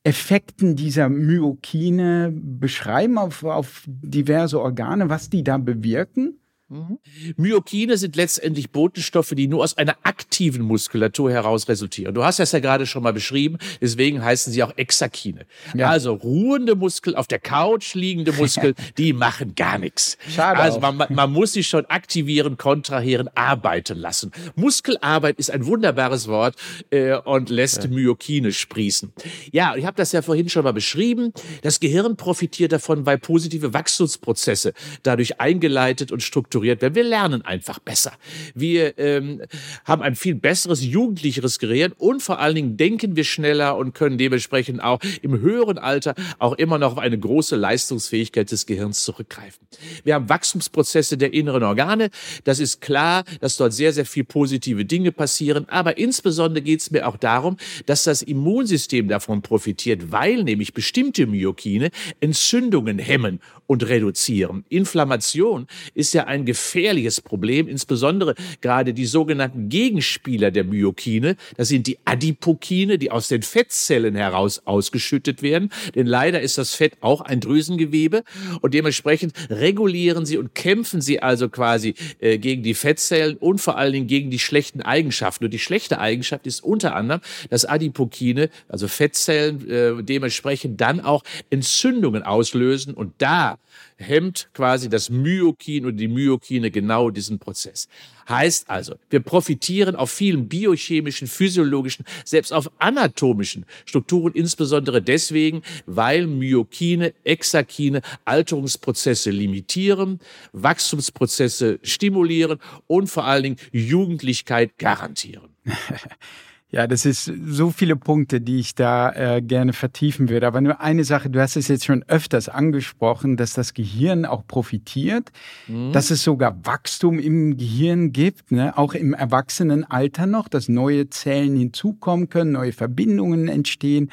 Effekten 0.06 0.76
dieser 0.76 1.08
Myokine 1.08 2.32
beschreiben 2.32 3.18
auf, 3.18 3.42
auf 3.42 3.82
diverse 3.88 4.60
Organe, 4.60 5.10
was 5.10 5.30
die 5.30 5.42
da 5.42 5.58
bewirken? 5.58 6.38
Mhm. 6.68 6.98
Myokine 7.36 7.96
sind 7.96 8.16
letztendlich 8.16 8.72
Botenstoffe, 8.72 9.32
die 9.36 9.46
nur 9.46 9.62
aus 9.62 9.78
einer 9.78 9.96
aktiven 10.02 10.62
Muskulatur 10.62 11.30
heraus 11.30 11.68
resultieren. 11.68 12.12
Du 12.12 12.24
hast 12.24 12.40
das 12.40 12.50
ja 12.50 12.58
gerade 12.58 12.86
schon 12.86 13.04
mal 13.04 13.12
beschrieben, 13.12 13.58
deswegen 13.80 14.24
heißen 14.24 14.52
sie 14.52 14.64
auch 14.64 14.76
Exakine. 14.76 15.46
Ja. 15.74 15.90
Also 15.90 16.14
ruhende 16.14 16.74
Muskel, 16.74 17.14
auf 17.14 17.28
der 17.28 17.38
Couch 17.38 17.94
liegende 17.94 18.32
Muskel, 18.32 18.74
die 18.98 19.12
machen 19.12 19.54
gar 19.54 19.78
nichts. 19.78 20.18
Schade 20.28 20.58
also 20.58 20.80
man, 20.80 20.96
man, 21.08 21.30
muss 21.30 21.52
sie 21.52 21.62
schon 21.62 21.86
aktivieren, 21.86 22.56
kontrahieren, 22.56 23.30
arbeiten 23.36 23.98
lassen. 23.98 24.32
Muskelarbeit 24.56 25.38
ist 25.38 25.52
ein 25.52 25.66
wunderbares 25.66 26.26
Wort 26.26 26.56
äh, 26.90 27.14
und 27.16 27.48
lässt 27.48 27.84
ja. 27.84 27.90
Myokine 27.90 28.50
sprießen. 28.50 29.12
Ja, 29.52 29.76
ich 29.76 29.86
habe 29.86 29.96
das 29.96 30.10
ja 30.10 30.20
vorhin 30.20 30.48
schon 30.48 30.64
mal 30.64 30.72
beschrieben. 30.72 31.32
Das 31.62 31.78
Gehirn 31.78 32.16
profitiert 32.16 32.72
davon, 32.72 33.06
weil 33.06 33.18
positive 33.18 33.72
Wachstumsprozesse 33.72 34.72
dadurch 35.04 35.40
eingeleitet 35.40 36.10
und 36.10 36.24
strukturiert 36.24 36.55
strukturiert 36.56 36.82
werden. 36.82 36.94
Wir 36.94 37.04
lernen 37.04 37.42
einfach 37.42 37.78
besser. 37.78 38.12
Wir 38.54 38.98
ähm, 38.98 39.42
haben 39.84 40.02
ein 40.02 40.16
viel 40.16 40.34
besseres, 40.34 40.82
jugendlicheres 40.82 41.58
Gehirn 41.58 41.92
und 41.98 42.22
vor 42.22 42.38
allen 42.38 42.54
Dingen 42.54 42.76
denken 42.76 43.16
wir 43.16 43.24
schneller 43.24 43.76
und 43.76 43.94
können 43.94 44.18
dementsprechend 44.18 44.82
auch 44.82 45.00
im 45.22 45.40
höheren 45.40 45.78
Alter 45.78 46.14
auch 46.38 46.54
immer 46.54 46.78
noch 46.78 46.92
auf 46.92 46.98
eine 46.98 47.18
große 47.18 47.56
Leistungsfähigkeit 47.56 48.50
des 48.50 48.66
Gehirns 48.66 49.04
zurückgreifen. 49.04 49.66
Wir 50.04 50.14
haben 50.14 50.28
Wachstumsprozesse 50.28 51.18
der 51.18 51.32
inneren 51.32 51.62
Organe. 51.62 52.10
Das 52.44 52.58
ist 52.58 52.80
klar, 52.80 53.24
dass 53.40 53.56
dort 53.56 53.72
sehr, 53.72 53.92
sehr 53.92 54.06
viel 54.06 54.24
positive 54.24 54.84
Dinge 54.84 55.12
passieren. 55.12 55.68
Aber 55.68 55.98
insbesondere 55.98 56.62
geht 56.62 56.80
es 56.80 56.90
mir 56.90 57.06
auch 57.06 57.16
darum, 57.16 57.56
dass 57.86 58.04
das 58.04 58.22
Immunsystem 58.22 59.08
davon 59.08 59.42
profitiert, 59.42 60.10
weil 60.12 60.44
nämlich 60.44 60.72
bestimmte 60.72 61.26
Myokine 61.26 61.90
Entzündungen 62.20 62.98
hemmen 62.98 63.40
und 63.66 63.88
reduzieren. 63.88 64.64
Inflammation 64.68 65.66
ist 65.94 66.14
ja 66.14 66.24
ein 66.24 66.45
gefährliches 66.46 67.20
Problem, 67.20 67.68
insbesondere 67.68 68.34
gerade 68.60 68.94
die 68.94 69.06
sogenannten 69.06 69.68
Gegenspieler 69.68 70.50
der 70.50 70.64
Myokine. 70.64 71.36
Das 71.56 71.68
sind 71.68 71.86
die 71.86 71.98
Adipokine, 72.04 72.98
die 72.98 73.10
aus 73.10 73.28
den 73.28 73.42
Fettzellen 73.42 74.14
heraus 74.14 74.62
ausgeschüttet 74.64 75.42
werden. 75.42 75.70
Denn 75.94 76.06
leider 76.06 76.40
ist 76.40 76.58
das 76.58 76.74
Fett 76.74 76.94
auch 77.00 77.20
ein 77.20 77.40
Drüsengewebe 77.40 78.24
und 78.60 78.74
dementsprechend 78.74 79.34
regulieren 79.50 80.26
sie 80.26 80.38
und 80.38 80.54
kämpfen 80.54 81.00
sie 81.00 81.20
also 81.20 81.48
quasi 81.48 81.94
äh, 82.20 82.38
gegen 82.38 82.62
die 82.62 82.74
Fettzellen 82.74 83.36
und 83.36 83.60
vor 83.60 83.76
allen 83.76 83.92
Dingen 83.92 84.06
gegen 84.06 84.30
die 84.30 84.38
schlechten 84.38 84.82
Eigenschaften. 84.82 85.44
Und 85.44 85.50
die 85.50 85.58
schlechte 85.58 85.98
Eigenschaft 85.98 86.46
ist 86.46 86.62
unter 86.62 86.94
anderem, 86.94 87.20
dass 87.50 87.64
Adipokine, 87.64 88.48
also 88.68 88.88
Fettzellen, 88.88 89.68
äh, 89.68 90.02
dementsprechend 90.02 90.80
dann 90.80 91.00
auch 91.00 91.22
Entzündungen 91.50 92.22
auslösen 92.22 92.94
und 92.94 93.12
da 93.18 93.58
hemmt 93.96 94.48
quasi 94.52 94.88
das 94.88 95.10
Myokin 95.10 95.86
und 95.86 95.96
die 95.96 96.08
Myokine 96.36 96.70
genau 96.70 97.10
diesen 97.10 97.38
Prozess. 97.38 97.88
Heißt 98.28 98.68
also, 98.68 98.96
wir 99.08 99.20
profitieren 99.20 99.96
auf 99.96 100.10
vielen 100.10 100.48
biochemischen, 100.48 101.28
physiologischen, 101.28 102.04
selbst 102.24 102.52
auf 102.52 102.70
anatomischen 102.78 103.64
Strukturen, 103.84 104.32
insbesondere 104.34 105.00
deswegen, 105.00 105.62
weil 105.86 106.26
Myokine, 106.26 107.14
Exakine 107.24 108.02
Alterungsprozesse 108.24 109.30
limitieren, 109.30 110.20
Wachstumsprozesse 110.52 111.78
stimulieren 111.82 112.58
und 112.86 113.08
vor 113.08 113.24
allen 113.24 113.42
Dingen 113.42 113.56
Jugendlichkeit 113.72 114.76
garantieren. 114.78 115.48
Ja, 116.76 116.86
das 116.86 117.06
ist 117.06 117.32
so 117.46 117.70
viele 117.70 117.96
Punkte, 117.96 118.38
die 118.38 118.58
ich 118.58 118.74
da 118.74 119.10
äh, 119.10 119.40
gerne 119.40 119.72
vertiefen 119.72 120.28
würde. 120.28 120.46
Aber 120.46 120.60
nur 120.60 120.78
eine 120.78 121.04
Sache, 121.04 121.30
du 121.30 121.40
hast 121.40 121.56
es 121.56 121.68
jetzt 121.68 121.86
schon 121.86 122.04
öfters 122.06 122.50
angesprochen, 122.50 123.38
dass 123.38 123.54
das 123.54 123.72
Gehirn 123.72 124.26
auch 124.26 124.46
profitiert, 124.46 125.32
mhm. 125.68 125.92
dass 125.92 126.10
es 126.10 126.22
sogar 126.22 126.54
Wachstum 126.66 127.18
im 127.18 127.56
Gehirn 127.56 128.12
gibt, 128.12 128.52
ne? 128.52 128.76
auch 128.76 128.92
im 128.92 129.14
Erwachsenenalter 129.14 130.26
noch, 130.26 130.48
dass 130.48 130.68
neue 130.68 131.08
Zellen 131.08 131.56
hinzukommen 131.56 132.28
können, 132.28 132.52
neue 132.52 132.72
Verbindungen 132.72 133.48
entstehen. 133.48 134.10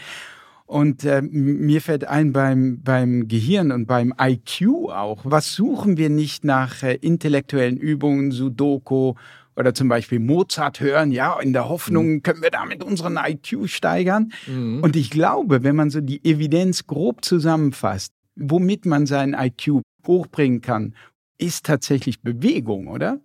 Und 0.66 1.04
äh, 1.04 1.22
mir 1.22 1.82
fällt 1.82 2.06
ein 2.06 2.32
beim, 2.32 2.82
beim 2.82 3.28
Gehirn 3.28 3.74
und 3.74 3.88
beim 3.88 4.14
IQ 4.18 4.90
auch, 4.90 5.20
was 5.26 5.52
suchen 5.52 5.98
wir 5.98 6.10
nicht 6.10 6.46
nach 6.46 6.82
äh, 6.82 6.96
intellektuellen 6.96 7.76
Übungen, 7.76 8.32
Sudoku 8.32 9.16
oder 9.56 9.74
zum 9.74 9.88
Beispiel 9.88 10.20
Mozart 10.20 10.80
hören, 10.80 11.12
ja, 11.12 11.40
in 11.40 11.54
der 11.54 11.70
Hoffnung, 11.70 12.14
mhm. 12.14 12.24
können 12.24 12.42
wir 12.42 12.52
damit 12.52 12.84
unseren 12.84 13.18
IQ 13.18 13.68
steigern. 13.68 14.34
Mhm. 14.48 14.82
Und 14.82 14.96
ich 14.96 15.10
glaube, 15.10 15.64
wenn 15.64 15.76
man 15.76 15.90
so 15.90 16.02
die 16.02 16.24
Evidenz 16.26 16.88
grob 16.88 17.24
zusammenfasst, 17.24 18.14
womit 18.36 18.86
man 18.86 19.06
seinen 19.06 19.34
IQ 19.34 19.82
hochbringen 20.08 20.62
kann, 20.62 20.96
ist 21.38 21.66
tatsächlich 21.66 22.22
Bewegung, 22.22 22.88
oder? 22.88 23.20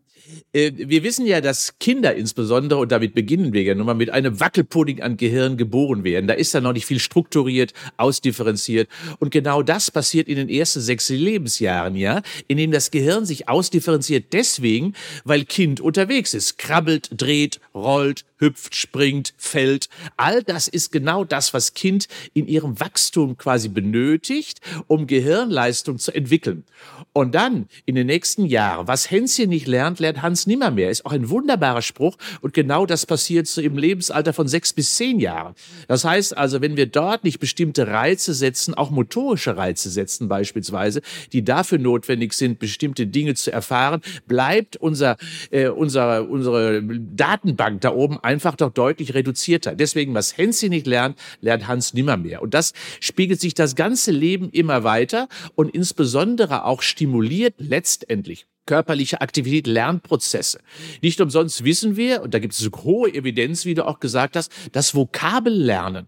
Äh, 0.52 0.73
wir 0.75 1.02
wissen 1.02 1.26
ja, 1.26 1.40
dass 1.40 1.78
Kinder 1.78 2.14
insbesondere, 2.14 2.80
und 2.80 2.92
damit 2.92 3.14
beginnen 3.14 3.52
wir 3.52 3.62
ja 3.62 3.75
nun 3.75 3.87
mal, 3.87 3.94
mit 3.94 4.11
einem 4.11 4.40
Wackelpudding 4.40 5.03
an 5.03 5.16
Gehirn 5.16 5.57
geboren 5.57 6.05
werden. 6.05 6.26
Da 6.26 6.35
ist 6.35 6.55
dann 6.55 6.62
noch 6.62 6.72
nicht 6.72 6.87
viel 6.87 6.98
strukturiert, 6.98 7.72
ausdifferenziert. 7.96 8.88
Und 9.18 9.31
genau 9.31 9.62
das 9.62 9.90
passiert 9.90 10.29
in 10.29 10.37
den 10.37 10.48
ersten 10.48 10.81
sechs 10.81 11.09
Lebensjahren, 11.09 11.96
ja, 11.96 12.22
in 12.46 12.57
dem 12.57 12.70
das 12.70 12.90
Gehirn 12.90 13.24
sich 13.24 13.48
ausdifferenziert 13.48 14.33
deswegen, 14.33 14.94
weil 15.24 15.44
Kind 15.44 15.81
unterwegs 15.81 16.35
ist, 16.35 16.59
krabbelt, 16.59 17.11
dreht, 17.12 17.61
rollt, 17.74 18.24
hüpft, 18.38 18.74
springt, 18.74 19.35
fällt. 19.37 19.88
All 20.16 20.42
das 20.42 20.68
ist 20.68 20.92
genau 20.92 21.24
das, 21.24 21.55
was 21.55 21.74
Kind 21.74 22.09
in 22.35 22.46
ihrem 22.46 22.81
Wachstum 22.81 23.37
quasi 23.37 23.68
benötigt, 23.68 24.61
um 24.87 25.07
Gehirnleistung 25.07 25.98
zu 25.98 26.12
entwickeln. 26.12 26.64
Und 27.12 27.35
dann 27.35 27.68
in 27.85 27.94
den 27.94 28.07
nächsten 28.07 28.46
Jahren, 28.46 28.87
was 28.87 29.11
Hänschen 29.11 29.48
nicht 29.48 29.66
lernt, 29.66 29.98
lernt 29.98 30.22
Hans 30.22 30.46
nimmermehr. 30.46 30.90
Ist 30.90 31.05
auch 31.05 31.12
ein 31.12 31.29
wunderbarer 31.31 31.83
Spruch. 31.83 32.16
Und 32.40 32.55
genau 32.55 32.87
das 32.87 33.07
passiert 33.07 33.46
so 33.46 33.61
im 33.61 33.77
Lebensalter 33.77 34.33
von 34.33 34.46
sechs 34.46 34.72
bis 34.72 34.94
zehn 34.94 35.18
Jahren. 35.18 35.55
Das 35.88 36.05
heißt 36.05 36.37
also, 36.37 36.61
wenn 36.61 36.77
wir 36.77 36.87
dort 36.87 37.24
nicht 37.24 37.40
bestimmte 37.40 37.88
Reize 37.88 38.35
setzen, 38.35 38.74
auch 38.74 38.90
motorische 38.90 39.57
Reize 39.57 39.90
setzen 39.90 40.29
beispielsweise, 40.29 41.03
die 41.33 41.44
dafür 41.44 41.79
notwendig 41.79 42.35
sind, 42.35 42.59
bestimmte 42.59 43.07
Dinge 43.07 43.35
zu 43.35 43.53
erfahren, 43.53 44.01
bleibt 44.27 44.77
unser, 44.77 45.16
äh, 45.51 45.68
unser, 45.68 46.29
unsere 46.29 46.83
Datenbank 46.83 47.81
da 47.81 47.92
oben 47.92 48.18
einfach 48.29 48.57
doch 48.57 48.71
deutlich 48.71 49.14
reduzierter. 49.14 49.75
Deswegen, 49.75 50.12
was 50.12 50.37
Hänschen 50.37 50.69
nicht 50.69 50.87
lernt, 50.87 51.19
lernt 51.41 51.67
Hans 51.67 51.95
nimmermehr. 51.95 52.43
Und 52.43 52.53
das 52.53 52.75
spiegelt 53.01 53.41
sich 53.41 53.55
das 53.55 53.75
ganze 53.75 54.11
Leben 54.12 54.51
immer 54.51 54.85
weiter 54.85 55.29
und 55.55 55.75
insbesondere 55.75 56.64
auch 56.64 56.83
stimuliert 56.83 57.55
letztendlich 57.57 58.47
körperliche 58.67 59.23
Aktivität, 59.23 59.67
Lernprozesse. 59.67 60.61
Nicht 61.01 61.23
umsonst 61.23 61.64
wissen 61.64 61.97
wir, 61.97 62.21
und 62.21 62.35
da 62.35 62.38
gibt 62.38 62.53
es 62.53 62.71
hohe 62.85 63.09
Evidenz, 63.14 63.64
wie 63.64 63.73
du 63.73 63.87
auch 63.87 63.99
gesagt 63.99 64.37
hast, 64.37 64.53
dass 64.73 64.95
Vokabellernen 64.95 66.07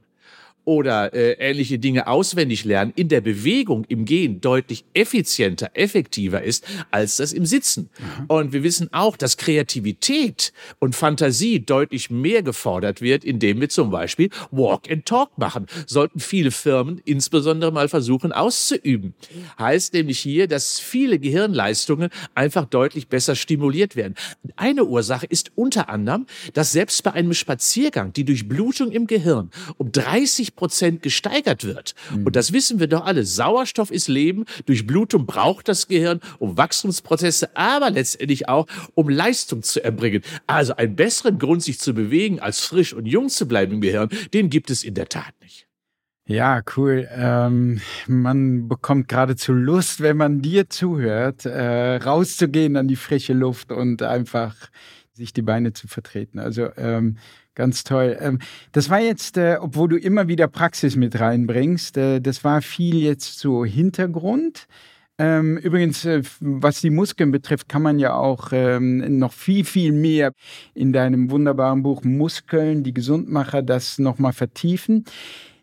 oder 0.64 1.14
äh, 1.14 1.32
ähnliche 1.38 1.78
Dinge 1.78 2.06
auswendig 2.06 2.64
lernen 2.64 2.92
in 2.96 3.08
der 3.08 3.20
Bewegung, 3.20 3.84
im 3.88 4.04
Gehen 4.04 4.40
deutlich 4.40 4.84
effizienter, 4.94 5.70
effektiver 5.74 6.42
ist 6.42 6.66
als 6.90 7.16
das 7.16 7.32
im 7.32 7.46
Sitzen. 7.46 7.88
Mhm. 7.98 8.24
Und 8.26 8.52
wir 8.52 8.62
wissen 8.62 8.92
auch, 8.92 9.16
dass 9.16 9.36
Kreativität 9.36 10.52
und 10.78 10.94
Fantasie 10.94 11.60
deutlich 11.60 12.10
mehr 12.10 12.42
gefordert 12.42 13.00
wird, 13.00 13.24
indem 13.24 13.60
wir 13.60 13.68
zum 13.68 13.90
Beispiel 13.90 14.30
Walk 14.50 14.90
and 14.90 15.06
Talk 15.06 15.38
machen. 15.38 15.66
Sollten 15.86 16.20
viele 16.20 16.50
Firmen 16.50 17.00
insbesondere 17.04 17.72
mal 17.72 17.88
versuchen 17.88 18.32
auszuüben. 18.32 19.14
Heißt 19.58 19.94
nämlich 19.94 20.18
hier, 20.18 20.46
dass 20.46 20.78
viele 20.78 21.18
Gehirnleistungen 21.18 22.10
einfach 22.34 22.66
deutlich 22.66 23.08
besser 23.08 23.34
stimuliert 23.34 23.96
werden. 23.96 24.14
Eine 24.56 24.84
Ursache 24.84 25.26
ist 25.26 25.52
unter 25.54 25.88
anderem, 25.88 26.26
dass 26.54 26.72
selbst 26.72 27.02
bei 27.02 27.12
einem 27.12 27.34
Spaziergang 27.34 28.12
die 28.12 28.24
Durchblutung 28.24 28.90
im 28.90 29.06
Gehirn 29.06 29.50
um 29.78 29.90
30 29.90 30.50
30 30.50 30.56
Prozent 30.60 31.02
gesteigert 31.02 31.64
wird. 31.64 31.94
Mhm. 32.14 32.26
Und 32.26 32.36
das 32.36 32.52
wissen 32.52 32.80
wir 32.80 32.86
doch 32.86 33.06
alle. 33.06 33.24
Sauerstoff 33.24 33.90
ist 33.90 34.08
Leben. 34.08 34.44
Durchblutung 34.66 35.24
braucht 35.24 35.68
das 35.68 35.88
Gehirn, 35.88 36.20
um 36.38 36.58
Wachstumsprozesse, 36.58 37.56
aber 37.56 37.90
letztendlich 37.90 38.46
auch, 38.46 38.66
um 38.94 39.08
Leistung 39.08 39.62
zu 39.62 39.82
erbringen. 39.82 40.22
Also 40.46 40.76
einen 40.76 40.96
besseren 40.96 41.38
Grund, 41.38 41.62
sich 41.62 41.80
zu 41.80 41.94
bewegen, 41.94 42.40
als 42.40 42.60
frisch 42.60 42.92
und 42.92 43.06
jung 43.06 43.30
zu 43.30 43.48
bleiben 43.48 43.72
im 43.72 43.80
Gehirn, 43.80 44.10
den 44.34 44.50
gibt 44.50 44.68
es 44.70 44.84
in 44.84 44.92
der 44.92 45.08
Tat 45.08 45.32
nicht. 45.40 45.66
Ja, 46.26 46.60
cool. 46.76 47.08
Ähm, 47.10 47.80
man 48.06 48.68
bekommt 48.68 49.08
geradezu 49.08 49.52
Lust, 49.52 50.02
wenn 50.02 50.18
man 50.18 50.42
dir 50.42 50.68
zuhört, 50.68 51.46
äh, 51.46 51.96
rauszugehen 51.96 52.76
an 52.76 52.86
die 52.86 52.96
frische 52.96 53.32
Luft 53.32 53.72
und 53.72 54.02
einfach 54.02 54.54
sich 55.12 55.32
die 55.32 55.42
Beine 55.42 55.72
zu 55.72 55.88
vertreten. 55.88 56.38
Also 56.38 56.68
ähm, 56.76 57.16
Ganz 57.54 57.84
toll. 57.84 58.16
Ähm, 58.20 58.38
das 58.72 58.90
war 58.90 59.00
jetzt, 59.00 59.36
äh, 59.36 59.58
obwohl 59.60 59.88
du 59.88 59.96
immer 59.96 60.28
wieder 60.28 60.48
Praxis 60.48 60.96
mit 60.96 61.18
reinbringst, 61.18 61.96
äh, 61.96 62.20
das 62.20 62.44
war 62.44 62.62
viel 62.62 62.96
jetzt 62.96 63.38
so 63.38 63.64
Hintergrund. 63.64 64.66
Ähm, 65.18 65.58
übrigens, 65.58 66.04
äh, 66.06 66.22
was 66.40 66.80
die 66.80 66.88
Muskeln 66.90 67.30
betrifft, 67.30 67.68
kann 67.68 67.82
man 67.82 67.98
ja 67.98 68.14
auch 68.14 68.50
ähm, 68.52 69.18
noch 69.18 69.32
viel, 69.34 69.64
viel 69.64 69.92
mehr 69.92 70.32
in 70.74 70.92
deinem 70.94 71.30
wunderbaren 71.30 71.82
Buch 71.82 72.04
Muskeln, 72.04 72.84
die 72.84 72.94
Gesundmacher, 72.94 73.62
das 73.62 73.98
nochmal 73.98 74.32
vertiefen. 74.32 75.04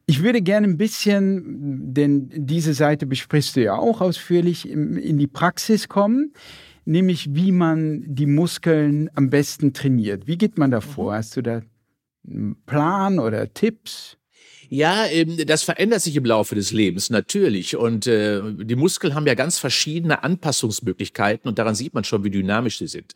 Ich 0.05 0.21
würde 0.21 0.41
gerne 0.41 0.67
ein 0.67 0.77
bisschen, 0.77 1.93
denn 1.93 2.29
diese 2.35 2.73
Seite 2.73 3.05
besprichst 3.07 3.55
du 3.55 3.63
ja 3.63 3.75
auch 3.75 3.99
ausführlich, 3.99 4.69
in 4.69 5.17
die 5.17 5.27
Praxis 5.27 5.87
kommen. 5.87 6.33
nämlich 6.87 7.35
wie 7.35 7.51
man 7.51 8.03
die 8.07 8.25
Muskeln 8.25 9.09
am 9.13 9.29
besten 9.29 9.73
trainiert. 9.73 10.25
Wie 10.25 10.37
geht 10.37 10.57
man 10.57 10.71
da 10.71 10.81
vor? 10.81 11.11
Mhm. 11.11 11.17
Hast 11.17 11.37
du 11.37 11.41
da 11.43 11.61
Plan 12.65 13.19
oder 13.19 13.53
Tipps? 13.53 14.17
Ja, 14.69 15.05
ähm, 15.05 15.37
das 15.45 15.63
verändert 15.63 16.01
sich 16.01 16.15
im 16.15 16.25
Laufe 16.25 16.55
des 16.55 16.71
Lebens 16.71 17.09
natürlich. 17.09 17.75
Und 17.77 18.07
äh, 18.07 18.41
die 18.43 18.75
Muskeln 18.75 19.15
haben 19.15 19.25
ja 19.25 19.33
ganz 19.33 19.59
verschiedene 19.59 20.23
Anpassungsmöglichkeiten 20.23 21.47
und 21.47 21.57
daran 21.57 21.75
sieht 21.75 21.93
man 21.93 22.03
schon, 22.03 22.23
wie 22.23 22.29
dynamisch 22.29 22.79
sie 22.79 22.87
sind. 22.87 23.13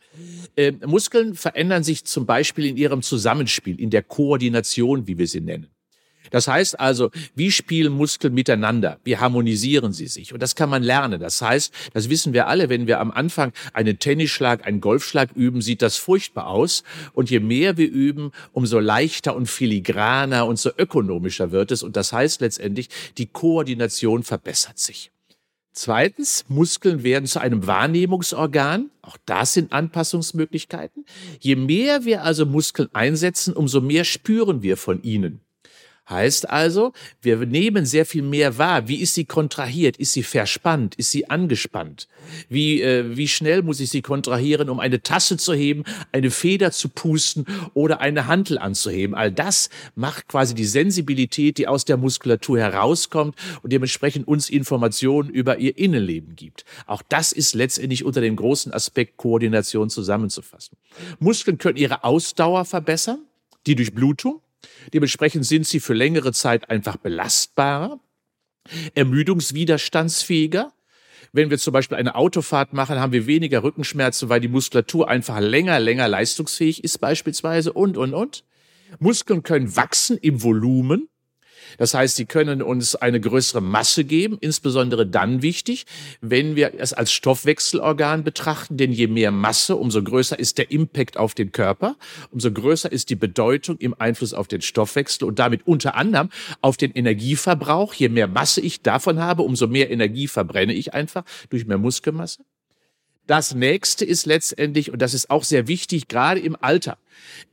Äh, 0.56 0.72
Muskeln 0.86 1.34
verändern 1.34 1.82
sich 1.82 2.04
zum 2.04 2.26
Beispiel 2.26 2.66
in 2.66 2.76
ihrem 2.76 3.02
Zusammenspiel, 3.02 3.78
in 3.80 3.90
der 3.90 4.02
Koordination, 4.02 5.06
wie 5.06 5.18
wir 5.18 5.26
sie 5.26 5.40
nennen. 5.40 5.68
Das 6.32 6.48
heißt 6.48 6.80
also, 6.80 7.10
wie 7.36 7.52
spielen 7.52 7.92
Muskeln 7.92 8.32
miteinander? 8.32 8.98
Wie 9.04 9.18
harmonisieren 9.18 9.92
sie 9.92 10.06
sich? 10.06 10.32
Und 10.32 10.42
das 10.42 10.56
kann 10.56 10.70
man 10.70 10.82
lernen. 10.82 11.20
Das 11.20 11.40
heißt, 11.42 11.72
das 11.92 12.08
wissen 12.08 12.32
wir 12.32 12.48
alle, 12.48 12.70
wenn 12.70 12.86
wir 12.86 13.00
am 13.00 13.10
Anfang 13.10 13.52
einen 13.74 13.98
Tennisschlag, 13.98 14.66
einen 14.66 14.80
Golfschlag 14.80 15.30
üben, 15.36 15.60
sieht 15.60 15.82
das 15.82 15.98
furchtbar 15.98 16.46
aus. 16.46 16.84
Und 17.12 17.30
je 17.30 17.38
mehr 17.38 17.76
wir 17.76 17.90
üben, 17.90 18.32
umso 18.52 18.80
leichter 18.80 19.36
und 19.36 19.46
filigraner 19.46 20.46
und 20.46 20.58
so 20.58 20.70
ökonomischer 20.76 21.52
wird 21.52 21.70
es. 21.70 21.82
Und 21.82 21.96
das 21.96 22.14
heißt 22.14 22.40
letztendlich, 22.40 22.88
die 23.18 23.26
Koordination 23.26 24.22
verbessert 24.22 24.78
sich. 24.78 25.10
Zweitens, 25.74 26.46
Muskeln 26.48 27.02
werden 27.02 27.26
zu 27.26 27.40
einem 27.40 27.66
Wahrnehmungsorgan. 27.66 28.90
Auch 29.02 29.18
das 29.26 29.52
sind 29.52 29.72
Anpassungsmöglichkeiten. 29.72 31.04
Je 31.40 31.56
mehr 31.56 32.06
wir 32.06 32.24
also 32.24 32.46
Muskeln 32.46 32.88
einsetzen, 32.94 33.52
umso 33.52 33.82
mehr 33.82 34.04
spüren 34.04 34.62
wir 34.62 34.78
von 34.78 35.02
ihnen. 35.02 35.41
Heißt 36.12 36.50
also, 36.50 36.92
wir 37.22 37.38
nehmen 37.38 37.86
sehr 37.86 38.04
viel 38.04 38.22
mehr 38.22 38.58
wahr. 38.58 38.86
Wie 38.86 39.00
ist 39.00 39.14
sie 39.14 39.24
kontrahiert? 39.24 39.96
Ist 39.96 40.12
sie 40.12 40.22
verspannt? 40.22 40.94
Ist 40.96 41.10
sie 41.10 41.30
angespannt? 41.30 42.06
Wie, 42.48 42.82
äh, 42.82 43.16
wie 43.16 43.28
schnell 43.28 43.62
muss 43.62 43.80
ich 43.80 43.90
sie 43.90 44.02
kontrahieren, 44.02 44.68
um 44.68 44.78
eine 44.78 45.02
Tasse 45.02 45.38
zu 45.38 45.54
heben, 45.54 45.84
eine 46.12 46.30
Feder 46.30 46.70
zu 46.70 46.90
pusten 46.90 47.46
oder 47.72 48.00
eine 48.00 48.26
Hantel 48.26 48.58
anzuheben? 48.58 49.14
All 49.14 49.32
das 49.32 49.70
macht 49.94 50.28
quasi 50.28 50.54
die 50.54 50.66
Sensibilität, 50.66 51.56
die 51.56 51.66
aus 51.66 51.86
der 51.86 51.96
Muskulatur 51.96 52.58
herauskommt 52.58 53.34
und 53.62 53.72
dementsprechend 53.72 54.28
uns 54.28 54.50
Informationen 54.50 55.30
über 55.30 55.58
ihr 55.58 55.78
Innenleben 55.78 56.36
gibt. 56.36 56.66
Auch 56.86 57.02
das 57.08 57.32
ist 57.32 57.54
letztendlich 57.54 58.04
unter 58.04 58.20
dem 58.20 58.36
großen 58.36 58.72
Aspekt 58.72 59.16
Koordination 59.16 59.88
zusammenzufassen. 59.88 60.76
Muskeln 61.20 61.56
können 61.56 61.78
ihre 61.78 62.04
Ausdauer 62.04 62.66
verbessern, 62.66 63.20
die 63.66 63.76
Durchblutung 63.76 64.42
Dementsprechend 64.92 65.46
sind 65.46 65.66
sie 65.66 65.80
für 65.80 65.94
längere 65.94 66.32
Zeit 66.32 66.70
einfach 66.70 66.96
belastbarer, 66.96 68.00
ermüdungswiderstandsfähiger. 68.94 70.72
Wenn 71.32 71.50
wir 71.50 71.58
zum 71.58 71.72
Beispiel 71.72 71.96
eine 71.96 72.14
Autofahrt 72.14 72.72
machen, 72.72 73.00
haben 73.00 73.12
wir 73.12 73.26
weniger 73.26 73.62
Rückenschmerzen, 73.62 74.28
weil 74.28 74.40
die 74.40 74.48
Muskulatur 74.48 75.08
einfach 75.08 75.40
länger, 75.40 75.80
länger 75.80 76.06
leistungsfähig 76.06 76.84
ist 76.84 76.98
beispielsweise 76.98 77.72
und, 77.72 77.96
und, 77.96 78.12
und. 78.12 78.44
Muskeln 78.98 79.42
können 79.42 79.74
wachsen 79.74 80.18
im 80.18 80.42
Volumen. 80.42 81.08
Das 81.78 81.94
heißt, 81.94 82.16
sie 82.16 82.26
können 82.26 82.62
uns 82.62 82.94
eine 82.94 83.20
größere 83.20 83.60
Masse 83.60 84.04
geben, 84.04 84.38
insbesondere 84.40 85.06
dann 85.06 85.42
wichtig, 85.42 85.86
wenn 86.20 86.56
wir 86.56 86.72
es 86.78 86.92
als 86.92 87.12
Stoffwechselorgan 87.12 88.24
betrachten, 88.24 88.76
denn 88.76 88.92
je 88.92 89.06
mehr 89.06 89.30
Masse, 89.30 89.76
umso 89.76 90.02
größer 90.02 90.38
ist 90.38 90.58
der 90.58 90.70
Impact 90.70 91.16
auf 91.16 91.34
den 91.34 91.52
Körper, 91.52 91.96
umso 92.30 92.50
größer 92.50 92.90
ist 92.90 93.10
die 93.10 93.16
Bedeutung 93.16 93.78
im 93.78 93.94
Einfluss 93.98 94.34
auf 94.34 94.48
den 94.48 94.62
Stoffwechsel 94.62 95.26
und 95.26 95.38
damit 95.38 95.66
unter 95.66 95.94
anderem 95.94 96.30
auf 96.60 96.76
den 96.76 96.92
Energieverbrauch. 96.92 97.94
Je 97.94 98.08
mehr 98.08 98.28
Masse 98.28 98.60
ich 98.60 98.82
davon 98.82 99.20
habe, 99.20 99.42
umso 99.42 99.66
mehr 99.66 99.90
Energie 99.90 100.28
verbrenne 100.28 100.72
ich 100.72 100.94
einfach 100.94 101.24
durch 101.50 101.66
mehr 101.66 101.78
Muskelmasse. 101.78 102.44
Das 103.26 103.54
nächste 103.54 104.04
ist 104.04 104.26
letztendlich, 104.26 104.90
und 104.90 105.00
das 105.00 105.14
ist 105.14 105.30
auch 105.30 105.44
sehr 105.44 105.68
wichtig, 105.68 106.08
gerade 106.08 106.40
im 106.40 106.56
Alter, 106.60 106.98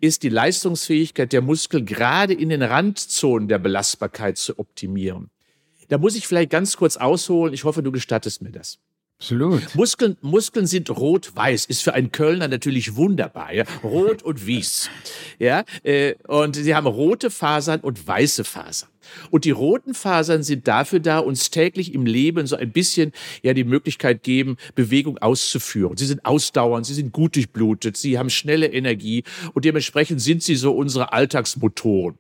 ist 0.01 0.23
die 0.23 0.29
Leistungsfähigkeit 0.29 1.31
der 1.31 1.41
Muskeln 1.41 1.85
gerade 1.85 2.33
in 2.33 2.49
den 2.49 2.63
Randzonen 2.63 3.47
der 3.47 3.59
Belastbarkeit 3.59 4.37
zu 4.37 4.57
optimieren. 4.57 5.29
Da 5.89 5.97
muss 5.97 6.15
ich 6.15 6.27
vielleicht 6.27 6.49
ganz 6.49 6.77
kurz 6.77 6.97
ausholen. 6.97 7.53
Ich 7.53 7.63
hoffe, 7.63 7.83
du 7.83 7.91
gestattest 7.91 8.41
mir 8.41 8.51
das. 8.51 8.79
Absolut. 9.19 9.75
Muskeln, 9.75 10.15
Muskeln 10.21 10.65
sind 10.65 10.89
rot-weiß, 10.89 11.65
ist 11.65 11.83
für 11.83 11.93
einen 11.93 12.11
Kölner 12.13 12.47
natürlich 12.47 12.95
wunderbar. 12.95 13.51
Ja? 13.51 13.65
Rot 13.83 14.23
und 14.23 14.47
Wies. 14.47 14.89
Ja? 15.39 15.65
Äh, 15.83 16.15
und 16.25 16.55
sie 16.55 16.73
haben 16.73 16.87
rote 16.87 17.29
Fasern 17.29 17.81
und 17.81 18.07
weiße 18.07 18.45
Fasern. 18.45 18.89
Und 19.29 19.45
die 19.45 19.51
roten 19.51 19.93
Fasern 19.93 20.43
sind 20.43 20.67
dafür 20.67 20.99
da, 20.99 21.19
uns 21.19 21.49
täglich 21.49 21.93
im 21.93 22.05
Leben 22.05 22.47
so 22.47 22.55
ein 22.55 22.71
bisschen 22.71 23.11
ja 23.43 23.53
die 23.53 23.63
Möglichkeit 23.63 24.23
geben, 24.23 24.57
Bewegung 24.75 25.17
auszuführen. 25.17 25.97
Sie 25.97 26.05
sind 26.05 26.25
ausdauernd, 26.25 26.85
sie 26.85 26.93
sind 26.93 27.11
gut 27.11 27.35
durchblutet, 27.35 27.97
sie 27.97 28.17
haben 28.17 28.29
schnelle 28.29 28.67
Energie 28.67 29.23
und 29.53 29.65
dementsprechend 29.65 30.21
sind 30.21 30.43
sie 30.43 30.55
so 30.55 30.71
unsere 30.71 31.13
Alltagsmotoren. 31.13 32.17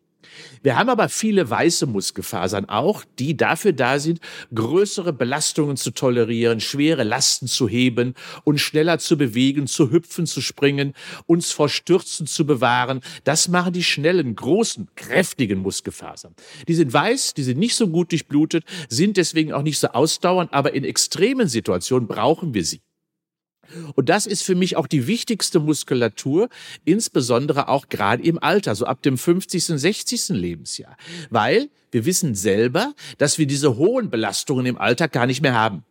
Wir 0.61 0.77
haben 0.77 0.89
aber 0.89 1.09
viele 1.09 1.49
weiße 1.49 1.85
Muskelfasern 1.85 2.65
auch, 2.69 3.03
die 3.17 3.37
dafür 3.37 3.73
da 3.73 3.99
sind, 3.99 4.19
größere 4.53 5.13
Belastungen 5.13 5.77
zu 5.77 5.91
tolerieren, 5.91 6.59
schwere 6.59 7.03
Lasten 7.03 7.47
zu 7.47 7.67
heben 7.67 8.13
und 8.43 8.59
schneller 8.59 8.99
zu 8.99 9.17
bewegen, 9.17 9.67
zu 9.67 9.91
hüpfen, 9.91 10.25
zu 10.25 10.41
springen, 10.41 10.93
uns 11.25 11.51
vor 11.51 11.69
Stürzen 11.69 12.27
zu 12.27 12.45
bewahren. 12.45 13.01
Das 13.23 13.47
machen 13.47 13.73
die 13.73 13.83
schnellen, 13.83 14.35
großen, 14.35 14.89
kräftigen 14.95 15.59
Muskelfasern. 15.59 16.35
Die 16.67 16.75
sind 16.75 16.91
weiß, 16.91 17.33
die 17.33 17.43
sind 17.43 17.59
nicht 17.59 17.75
so 17.75 17.87
gut 17.87 18.11
durchblutet, 18.11 18.63
sind 18.89 19.17
deswegen 19.17 19.53
auch 19.53 19.63
nicht 19.63 19.79
so 19.79 19.87
ausdauernd, 19.89 20.53
aber 20.53 20.73
in 20.73 20.83
extremen 20.83 21.47
Situationen 21.47 22.07
brauchen 22.07 22.53
wir 22.53 22.65
sie. 22.65 22.81
Und 23.95 24.09
das 24.09 24.25
ist 24.25 24.43
für 24.43 24.55
mich 24.55 24.77
auch 24.77 24.87
die 24.87 25.07
wichtigste 25.07 25.59
Muskulatur, 25.59 26.49
insbesondere 26.85 27.67
auch 27.67 27.89
gerade 27.89 28.23
im 28.23 28.41
Alter, 28.41 28.75
so 28.75 28.85
ab 28.85 29.01
dem 29.01 29.17
50., 29.17 29.65
60. 29.65 30.29
Lebensjahr. 30.29 30.97
Weil 31.29 31.69
wir 31.91 32.05
wissen 32.05 32.35
selber, 32.35 32.93
dass 33.17 33.37
wir 33.37 33.47
diese 33.47 33.77
hohen 33.77 34.09
Belastungen 34.09 34.65
im 34.65 34.77
Alltag 34.77 35.11
gar 35.11 35.25
nicht 35.25 35.41
mehr 35.41 35.53
haben. 35.53 35.83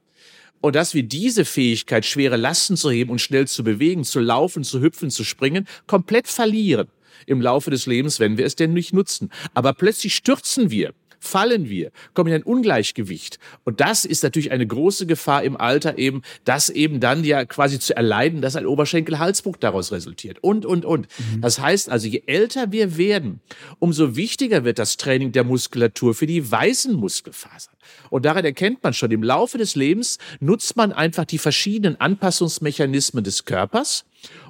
Und 0.61 0.75
dass 0.75 0.95
wir 0.95 1.05
diese 1.05 1.45
Fähigkeit, 1.45 2.05
schwere 2.05 2.37
Lasten 2.37 2.77
zu 2.77 2.91
heben 2.91 3.11
und 3.11 3.21
schnell 3.21 3.47
zu 3.47 3.63
bewegen, 3.63 4.05
zu 4.05 4.19
laufen, 4.19 4.65
zu 4.65 4.81
hüpfen, 4.81 5.11
zu 5.11 5.23
springen, 5.25 5.69
komplett 5.87 6.27
verlieren 6.27 6.89
im 7.27 7.41
Laufe 7.41 7.71
des 7.71 7.87
Lebens, 7.87 8.21
wenn 8.21 8.39
wir 8.39 8.47
es 8.47 8.57
denn 8.57 8.73
nicht 8.73 8.93
nutzen. 8.93 9.31
Aber 9.55 9.73
plötzlich 9.73 10.15
stürzen 10.15 10.71
wir 10.71 10.95
fallen 11.19 11.69
wir, 11.69 11.91
kommen 12.15 12.29
in 12.29 12.37
ein 12.37 12.43
Ungleichgewicht. 12.43 13.39
Und 13.65 13.81
das 13.81 14.05
ist 14.05 14.23
natürlich 14.23 14.51
eine 14.51 14.67
große 14.67 15.07
Gefahr 15.07 15.43
im 15.43 15.57
Alter 15.57 15.99
eben, 15.99 16.23
das 16.45 16.71
eben 16.71 17.01
dann 17.01 17.25
ja 17.25 17.45
quasi 17.45 17.79
zu 17.79 17.97
erleiden, 17.97 18.41
dass 18.41 18.57
ein 18.57 18.67
Oberschenkel-Halsbruch 18.67 19.57
daraus 19.57 19.93
resultiert 19.93 20.39
und, 20.43 20.67
und, 20.67 20.85
und. 20.85 21.09
Mhm. 21.19 21.41
Das 21.41 21.61
heißt 21.61 21.91
also, 21.91 22.09
je 22.09 22.23
älter 22.27 22.73
wir 22.73 22.97
werden, 22.97 23.41
umso 23.79 24.17
wichtiger 24.17 24.65
wird 24.65 24.79
das 24.79 24.97
Training 24.97 25.33
der 25.33 25.45
Muskulatur 25.45 26.15
für 26.15 26.27
die 26.27 26.51
weißen 26.51 26.95
Muskelfasern. 26.95 27.75
Und 28.11 28.25
daran 28.25 28.45
erkennt 28.45 28.83
man 28.83 28.93
schon, 28.93 29.11
im 29.11 29.23
Laufe 29.23 29.59
des 29.59 29.75
Lebens 29.75 30.19
nutzt 30.41 30.77
man 30.77 30.93
einfach 30.93 31.25
die 31.25 31.39
verschiedenen 31.39 32.01
Anpassungsmechanismen 32.01 33.25
des 33.25 33.45
Körpers 33.45 34.05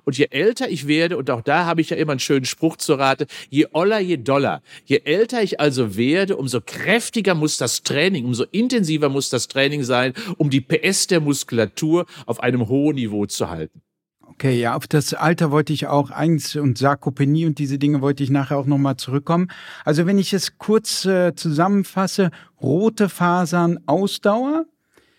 und 0.08 0.16
je 0.16 0.28
älter 0.30 0.70
ich 0.70 0.86
werde, 0.86 1.18
und 1.18 1.28
auch 1.28 1.42
da 1.42 1.66
habe 1.66 1.82
ich 1.82 1.90
ja 1.90 1.96
immer 1.98 2.12
einen 2.12 2.18
schönen 2.18 2.46
Spruch 2.46 2.78
zur 2.78 2.98
Rate, 2.98 3.26
je 3.50 3.66
oller, 3.72 3.98
je 3.98 4.16
doller. 4.16 4.62
Je 4.86 5.02
älter 5.04 5.42
ich 5.42 5.60
also 5.60 5.98
werde, 5.98 6.38
umso 6.38 6.62
kräftiger 6.64 7.34
muss 7.34 7.58
das 7.58 7.82
Training, 7.82 8.24
umso 8.24 8.44
intensiver 8.50 9.10
muss 9.10 9.28
das 9.28 9.48
Training 9.48 9.82
sein, 9.82 10.14
um 10.38 10.48
die 10.48 10.62
PS 10.62 11.08
der 11.08 11.20
Muskulatur 11.20 12.06
auf 12.24 12.42
einem 12.42 12.68
hohen 12.68 12.94
Niveau 12.94 13.26
zu 13.26 13.50
halten. 13.50 13.82
Okay, 14.22 14.58
ja, 14.58 14.76
auf 14.76 14.86
das 14.86 15.12
Alter 15.12 15.50
wollte 15.50 15.74
ich 15.74 15.88
auch 15.88 16.10
eins 16.10 16.56
und 16.56 16.78
Sarkopenie 16.78 17.44
und 17.44 17.58
diese 17.58 17.78
Dinge 17.78 18.00
wollte 18.00 18.22
ich 18.22 18.30
nachher 18.30 18.56
auch 18.56 18.64
nochmal 18.64 18.96
zurückkommen. 18.96 19.48
Also 19.84 20.06
wenn 20.06 20.16
ich 20.16 20.32
es 20.32 20.56
kurz 20.56 21.04
äh, 21.04 21.34
zusammenfasse, 21.34 22.30
rote 22.62 23.10
Fasern 23.10 23.78
Ausdauer, 23.84 24.64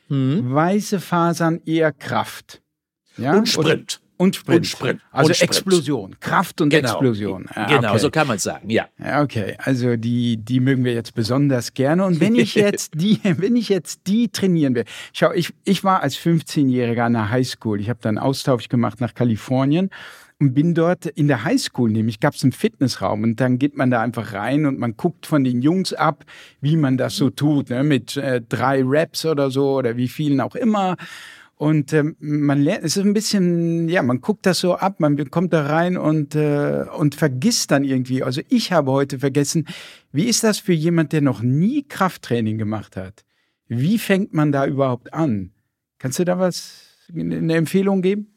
hm. 0.08 0.52
weiße 0.52 0.99
Fasern 0.99 1.62
eher 1.63 1.91
Kraft. 1.91 2.63
Ja? 3.17 3.38
Und 3.38 3.47
Sprint. 3.47 4.02
Und 4.21 4.36
Sprint. 4.36 4.58
Und 4.58 4.67
Sprint. 4.67 5.01
Also 5.12 5.29
und 5.29 5.36
Sprint. 5.38 5.51
Explosion, 5.51 6.19
Kraft 6.19 6.60
und 6.60 6.71
genau. 6.71 6.89
Explosion. 6.89 7.45
Ah, 7.55 7.67
genau, 7.67 7.91
okay. 7.91 7.99
so 7.99 8.12
kann 8.12 8.27
man 8.27 8.38
sagen, 8.38 8.69
ja. 8.69 8.89
Okay, 9.21 9.55
also 9.60 9.95
die, 9.95 10.36
die 10.36 10.60
mögen 10.60 10.84
wir 10.84 10.93
jetzt 10.93 11.15
besonders 11.15 11.73
gerne. 11.73 12.03
Und 12.03 12.19
wenn 12.19 12.36
ich 12.36 12.53
jetzt 12.55 12.95
die, 12.95 13.21
wenn 13.23 13.55
ich 13.55 13.69
jetzt 13.69 14.01
die 14.08 14.27
trainieren 14.27 14.75
will, 14.75 14.84
schau, 15.13 15.32
ich, 15.32 15.53
ich 15.63 15.86
war 15.86 16.03
als 16.03 16.17
15-Jähriger 16.17 17.03
an 17.03 17.13
der 17.13 17.29
Highschool. 17.29 17.79
Ich 17.79 17.89
habe 17.89 17.99
dann 18.01 18.17
Austausch 18.17 18.67
gemacht 18.67 18.99
nach 18.99 19.13
Kalifornien 19.13 19.89
und 20.38 20.53
bin 20.53 20.73
dort 20.73 21.05
in 21.05 21.29
der 21.29 21.45
Highschool, 21.45 21.89
nämlich 21.89 22.19
gab 22.19 22.34
es 22.34 22.43
einen 22.43 22.51
Fitnessraum 22.51 23.23
und 23.23 23.39
dann 23.39 23.58
geht 23.58 23.77
man 23.77 23.89
da 23.89 24.01
einfach 24.01 24.34
rein 24.34 24.65
und 24.65 24.79
man 24.79 24.97
guckt 24.97 25.27
von 25.27 25.45
den 25.45 25.62
Jungs 25.62 25.93
ab, 25.93 26.25
wie 26.60 26.75
man 26.75 26.97
das 26.97 27.15
so 27.15 27.29
tut, 27.29 27.69
ne? 27.69 27.84
mit 27.84 28.17
äh, 28.17 28.41
drei 28.41 28.82
Raps 28.84 29.25
oder 29.25 29.49
so 29.49 29.77
oder 29.77 29.95
wie 29.95 30.10
vielen 30.10 30.41
auch 30.41 30.55
immer. 30.55 30.97
Und 31.60 31.91
ähm, 31.91 32.15
man 32.19 32.62
lernt, 32.62 32.86
es 32.86 32.95
ist 32.95 33.04
ein 33.04 33.13
bisschen, 33.13 33.89
ja, 33.89 34.02
man 34.02 34.22
guckt 34.22 34.45
das 34.45 34.60
so 34.60 34.76
ab, 34.76 35.02
man 35.02 35.30
kommt 35.30 35.52
da 35.52 35.65
rein 35.65 35.98
und, 35.98 36.34
äh, 36.34 36.86
und 36.98 37.15
vergisst 37.15 37.72
dann 37.72 37.84
irgendwie. 37.84 38.24
Also 38.24 38.39
ich 38.48 38.72
habe 38.72 38.93
heute 38.93 39.19
vergessen, 39.19 39.67
wie 40.13 40.30
ist 40.30 40.45
das 40.45 40.60
für 40.60 40.72
jemand, 40.72 41.12
der 41.12 41.19
noch 41.19 41.41
nie 41.41 41.84
Krafttraining 41.84 42.58
gemacht 42.58 42.95
hat? 42.95 43.26
Wie 43.67 43.98
fängt 43.98 44.34
man 44.34 44.54
da 44.54 44.65
überhaupt 44.65 45.13
an? 45.13 45.52
Kannst 45.98 46.19
du 46.19 46.24
da 46.24 46.39
was 46.39 46.95
eine 47.13 47.56
Empfehlung 47.56 48.02
geben? 48.02 48.28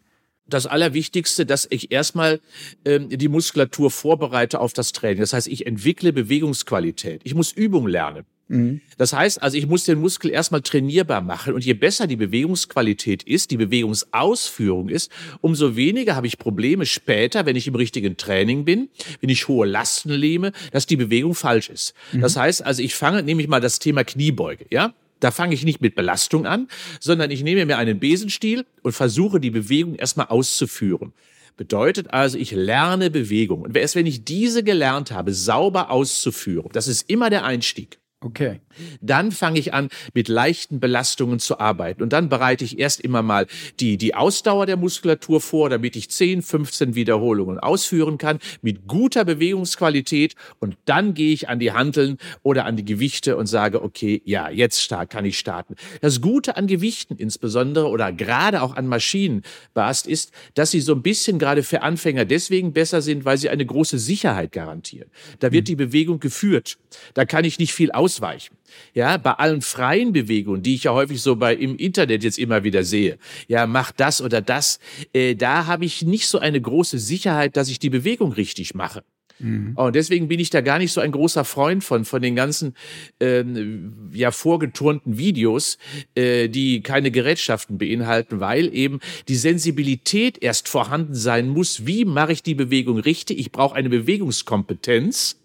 das 0.46 0.66
Allerwichtigste, 0.66 1.46
dass 1.46 1.66
ich 1.70 1.92
erstmal 1.92 2.40
ähm, 2.84 3.08
die 3.08 3.28
Muskulatur 3.28 3.90
vorbereite 3.90 4.58
auf 4.58 4.72
das 4.72 4.90
Training. 4.90 5.20
Das 5.20 5.32
heißt, 5.32 5.46
ich 5.46 5.64
entwickle 5.66 6.12
Bewegungsqualität. 6.12 7.22
Ich 7.24 7.36
muss 7.36 7.52
Übung 7.52 7.86
lernen. 7.86 8.26
Mhm. 8.52 8.82
Das 8.98 9.14
heißt 9.14 9.42
also, 9.42 9.56
ich 9.56 9.66
muss 9.66 9.84
den 9.84 9.98
Muskel 9.98 10.30
erstmal 10.30 10.60
trainierbar 10.60 11.22
machen. 11.22 11.54
Und 11.54 11.64
je 11.64 11.72
besser 11.72 12.06
die 12.06 12.16
Bewegungsqualität 12.16 13.22
ist, 13.22 13.50
die 13.50 13.56
Bewegungsausführung 13.56 14.90
ist, 14.90 15.10
umso 15.40 15.74
weniger 15.74 16.14
habe 16.14 16.26
ich 16.26 16.38
Probleme 16.38 16.84
später, 16.84 17.46
wenn 17.46 17.56
ich 17.56 17.66
im 17.66 17.74
richtigen 17.74 18.16
Training 18.18 18.64
bin, 18.64 18.90
wenn 19.20 19.30
ich 19.30 19.48
hohe 19.48 19.66
Lasten 19.66 20.20
nehme, 20.20 20.52
dass 20.70 20.86
die 20.86 20.96
Bewegung 20.96 21.34
falsch 21.34 21.70
ist. 21.70 21.94
Mhm. 22.12 22.20
Das 22.20 22.36
heißt 22.36 22.64
also, 22.64 22.82
ich 22.82 22.94
fange, 22.94 23.22
nehme 23.22 23.40
ich 23.40 23.48
mal 23.48 23.60
das 23.60 23.78
Thema 23.78 24.04
Kniebeuge, 24.04 24.66
ja? 24.70 24.92
Da 25.20 25.30
fange 25.30 25.54
ich 25.54 25.64
nicht 25.64 25.80
mit 25.80 25.94
Belastung 25.94 26.46
an, 26.46 26.66
sondern 26.98 27.30
ich 27.30 27.44
nehme 27.44 27.64
mir 27.64 27.78
einen 27.78 28.00
Besenstiel 28.00 28.66
und 28.82 28.92
versuche 28.92 29.38
die 29.38 29.50
Bewegung 29.50 29.94
erstmal 29.94 30.26
auszuführen. 30.26 31.12
Bedeutet 31.56 32.12
also, 32.12 32.36
ich 32.38 32.50
lerne 32.50 33.08
Bewegung. 33.08 33.62
Und 33.62 33.76
erst 33.76 33.94
wenn 33.94 34.06
ich 34.06 34.24
diese 34.24 34.64
gelernt 34.64 35.12
habe, 35.12 35.32
sauber 35.32 35.90
auszuführen, 35.90 36.70
das 36.72 36.88
ist 36.88 37.08
immer 37.08 37.30
der 37.30 37.44
Einstieg. 37.44 38.01
Okay. 38.24 38.60
Dann 39.00 39.32
fange 39.32 39.58
ich 39.58 39.74
an, 39.74 39.88
mit 40.14 40.28
leichten 40.28 40.80
Belastungen 40.80 41.38
zu 41.38 41.58
arbeiten. 41.58 42.02
Und 42.02 42.12
dann 42.12 42.28
bereite 42.28 42.64
ich 42.64 42.78
erst 42.78 43.00
immer 43.00 43.22
mal 43.22 43.46
die, 43.80 43.96
die 43.96 44.14
Ausdauer 44.14 44.66
der 44.66 44.76
Muskulatur 44.76 45.40
vor, 45.40 45.70
damit 45.70 45.96
ich 45.96 46.10
10, 46.10 46.42
15 46.42 46.94
Wiederholungen 46.94 47.58
ausführen 47.58 48.18
kann, 48.18 48.38
mit 48.62 48.86
guter 48.86 49.24
Bewegungsqualität. 49.24 50.34
Und 50.60 50.76
dann 50.84 51.14
gehe 51.14 51.32
ich 51.32 51.48
an 51.48 51.58
die 51.58 51.72
Hanteln 51.72 52.18
oder 52.42 52.64
an 52.64 52.76
die 52.76 52.84
Gewichte 52.84 53.36
und 53.36 53.46
sage, 53.46 53.82
okay, 53.82 54.22
ja, 54.24 54.50
jetzt 54.50 54.92
kann 55.08 55.24
ich 55.24 55.38
starten. 55.38 55.76
Das 56.00 56.20
Gute 56.20 56.56
an 56.56 56.66
Gewichten 56.66 57.16
insbesondere 57.16 57.88
oder 57.88 58.12
gerade 58.12 58.62
auch 58.62 58.76
an 58.76 58.86
Maschinen, 58.86 59.42
Bast, 59.74 60.06
ist, 60.06 60.32
dass 60.54 60.70
sie 60.70 60.80
so 60.80 60.92
ein 60.94 61.02
bisschen 61.02 61.38
gerade 61.38 61.62
für 61.62 61.82
Anfänger 61.82 62.24
deswegen 62.24 62.72
besser 62.72 63.02
sind, 63.02 63.24
weil 63.24 63.38
sie 63.38 63.48
eine 63.48 63.64
große 63.64 63.98
Sicherheit 63.98 64.52
garantieren. 64.52 65.10
Da 65.38 65.52
wird 65.52 65.64
mhm. 65.64 65.66
die 65.66 65.76
Bewegung 65.76 66.20
geführt. 66.20 66.78
Da 67.14 67.24
kann 67.24 67.44
ich 67.44 67.58
nicht 67.58 67.72
viel 67.72 67.90
ausweichen. 67.92 68.56
Ja, 68.94 69.16
bei 69.16 69.32
allen 69.32 69.62
freien 69.62 70.12
Bewegungen, 70.12 70.62
die 70.62 70.74
ich 70.74 70.84
ja 70.84 70.92
häufig 70.92 71.20
so 71.22 71.36
bei 71.36 71.54
im 71.54 71.76
Internet 71.76 72.24
jetzt 72.24 72.38
immer 72.38 72.64
wieder 72.64 72.84
sehe, 72.84 73.18
ja, 73.48 73.66
mach 73.66 73.92
das 73.92 74.20
oder 74.20 74.40
das, 74.40 74.78
äh, 75.12 75.34
da 75.34 75.66
habe 75.66 75.84
ich 75.84 76.02
nicht 76.02 76.26
so 76.26 76.38
eine 76.38 76.60
große 76.60 76.98
Sicherheit, 76.98 77.56
dass 77.56 77.68
ich 77.68 77.78
die 77.78 77.90
Bewegung 77.90 78.32
richtig 78.32 78.74
mache. 78.74 79.02
Mhm. 79.42 79.72
Und 79.74 79.94
deswegen 79.94 80.28
bin 80.28 80.40
ich 80.40 80.50
da 80.50 80.60
gar 80.60 80.78
nicht 80.78 80.92
so 80.92 81.00
ein 81.00 81.12
großer 81.12 81.44
Freund 81.44 81.84
von, 81.84 82.04
von 82.04 82.22
den 82.22 82.36
ganzen 82.36 82.74
ähm, 83.20 84.10
ja, 84.12 84.30
vorgeturnten 84.30 85.18
Videos, 85.18 85.78
äh, 86.14 86.48
die 86.48 86.82
keine 86.82 87.10
Gerätschaften 87.10 87.78
beinhalten, 87.78 88.40
weil 88.40 88.74
eben 88.74 89.00
die 89.28 89.36
Sensibilität 89.36 90.38
erst 90.42 90.68
vorhanden 90.68 91.14
sein 91.14 91.48
muss. 91.48 91.86
Wie 91.86 92.04
mache 92.04 92.32
ich 92.32 92.42
die 92.42 92.54
Bewegung 92.54 92.98
richtig? 92.98 93.38
Ich 93.38 93.52
brauche 93.52 93.74
eine 93.74 93.88
Bewegungskompetenz. 93.88 95.41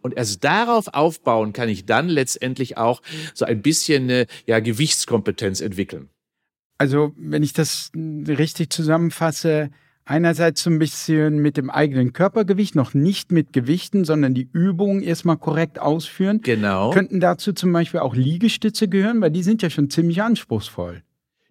Und 0.00 0.16
erst 0.16 0.44
darauf 0.44 0.88
aufbauen 0.88 1.52
kann 1.52 1.68
ich 1.68 1.86
dann 1.86 2.08
letztendlich 2.08 2.76
auch 2.76 3.02
so 3.34 3.44
ein 3.44 3.62
bisschen 3.62 4.04
eine 4.04 4.26
ja, 4.46 4.60
Gewichtskompetenz 4.60 5.60
entwickeln. 5.60 6.08
Also, 6.78 7.12
wenn 7.16 7.42
ich 7.42 7.52
das 7.52 7.90
richtig 7.96 8.72
zusammenfasse, 8.72 9.70
einerseits 10.04 10.62
so 10.62 10.70
ein 10.70 10.78
bisschen 10.78 11.38
mit 11.38 11.56
dem 11.56 11.70
eigenen 11.70 12.12
Körpergewicht, 12.12 12.74
noch 12.74 12.94
nicht 12.94 13.32
mit 13.32 13.52
Gewichten, 13.52 14.04
sondern 14.04 14.32
die 14.32 14.48
Übungen 14.52 15.02
erstmal 15.02 15.36
korrekt 15.36 15.78
ausführen. 15.78 16.40
Genau. 16.42 16.90
Könnten 16.90 17.20
dazu 17.20 17.52
zum 17.52 17.72
Beispiel 17.72 18.00
auch 18.00 18.14
Liegestütze 18.14 18.88
gehören, 18.88 19.20
weil 19.20 19.30
die 19.30 19.42
sind 19.42 19.60
ja 19.60 19.70
schon 19.70 19.90
ziemlich 19.90 20.22
anspruchsvoll 20.22 21.02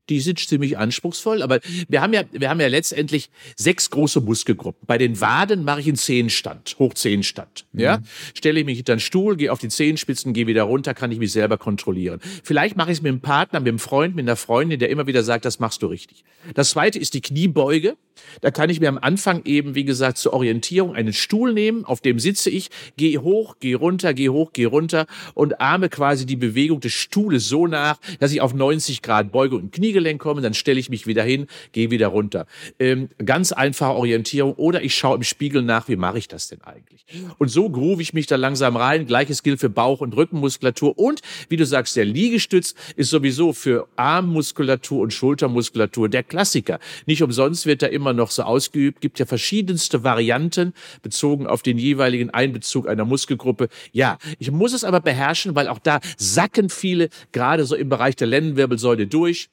die 0.09 0.19
sind 0.19 0.39
ziemlich 0.39 0.77
anspruchsvoll, 0.77 1.41
aber 1.41 1.59
wir 1.87 2.01
haben 2.01 2.13
ja, 2.13 2.23
wir 2.31 2.49
haben 2.49 2.59
ja 2.59 2.67
letztendlich 2.67 3.29
sechs 3.55 3.89
große 3.89 4.21
Muskelgruppen. 4.21 4.85
Bei 4.87 4.97
den 4.97 5.19
Waden 5.21 5.63
mache 5.63 5.81
ich 5.81 5.87
einen 5.87 5.97
Zehenstand, 5.97 6.75
Hochzehenstand. 6.79 7.65
Mhm. 7.71 7.79
Ja, 7.79 7.99
stelle 8.33 8.59
ich 8.59 8.65
mich 8.65 8.77
hinter 8.77 8.95
den 8.95 8.99
Stuhl, 8.99 9.35
gehe 9.35 9.51
auf 9.51 9.59
die 9.59 9.69
Zehenspitzen, 9.69 10.33
gehe 10.33 10.47
wieder 10.47 10.63
runter, 10.63 10.93
kann 10.93 11.11
ich 11.11 11.19
mich 11.19 11.31
selber 11.31 11.57
kontrollieren. 11.57 12.19
Vielleicht 12.43 12.77
mache 12.77 12.91
ich 12.91 12.97
es 12.97 13.01
mit 13.01 13.11
einem 13.11 13.21
Partner, 13.21 13.59
mit 13.59 13.69
einem 13.69 13.79
Freund, 13.79 14.15
mit 14.15 14.23
einer 14.23 14.35
Freundin, 14.35 14.79
der 14.79 14.89
immer 14.89 15.07
wieder 15.07 15.23
sagt, 15.23 15.45
das 15.45 15.59
machst 15.59 15.81
du 15.81 15.87
richtig. 15.87 16.23
Das 16.53 16.69
zweite 16.69 16.99
ist 16.99 17.13
die 17.13 17.21
Kniebeuge. 17.21 17.97
Da 18.41 18.51
kann 18.51 18.69
ich 18.69 18.79
mir 18.79 18.89
am 18.89 18.97
Anfang 18.97 19.43
eben, 19.45 19.75
wie 19.75 19.85
gesagt, 19.85 20.17
zur 20.17 20.33
Orientierung 20.33 20.95
einen 20.95 21.13
Stuhl 21.13 21.53
nehmen, 21.53 21.85
auf 21.85 22.01
dem 22.01 22.19
sitze 22.19 22.49
ich, 22.49 22.69
gehe 22.97 23.21
hoch, 23.21 23.57
gehe 23.59 23.75
runter, 23.75 24.13
gehe 24.13 24.31
hoch, 24.31 24.53
gehe 24.53 24.67
runter 24.67 25.05
und 25.33 25.61
ahme 25.61 25.89
quasi 25.89 26.25
die 26.25 26.35
Bewegung 26.35 26.79
des 26.79 26.93
Stuhles 26.93 27.47
so 27.47 27.67
nach, 27.67 27.99
dass 28.19 28.31
ich 28.31 28.41
auf 28.41 28.53
90 28.53 29.01
Grad 29.01 29.31
beuge 29.31 29.55
und 29.55 29.71
Knie 29.71 29.93
Kniegelenk 29.97 30.21
komme, 30.21 30.41
dann 30.41 30.53
stelle 30.53 30.79
ich 30.79 30.89
mich 30.89 31.07
wieder 31.07 31.23
hin, 31.23 31.47
gehe 31.71 31.91
wieder 31.91 32.07
runter. 32.07 32.45
Ähm, 32.79 33.09
ganz 33.25 33.51
einfache 33.51 33.93
Orientierung 33.93 34.53
oder 34.53 34.83
ich 34.83 34.95
schaue 34.95 35.17
im 35.17 35.23
Spiegel 35.23 35.63
nach, 35.63 35.87
wie 35.87 35.95
mache 35.95 36.19
ich 36.19 36.27
das 36.27 36.47
denn 36.47 36.61
eigentlich? 36.61 37.05
Und 37.37 37.49
so 37.49 37.69
groove 37.69 37.99
ich 37.99 38.13
mich 38.13 38.27
da 38.27 38.35
langsam 38.35 38.75
rein. 38.75 39.07
Gleiches 39.07 39.43
gilt 39.43 39.59
für 39.59 39.69
Bauch- 39.69 40.01
und 40.01 40.15
Rückenmuskulatur 40.15 40.97
und 40.97 41.21
wie 41.49 41.57
du 41.57 41.65
sagst, 41.65 41.95
der 41.95 42.05
Liegestütz 42.05 42.75
ist 42.95 43.09
sowieso 43.09 43.53
für 43.53 43.87
Armmuskulatur 43.95 45.01
und 45.01 45.13
Schultermuskulatur 45.13 46.09
der 46.09 46.23
Klassiker. 46.23 46.79
Nicht 47.05 47.23
umsonst 47.23 47.65
wird 47.65 47.81
er 47.81 47.91
immer 47.91 48.13
noch 48.13 48.31
so 48.31 48.43
ausgeübt, 48.43 49.01
gibt 49.01 49.19
ja 49.19 49.25
verschiedenste 49.25 50.03
Varianten 50.03 50.73
bezogen 51.01 51.47
auf 51.47 51.63
den 51.63 51.77
jeweiligen 51.77 52.29
Einbezug 52.29 52.87
einer 52.87 53.05
Muskelgruppe. 53.05 53.69
Ja, 53.91 54.17
ich 54.37 54.51
muss 54.51 54.73
es 54.73 54.83
aber 54.83 54.99
beherrschen, 54.99 55.55
weil 55.55 55.67
auch 55.67 55.79
da 55.79 55.99
sacken 56.17 56.69
viele 56.69 57.09
gerade 57.31 57.65
so 57.65 57.75
im 57.75 57.89
Bereich 57.89 58.15
der 58.15 58.27
Lendenwirbelsäule 58.27 59.07
durch 59.07 59.49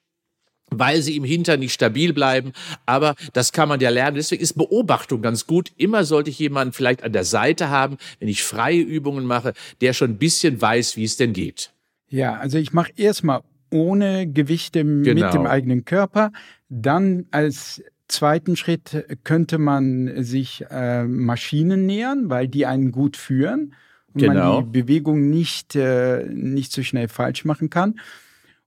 weil 0.71 1.03
sie 1.03 1.17
im 1.17 1.25
Hintern 1.25 1.61
nicht 1.61 1.73
stabil 1.73 2.13
bleiben. 2.13 2.53
Aber 2.87 3.15
das 3.33 3.53
kann 3.53 3.69
man 3.69 3.81
ja 3.81 3.91
lernen. 3.91 4.17
Deswegen 4.17 4.43
ist 4.43 4.55
Beobachtung 4.55 5.23
ganz 5.23 5.47
gut. 5.47 5.73
Immer 5.77 6.05
sollte 6.05 6.31
ich 6.31 6.39
jemanden 6.39 6.73
vielleicht 6.73 7.03
an 7.03 7.13
der 7.13 7.25
Seite 7.25 7.71
haben, 7.71 7.97
wenn 8.19 8.29
ich 8.29 8.43
freie 8.43 8.81
Übungen 8.81 9.25
mache, 9.25 9.53
der 9.81 9.93
schon 9.93 10.13
ein 10.13 10.19
bisschen 10.19 10.61
weiß, 10.61 10.97
wie 10.97 11.05
es 11.05 11.17
denn 11.17 11.33
geht. 11.33 11.73
Ja, 12.09 12.35
also 12.35 12.59
ich 12.59 12.73
mache 12.73 12.93
erstmal 12.97 13.43
ohne 13.71 14.31
Gewichte 14.31 14.85
genau. 14.85 15.25
mit 15.27 15.35
dem 15.35 15.47
eigenen 15.47 15.85
Körper. 15.85 16.33
Dann 16.69 17.27
als 17.31 17.83
zweiten 18.09 18.57
Schritt 18.57 19.05
könnte 19.25 19.59
man 19.59 20.23
sich 20.23 20.65
äh, 20.71 21.05
Maschinen 21.05 21.87
nähern, 21.87 22.31
weil 22.31 22.49
die 22.49 22.67
einen 22.67 22.93
gut 22.93 23.17
führen 23.17 23.75
und 24.13 24.21
genau. 24.21 24.61
man 24.61 24.73
die 24.73 24.83
Bewegung 24.83 25.29
nicht, 25.31 25.75
äh, 25.75 26.25
nicht 26.29 26.73
so 26.73 26.83
schnell 26.83 27.09
falsch 27.09 27.45
machen 27.45 27.71
kann. 27.71 27.99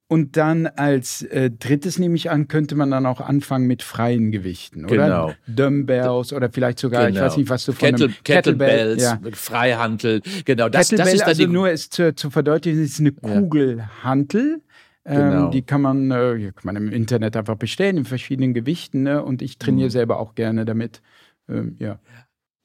Und 0.10 0.38
dann 0.38 0.68
als 0.68 1.22
äh, 1.24 1.52
drittes 1.52 2.00
nehme 2.00 2.16
ich 2.16 2.32
an, 2.32 2.48
könnte 2.48 2.76
man 2.76 2.92
dann 2.92 3.06
auch 3.06 3.20
anfangen 3.20 3.68
mit 3.68 3.84
freien 3.84 4.32
Gewichten, 4.32 4.86
oder? 4.86 4.96
Genau. 4.96 5.34
Dumbbells 5.48 6.32
oder 6.32 6.50
vielleicht 6.50 6.80
sogar, 6.80 7.08
genau. 7.08 7.20
ich 7.20 7.26
weiß 7.26 7.38
nicht, 7.38 7.50
was 7.50 7.66
du 7.66 7.74
von 7.74 7.90
Kettle, 7.90 8.14
Kettlebells, 8.24 9.04
ja. 9.04 9.20
Freihantel, 9.34 10.22
genau. 10.46 10.70
Das, 10.70 10.90
Kettlebell, 10.90 11.06
das 11.12 11.22
ist 11.22 11.28
also 11.28 11.48
nur 11.48 11.70
ist 11.70 11.94
zu, 11.94 12.16
zu 12.16 12.30
verdeutlichen, 12.30 12.84
ist 12.84 13.02
eine 13.02 13.12
Kugelhantel. 13.12 14.62
Ähm, 15.04 15.16
genau. 15.16 15.50
die 15.50 15.62
kann 15.62 15.82
man, 15.82 16.12
äh, 16.12 16.52
kann 16.54 16.64
man 16.64 16.76
im 16.76 16.92
Internet 16.92 17.38
einfach 17.38 17.56
bestellen 17.56 17.98
in 17.98 18.06
verschiedenen 18.06 18.54
Gewichten. 18.54 19.04
Ne? 19.04 19.24
Und 19.24 19.42
ich 19.42 19.58
trainiere 19.58 19.88
mhm. 19.88 19.92
selber 19.92 20.20
auch 20.20 20.36
gerne 20.36 20.66
damit. 20.66 21.02
Ähm, 21.50 21.78
ja. 21.80 22.00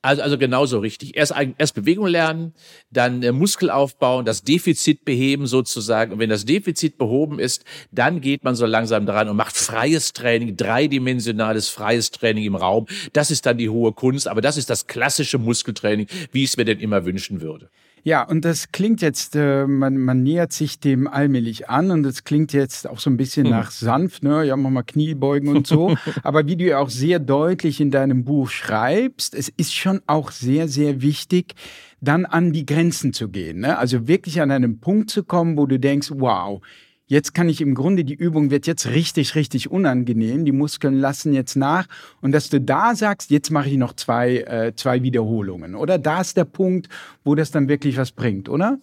Also, 0.03 0.23
also 0.23 0.37
genauso 0.37 0.81
richtig. 0.81 1.17
Erst, 1.17 1.33
erst 1.59 1.75
Bewegung 1.77 2.09
lernen, 2.09 2.55
dann 2.91 3.23
äh, 3.23 3.31
Muskel 3.31 3.71
aufbauen, 3.71 4.25
das 4.25 4.43
Defizit 4.43 5.05
beheben 5.05 5.47
sozusagen. 5.47 6.13
Und 6.13 6.19
wenn 6.19 6.29
das 6.29 6.45
Defizit 6.45 6.99
behoben 6.99 7.39
ist, 7.39 7.65
dann 7.93 8.21
geht 8.21 8.43
man 8.43 8.57
so 8.57 8.67
langsam 8.67 9.07
dran 9.07 9.29
und 9.29 9.37
macht 9.37 9.57
freies 9.57 10.13
Training, 10.13 10.57
dreidimensionales 10.57 11.69
freies 11.69 12.11
Training 12.11 12.45
im 12.45 12.57
Raum. 12.57 12.87
Das 13.13 13.31
ist 13.31 13.47
dann 13.47 13.59
die 13.59 13.69
hohe 13.69 13.93
Kunst, 13.93 14.27
aber 14.27 14.41
das 14.41 14.57
ist 14.57 14.69
das 14.71 14.89
klassische 14.89 15.39
Muskeltraining, 15.39 16.09
wie 16.33 16.43
ich 16.43 16.51
es 16.51 16.57
mir 16.57 16.65
denn 16.65 16.81
immer 16.81 17.05
wünschen 17.05 17.41
würde. 17.41 17.71
Ja, 18.05 18.25
und 18.25 18.45
das 18.45 18.73
klingt 18.73 19.01
jetzt, 19.01 19.37
äh, 19.37 19.67
man, 19.67 19.97
man 19.97 20.25
nähert 20.25 20.53
sich 20.53 20.81
dem 20.81 21.07
allmählich 21.07 21.69
an 21.69 21.93
und 21.93 22.03
das 22.03 22.25
klingt 22.25 22.53
jetzt 22.53 22.89
auch 22.89 22.99
so 22.99 23.09
ein 23.09 23.17
bisschen 23.17 23.45
mhm. 23.45 23.51
nach 23.51 23.71
sanft, 23.71 24.25
ne? 24.25 24.45
Ja, 24.45 24.57
mach 24.57 24.71
mal 24.71 24.83
Kniebeugen 24.83 25.49
und 25.49 25.69
so. 25.69 25.97
Aber 26.25 26.47
wie 26.47 26.57
du 26.57 26.65
ja 26.65 26.79
auch 26.79 26.91
sehr 26.91 27.21
deutlich 27.21 27.81
in 27.81 27.93
deinem 27.93 28.25
Buch 28.25 28.51
schreibst, 28.51 29.35
es 29.35 29.49
ist 29.49 29.75
schon 29.75 30.01
auch 30.09 30.33
sehr, 30.33 30.67
sehr 30.67 31.01
wichtig, 31.01 31.55
dann 32.01 32.27
an 32.27 32.53
die 32.53 32.67
Grenzen 32.67 33.13
zu 33.13 33.29
gehen. 33.29 33.61
Ne? 33.61 33.79
Also 33.79 34.09
wirklich 34.09 34.41
an 34.41 34.51
einen 34.51 34.81
Punkt 34.81 35.11
zu 35.11 35.23
kommen, 35.23 35.57
wo 35.57 35.67
du 35.67 35.79
denkst, 35.79 36.11
wow, 36.17 36.61
Jetzt 37.07 37.35
kann 37.35 37.49
ich 37.49 37.61
im 37.61 37.75
Grunde, 37.75 38.05
die 38.05 38.15
Übung 38.15 38.51
wird 38.51 38.67
jetzt 38.67 38.87
richtig, 38.87 39.35
richtig 39.35 39.71
unangenehm. 39.71 40.45
Die 40.45 40.53
Muskeln 40.53 40.99
lassen 40.99 41.33
jetzt 41.33 41.57
nach. 41.57 41.87
Und 42.21 42.33
dass 42.33 42.49
du 42.49 42.61
da 42.61 42.95
sagst, 42.95 43.31
jetzt 43.31 43.51
mache 43.51 43.69
ich 43.69 43.77
noch 43.77 43.95
zwei, 43.95 44.39
äh, 44.39 44.73
zwei 44.75 45.03
Wiederholungen. 45.03 45.75
Oder 45.75 45.99
da 45.99 46.21
ist 46.21 46.37
der 46.37 46.45
Punkt, 46.45 46.89
wo 47.25 47.35
das 47.35 47.51
dann 47.51 47.69
wirklich 47.69 47.97
was 47.97 48.13
bringt, 48.13 48.49
oder? 48.49 48.79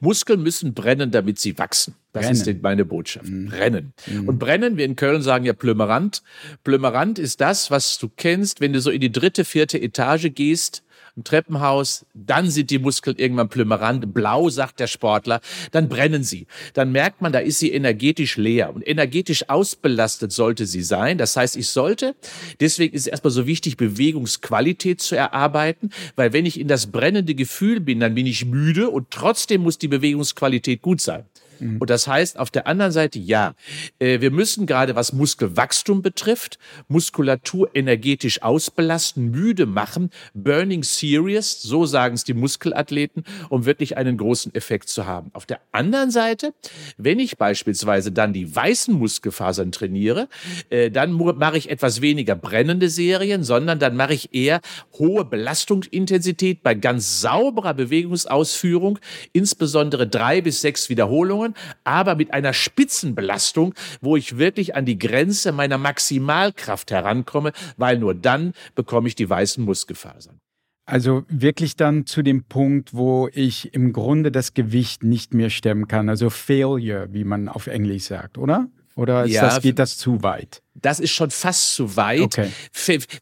Muskeln 0.00 0.42
müssen 0.42 0.74
brennen, 0.74 1.10
damit 1.10 1.38
sie 1.38 1.58
wachsen. 1.58 1.94
Das 2.12 2.26
brennen. 2.26 2.40
ist 2.40 2.62
meine 2.62 2.84
Botschaft. 2.84 3.28
Mhm. 3.28 3.48
Brennen. 3.48 3.92
Mhm. 4.06 4.28
Und 4.28 4.38
brennen, 4.38 4.76
wir 4.76 4.84
in 4.84 4.96
Köln 4.96 5.22
sagen 5.22 5.44
ja 5.44 5.52
Plümerant. 5.52 6.22
Plümerant 6.64 7.18
ist 7.18 7.40
das, 7.40 7.70
was 7.70 7.98
du 7.98 8.08
kennst, 8.08 8.60
wenn 8.60 8.72
du 8.72 8.80
so 8.80 8.90
in 8.90 9.00
die 9.00 9.12
dritte, 9.12 9.44
vierte 9.44 9.80
Etage 9.80 10.32
gehst 10.34 10.82
ein 11.16 11.24
Treppenhaus, 11.24 12.04
dann 12.14 12.50
sind 12.50 12.70
die 12.70 12.78
Muskeln 12.78 13.16
irgendwann 13.16 13.48
plümerant, 13.48 14.12
blau, 14.12 14.48
sagt 14.50 14.80
der 14.80 14.86
Sportler, 14.86 15.40
dann 15.70 15.88
brennen 15.88 16.22
sie. 16.22 16.46
Dann 16.74 16.92
merkt 16.92 17.22
man, 17.22 17.32
da 17.32 17.38
ist 17.38 17.58
sie 17.58 17.72
energetisch 17.72 18.36
leer 18.36 18.74
und 18.74 18.86
energetisch 18.86 19.48
ausbelastet 19.48 20.32
sollte 20.32 20.66
sie 20.66 20.82
sein. 20.82 21.18
Das 21.18 21.36
heißt, 21.36 21.56
ich 21.56 21.68
sollte, 21.68 22.14
deswegen 22.60 22.94
ist 22.94 23.02
es 23.02 23.06
erstmal 23.06 23.30
so 23.30 23.46
wichtig, 23.46 23.76
Bewegungsqualität 23.76 25.00
zu 25.00 25.16
erarbeiten, 25.16 25.90
weil 26.16 26.32
wenn 26.32 26.46
ich 26.46 26.60
in 26.60 26.68
das 26.68 26.88
brennende 26.88 27.34
Gefühl 27.34 27.80
bin, 27.80 28.00
dann 28.00 28.14
bin 28.14 28.26
ich 28.26 28.44
müde 28.44 28.90
und 28.90 29.10
trotzdem 29.10 29.62
muss 29.62 29.78
die 29.78 29.88
Bewegungsqualität 29.88 30.82
gut 30.82 31.00
sein. 31.00 31.24
Mhm. 31.60 31.78
Und 31.78 31.90
das 31.90 32.06
heißt 32.06 32.38
auf 32.38 32.50
der 32.50 32.66
anderen 32.66 32.92
Seite, 32.92 33.18
ja, 33.18 33.54
äh, 33.98 34.20
wir 34.20 34.30
müssen 34.30 34.66
gerade 34.66 34.96
was 34.96 35.12
Muskelwachstum 35.12 36.02
betrifft, 36.02 36.58
Muskulatur 36.88 37.70
energetisch 37.74 38.42
ausbelasten, 38.42 39.30
müde 39.30 39.66
machen, 39.66 40.10
burning 40.34 40.82
serious, 40.82 41.62
so 41.62 41.86
sagen 41.86 42.14
es 42.14 42.24
die 42.24 42.34
Muskelathleten, 42.34 43.24
um 43.48 43.66
wirklich 43.66 43.96
einen 43.96 44.16
großen 44.16 44.54
Effekt 44.54 44.88
zu 44.88 45.06
haben. 45.06 45.30
Auf 45.32 45.46
der 45.46 45.60
anderen 45.72 46.10
Seite, 46.10 46.54
wenn 46.96 47.18
ich 47.18 47.36
beispielsweise 47.36 48.12
dann 48.12 48.32
die 48.32 48.54
weißen 48.54 48.94
Muskelfasern 48.94 49.72
trainiere, 49.72 50.28
äh, 50.70 50.90
dann 50.90 51.12
mache 51.12 51.58
ich 51.58 51.70
etwas 51.70 52.00
weniger 52.00 52.34
brennende 52.34 52.88
Serien, 52.88 53.44
sondern 53.44 53.78
dann 53.78 53.96
mache 53.96 54.14
ich 54.14 54.34
eher 54.34 54.60
hohe 54.98 55.24
Belastungsintensität 55.24 56.62
bei 56.62 56.74
ganz 56.74 57.20
sauberer 57.20 57.74
Bewegungsausführung, 57.74 58.98
insbesondere 59.32 60.06
drei 60.06 60.40
bis 60.40 60.60
sechs 60.60 60.88
Wiederholungen 60.88 61.45
Übungen, 61.46 61.54
aber 61.84 62.16
mit 62.16 62.32
einer 62.32 62.52
Spitzenbelastung, 62.52 63.74
wo 64.00 64.16
ich 64.16 64.38
wirklich 64.38 64.74
an 64.74 64.84
die 64.84 64.98
Grenze 64.98 65.52
meiner 65.52 65.78
Maximalkraft 65.78 66.90
herankomme, 66.90 67.52
weil 67.76 67.98
nur 67.98 68.14
dann 68.14 68.52
bekomme 68.74 69.08
ich 69.08 69.14
die 69.14 69.28
weißen 69.28 69.64
Muskelfasern. 69.64 70.38
Also 70.88 71.24
wirklich 71.28 71.74
dann 71.74 72.06
zu 72.06 72.22
dem 72.22 72.44
Punkt, 72.44 72.94
wo 72.94 73.28
ich 73.32 73.74
im 73.74 73.92
Grunde 73.92 74.30
das 74.30 74.54
Gewicht 74.54 75.02
nicht 75.02 75.34
mehr 75.34 75.50
stemmen 75.50 75.88
kann. 75.88 76.08
Also 76.08 76.30
Failure, 76.30 77.08
wie 77.10 77.24
man 77.24 77.48
auf 77.48 77.66
Englisch 77.66 78.04
sagt, 78.04 78.38
oder? 78.38 78.68
Oder 78.94 79.26
ja, 79.26 79.42
das, 79.42 79.60
geht 79.60 79.80
das 79.80 79.98
zu 79.98 80.22
weit? 80.22 80.62
Das 80.82 81.00
ist 81.00 81.10
schon 81.10 81.30
fast 81.30 81.74
zu 81.74 81.96
weit. 81.96 82.22
Okay. 82.22 82.50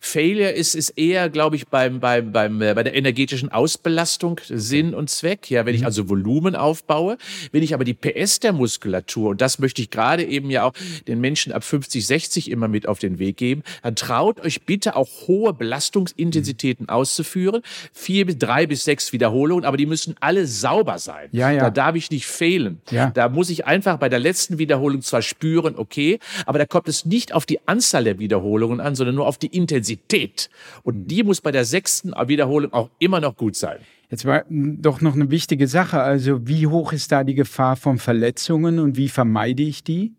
Failure 0.00 0.50
ist, 0.50 0.74
ist 0.74 0.90
eher, 0.90 1.28
glaube 1.30 1.56
ich, 1.56 1.68
beim, 1.68 2.00
beim, 2.00 2.32
beim, 2.32 2.60
äh, 2.60 2.74
bei 2.74 2.82
der 2.82 2.94
energetischen 2.94 3.50
Ausbelastung 3.50 4.40
Sinn 4.48 4.94
und 4.94 5.10
Zweck. 5.10 5.50
Ja, 5.50 5.66
wenn 5.66 5.74
ich 5.74 5.82
mhm. 5.82 5.86
also 5.86 6.08
Volumen 6.08 6.56
aufbaue, 6.56 7.16
wenn 7.52 7.62
ich 7.62 7.74
aber 7.74 7.84
die 7.84 7.94
PS 7.94 8.40
der 8.40 8.52
Muskulatur, 8.52 9.30
und 9.30 9.40
das 9.40 9.58
möchte 9.58 9.82
ich 9.82 9.90
gerade 9.90 10.24
eben 10.24 10.50
ja 10.50 10.64
auch 10.64 10.72
den 11.06 11.20
Menschen 11.20 11.52
ab 11.52 11.64
50, 11.64 12.06
60 12.06 12.50
immer 12.50 12.68
mit 12.68 12.88
auf 12.88 12.98
den 12.98 13.18
Weg 13.18 13.36
geben, 13.36 13.62
dann 13.82 13.96
traut 13.96 14.40
euch 14.40 14.62
bitte 14.62 14.96
auch 14.96 15.08
hohe 15.26 15.52
Belastungsintensitäten 15.52 16.84
mhm. 16.84 16.90
auszuführen. 16.90 17.62
Vier 17.92 18.26
bis 18.26 18.38
drei 18.38 18.66
bis 18.66 18.84
sechs 18.84 19.12
Wiederholungen, 19.12 19.64
aber 19.64 19.76
die 19.76 19.86
müssen 19.86 20.16
alle 20.20 20.46
sauber 20.46 20.98
sein. 20.98 21.28
Ja, 21.32 21.50
ja. 21.50 21.60
Da 21.60 21.70
darf 21.70 21.94
ich 21.94 22.10
nicht 22.10 22.26
fehlen. 22.26 22.80
Ja. 22.90 23.10
Da 23.10 23.28
muss 23.28 23.50
ich 23.50 23.66
einfach 23.66 23.98
bei 23.98 24.08
der 24.08 24.18
letzten 24.18 24.58
Wiederholung 24.58 25.02
zwar 25.02 25.22
spüren, 25.22 25.74
okay, 25.76 26.18
aber 26.46 26.58
da 26.58 26.66
kommt 26.66 26.88
es 26.88 27.04
nicht 27.04 27.32
auf 27.32 27.43
auf 27.44 27.46
die 27.46 27.68
Anzahl 27.68 28.04
der 28.04 28.18
Wiederholungen 28.18 28.80
an, 28.80 28.94
sondern 28.94 29.16
nur 29.16 29.26
auf 29.26 29.36
die 29.36 29.48
Intensität. 29.48 30.48
Und 30.82 31.08
die 31.08 31.22
muss 31.22 31.42
bei 31.42 31.52
der 31.52 31.66
sechsten 31.66 32.12
Wiederholung 32.26 32.72
auch 32.72 32.88
immer 32.98 33.20
noch 33.20 33.36
gut 33.36 33.54
sein. 33.54 33.80
Jetzt 34.08 34.24
war 34.24 34.44
doch 34.48 35.02
noch 35.02 35.14
eine 35.14 35.30
wichtige 35.30 35.66
Sache. 35.66 36.00
Also 36.00 36.46
wie 36.48 36.66
hoch 36.66 36.94
ist 36.94 37.12
da 37.12 37.22
die 37.22 37.34
Gefahr 37.34 37.76
von 37.76 37.98
Verletzungen 37.98 38.78
und 38.78 38.96
wie 38.96 39.10
vermeide 39.10 39.62
ich 39.62 39.84
die? 39.84 40.14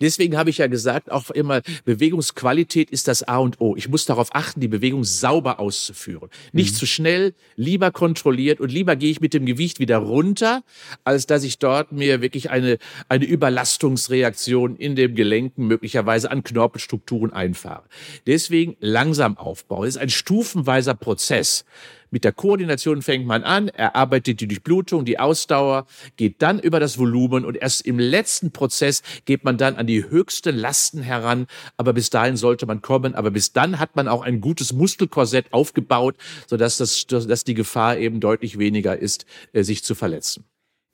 Deswegen 0.00 0.36
habe 0.36 0.50
ich 0.50 0.58
ja 0.58 0.66
gesagt, 0.66 1.10
auch 1.10 1.30
immer, 1.30 1.62
Bewegungsqualität 1.84 2.90
ist 2.90 3.08
das 3.08 3.22
A 3.22 3.38
und 3.38 3.60
O. 3.60 3.76
Ich 3.76 3.88
muss 3.88 4.04
darauf 4.04 4.34
achten, 4.34 4.60
die 4.60 4.68
Bewegung 4.68 5.04
sauber 5.04 5.60
auszuführen. 5.60 6.28
Nicht 6.52 6.74
mhm. 6.74 6.78
zu 6.78 6.86
schnell, 6.86 7.34
lieber 7.56 7.90
kontrolliert 7.90 8.60
und 8.60 8.72
lieber 8.72 8.96
gehe 8.96 9.10
ich 9.10 9.20
mit 9.20 9.34
dem 9.34 9.46
Gewicht 9.46 9.80
wieder 9.80 9.98
runter, 9.98 10.62
als 11.04 11.26
dass 11.26 11.44
ich 11.44 11.58
dort 11.58 11.92
mir 11.92 12.20
wirklich 12.20 12.50
eine, 12.50 12.78
eine 13.08 13.24
Überlastungsreaktion 13.24 14.76
in 14.76 14.96
den 14.96 15.14
Gelenken 15.14 15.66
möglicherweise 15.66 16.30
an 16.30 16.42
Knorpelstrukturen 16.42 17.32
einfahre. 17.32 17.84
Deswegen 18.26 18.76
langsam 18.80 19.36
aufbauen. 19.36 19.86
Es 19.86 19.96
ist 19.96 20.02
ein 20.02 20.10
stufenweiser 20.10 20.94
Prozess. 20.94 21.64
Mit 22.10 22.24
der 22.24 22.32
Koordination 22.32 23.02
fängt 23.02 23.26
man 23.26 23.44
an, 23.44 23.68
erarbeitet 23.68 24.40
die 24.40 24.48
Durchblutung, 24.48 25.04
die 25.04 25.18
Ausdauer, 25.18 25.86
geht 26.16 26.40
dann 26.42 26.58
über 26.58 26.80
das 26.80 26.98
Volumen 26.98 27.44
und 27.44 27.56
erst 27.56 27.86
im 27.86 27.98
letzten 27.98 28.50
Prozess 28.50 29.02
geht 29.24 29.44
man 29.44 29.58
dann 29.58 29.76
an 29.76 29.86
die 29.86 30.08
höchsten 30.08 30.56
Lasten 30.56 31.02
heran. 31.02 31.46
Aber 31.76 31.92
bis 31.92 32.10
dahin 32.10 32.36
sollte 32.36 32.66
man 32.66 32.82
kommen. 32.82 33.14
Aber 33.14 33.30
bis 33.30 33.52
dann 33.52 33.78
hat 33.78 33.96
man 33.96 34.08
auch 34.08 34.22
ein 34.22 34.40
gutes 34.40 34.72
Muskelkorsett 34.72 35.52
aufgebaut, 35.52 36.16
sodass 36.46 36.78
das, 36.78 37.06
dass 37.06 37.44
die 37.44 37.54
Gefahr 37.54 37.98
eben 37.98 38.20
deutlich 38.20 38.58
weniger 38.58 38.98
ist, 38.98 39.26
äh, 39.52 39.62
sich 39.62 39.84
zu 39.84 39.94
verletzen. 39.94 40.44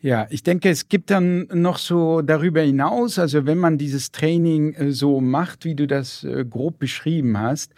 Ja, 0.05 0.27
ich 0.29 0.43
denke, 0.43 0.69
es 0.69 0.89
gibt 0.91 1.11
dann 1.11 1.49
noch 1.51 1.79
so 1.79 2.21
darüber 2.21 2.61
hinaus, 2.61 3.19
also 3.19 3.47
wenn 3.47 3.57
man 3.57 3.79
dieses 3.79 4.13
Training 4.13 4.75
äh, 4.75 4.93
so 4.93 5.23
macht, 5.23 5.65
wie 5.65 5.75
du 5.75 5.87
das 5.87 6.25
äh, 6.25 6.45
grob 6.45 6.79
beschrieben 6.79 7.39
hast, 7.39 7.73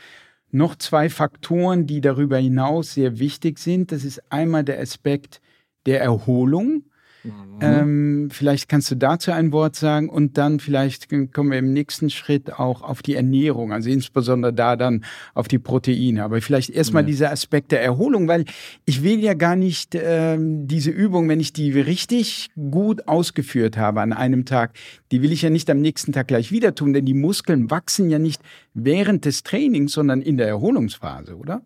noch 0.57 0.77
zwei 0.77 1.09
Faktoren, 1.09 1.87
die 1.87 2.01
darüber 2.01 2.39
hinaus 2.39 2.95
sehr 2.95 3.19
wichtig 3.19 3.59
sind. 3.59 3.93
Das 3.93 4.05
ist 4.05 4.23
einmal 4.33 4.65
der 4.65 4.81
Aspekt 4.81 5.41
der 5.87 6.01
Erholung. 6.01 6.85
Mhm. 7.27 7.59
Ähm, 7.61 8.29
vielleicht 8.31 8.69
kannst 8.69 8.91
du 8.91 8.95
dazu 8.95 9.33
ein 9.33 9.53
Wort 9.53 9.77
sagen 9.77 10.09
und 10.09 10.39
dann 10.39 10.61
vielleicht 10.61 11.09
kommen 11.33 11.51
wir 11.51 11.59
im 11.59 11.73
nächsten 11.73 12.11
Schritt 12.11 12.53
auch 12.53 12.83
auf 12.83 13.03
die 13.03 13.15
Ernährung, 13.15 13.73
also 13.73 13.91
insbesondere 13.91 14.53
da 14.53 14.77
dann 14.77 15.05
auf 15.35 15.49
die 15.49 15.59
Proteine. 15.59 16.23
Aber 16.25 16.41
vielleicht 16.41 16.71
erstmal 16.71 17.03
ja. 17.03 17.07
dieser 17.07 17.33
Aspekt 17.33 17.73
der 17.73 17.83
Erholung, 17.83 18.29
weil 18.29 18.45
ich 18.85 19.03
will 19.03 19.21
ja 19.21 19.35
gar 19.35 19.57
nicht 19.57 19.95
ähm, 19.95 20.67
diese 20.67 20.91
Übung, 20.91 21.29
wenn 21.29 21.41
ich 21.41 21.53
die 21.53 21.73
richtig 21.73 22.51
gut 22.71 23.09
ausgeführt 23.09 23.77
habe 23.77 24.01
an 24.01 24.13
einem 24.13 24.45
Tag, 24.45 24.73
die 25.11 25.23
will 25.23 25.33
ich 25.33 25.43
ja 25.43 25.51
nicht 25.51 25.69
am 25.71 25.81
nächsten 25.81 26.13
Tag 26.13 26.29
gleich 26.29 26.53
wieder 26.53 26.75
tun, 26.75 26.93
denn 26.93 27.07
die 27.07 27.15
Muskeln 27.15 27.71
wachsen 27.71 28.11
ja 28.11 28.19
nicht 28.19 28.43
während 28.75 29.25
des 29.25 29.43
Trainings, 29.43 29.93
sondern 29.93 30.23
in 30.23 30.37
der 30.37 30.49
Erholungsphase, 30.49 31.37
oder? 31.37 31.63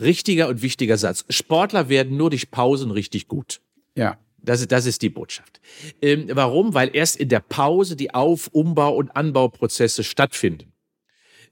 Richtiger 0.00 0.48
und 0.48 0.62
wichtiger 0.62 0.96
Satz. 0.96 1.24
Sportler 1.28 1.88
werden 1.88 2.16
nur 2.16 2.30
durch 2.30 2.50
Pausen 2.50 2.90
richtig 2.90 3.28
gut. 3.28 3.60
Ja. 3.94 4.16
Das, 4.42 4.66
das 4.66 4.86
ist 4.86 5.02
die 5.02 5.10
Botschaft. 5.10 5.60
Ähm, 6.00 6.26
warum? 6.32 6.74
Weil 6.74 6.90
erst 6.94 7.16
in 7.16 7.28
der 7.28 7.40
Pause 7.40 7.96
die 7.96 8.12
Auf-, 8.12 8.50
Umbau- 8.52 8.96
und 8.96 9.14
Anbauprozesse 9.16 10.02
stattfinden. 10.02 10.72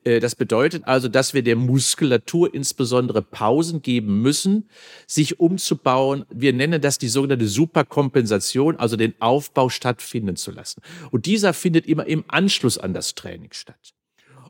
Äh, 0.04 0.20
das 0.20 0.34
bedeutet 0.34 0.84
also, 0.86 1.08
dass 1.08 1.34
wir 1.34 1.42
der 1.42 1.56
Muskulatur 1.56 2.52
insbesondere 2.52 3.22
Pausen 3.22 3.82
geben 3.82 4.22
müssen, 4.22 4.68
sich 5.06 5.40
umzubauen. 5.40 6.24
Wir 6.30 6.52
nennen 6.52 6.80
das 6.80 6.98
die 6.98 7.08
sogenannte 7.08 7.46
Superkompensation, 7.46 8.76
also 8.76 8.96
den 8.96 9.14
Aufbau 9.20 9.68
stattfinden 9.68 10.36
zu 10.36 10.50
lassen. 10.50 10.82
Und 11.10 11.26
dieser 11.26 11.52
findet 11.52 11.86
immer 11.86 12.06
im 12.06 12.24
Anschluss 12.28 12.78
an 12.78 12.94
das 12.94 13.14
Training 13.14 13.52
statt. 13.52 13.94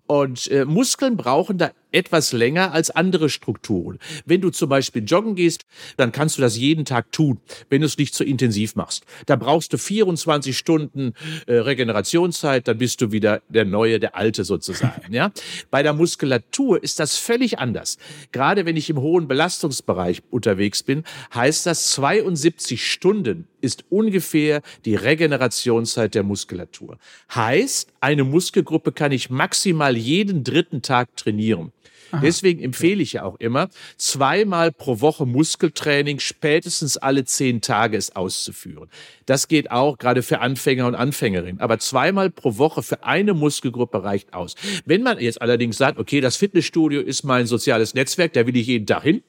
Und 0.06 0.50
äh, 0.50 0.64
Muskeln 0.64 1.16
brauchen 1.16 1.58
da 1.58 1.70
etwas 1.92 2.32
länger 2.32 2.72
als 2.72 2.90
andere 2.90 3.28
Strukturen. 3.28 3.98
Wenn 4.24 4.40
du 4.40 4.50
zum 4.50 4.68
Beispiel 4.68 5.04
joggen 5.04 5.34
gehst, 5.34 5.64
dann 5.96 6.12
kannst 6.12 6.38
du 6.38 6.42
das 6.42 6.56
jeden 6.56 6.84
Tag 6.84 7.12
tun, 7.12 7.40
wenn 7.68 7.80
du 7.80 7.86
es 7.86 7.98
nicht 7.98 8.14
zu 8.14 8.24
so 8.24 8.28
intensiv 8.28 8.76
machst. 8.76 9.04
Da 9.26 9.36
brauchst 9.36 9.72
du 9.72 9.78
24 9.78 10.56
Stunden 10.56 11.14
äh, 11.46 11.54
Regenerationszeit, 11.54 12.68
dann 12.68 12.78
bist 12.78 13.00
du 13.00 13.12
wieder 13.12 13.42
der 13.48 13.64
Neue, 13.64 13.98
der 14.00 14.16
Alte 14.16 14.44
sozusagen. 14.44 15.12
ja? 15.12 15.32
Bei 15.70 15.82
der 15.82 15.92
Muskulatur 15.92 16.82
ist 16.82 17.00
das 17.00 17.16
völlig 17.16 17.58
anders. 17.58 17.98
Gerade 18.32 18.66
wenn 18.66 18.76
ich 18.76 18.90
im 18.90 19.00
hohen 19.00 19.28
Belastungsbereich 19.28 20.22
unterwegs 20.30 20.82
bin, 20.82 21.04
heißt 21.34 21.66
das 21.66 21.90
72 21.92 22.84
Stunden 22.84 23.46
ist 23.60 23.84
ungefähr 23.90 24.62
die 24.84 24.94
Regenerationszeit 24.94 26.14
der 26.14 26.22
Muskulatur. 26.22 26.98
Heißt, 27.34 27.92
eine 28.00 28.24
Muskelgruppe 28.24 28.92
kann 28.92 29.12
ich 29.12 29.30
maximal 29.30 29.96
jeden 29.96 30.44
dritten 30.44 30.82
Tag 30.82 31.14
trainieren. 31.16 31.72
Aha. 32.12 32.20
Deswegen 32.20 32.62
empfehle 32.62 33.02
ich 33.02 33.14
ja 33.14 33.24
auch 33.24 33.36
immer, 33.38 33.68
zweimal 33.96 34.72
pro 34.72 35.00
Woche 35.00 35.26
Muskeltraining 35.26 36.18
spätestens 36.18 36.96
alle 36.96 37.24
zehn 37.24 37.60
Tage 37.60 37.96
es 37.96 38.14
auszuführen. 38.16 38.88
Das 39.26 39.48
geht 39.48 39.70
auch 39.70 39.98
gerade 39.98 40.22
für 40.22 40.40
Anfänger 40.40 40.86
und 40.86 40.94
Anfängerinnen. 40.94 41.60
Aber 41.60 41.78
zweimal 41.78 42.30
pro 42.30 42.58
Woche 42.58 42.82
für 42.82 43.04
eine 43.04 43.34
Muskelgruppe 43.34 44.02
reicht 44.02 44.34
aus. 44.34 44.54
Wenn 44.84 45.02
man 45.02 45.18
jetzt 45.18 45.40
allerdings 45.40 45.76
sagt, 45.76 45.98
okay, 45.98 46.20
das 46.20 46.36
Fitnessstudio 46.36 47.00
ist 47.00 47.24
mein 47.24 47.46
soziales 47.46 47.94
Netzwerk, 47.94 48.32
da 48.32 48.46
will 48.46 48.56
ich 48.56 48.66
jeden 48.66 48.86
Tag 48.86 49.02
hin, 49.02 49.22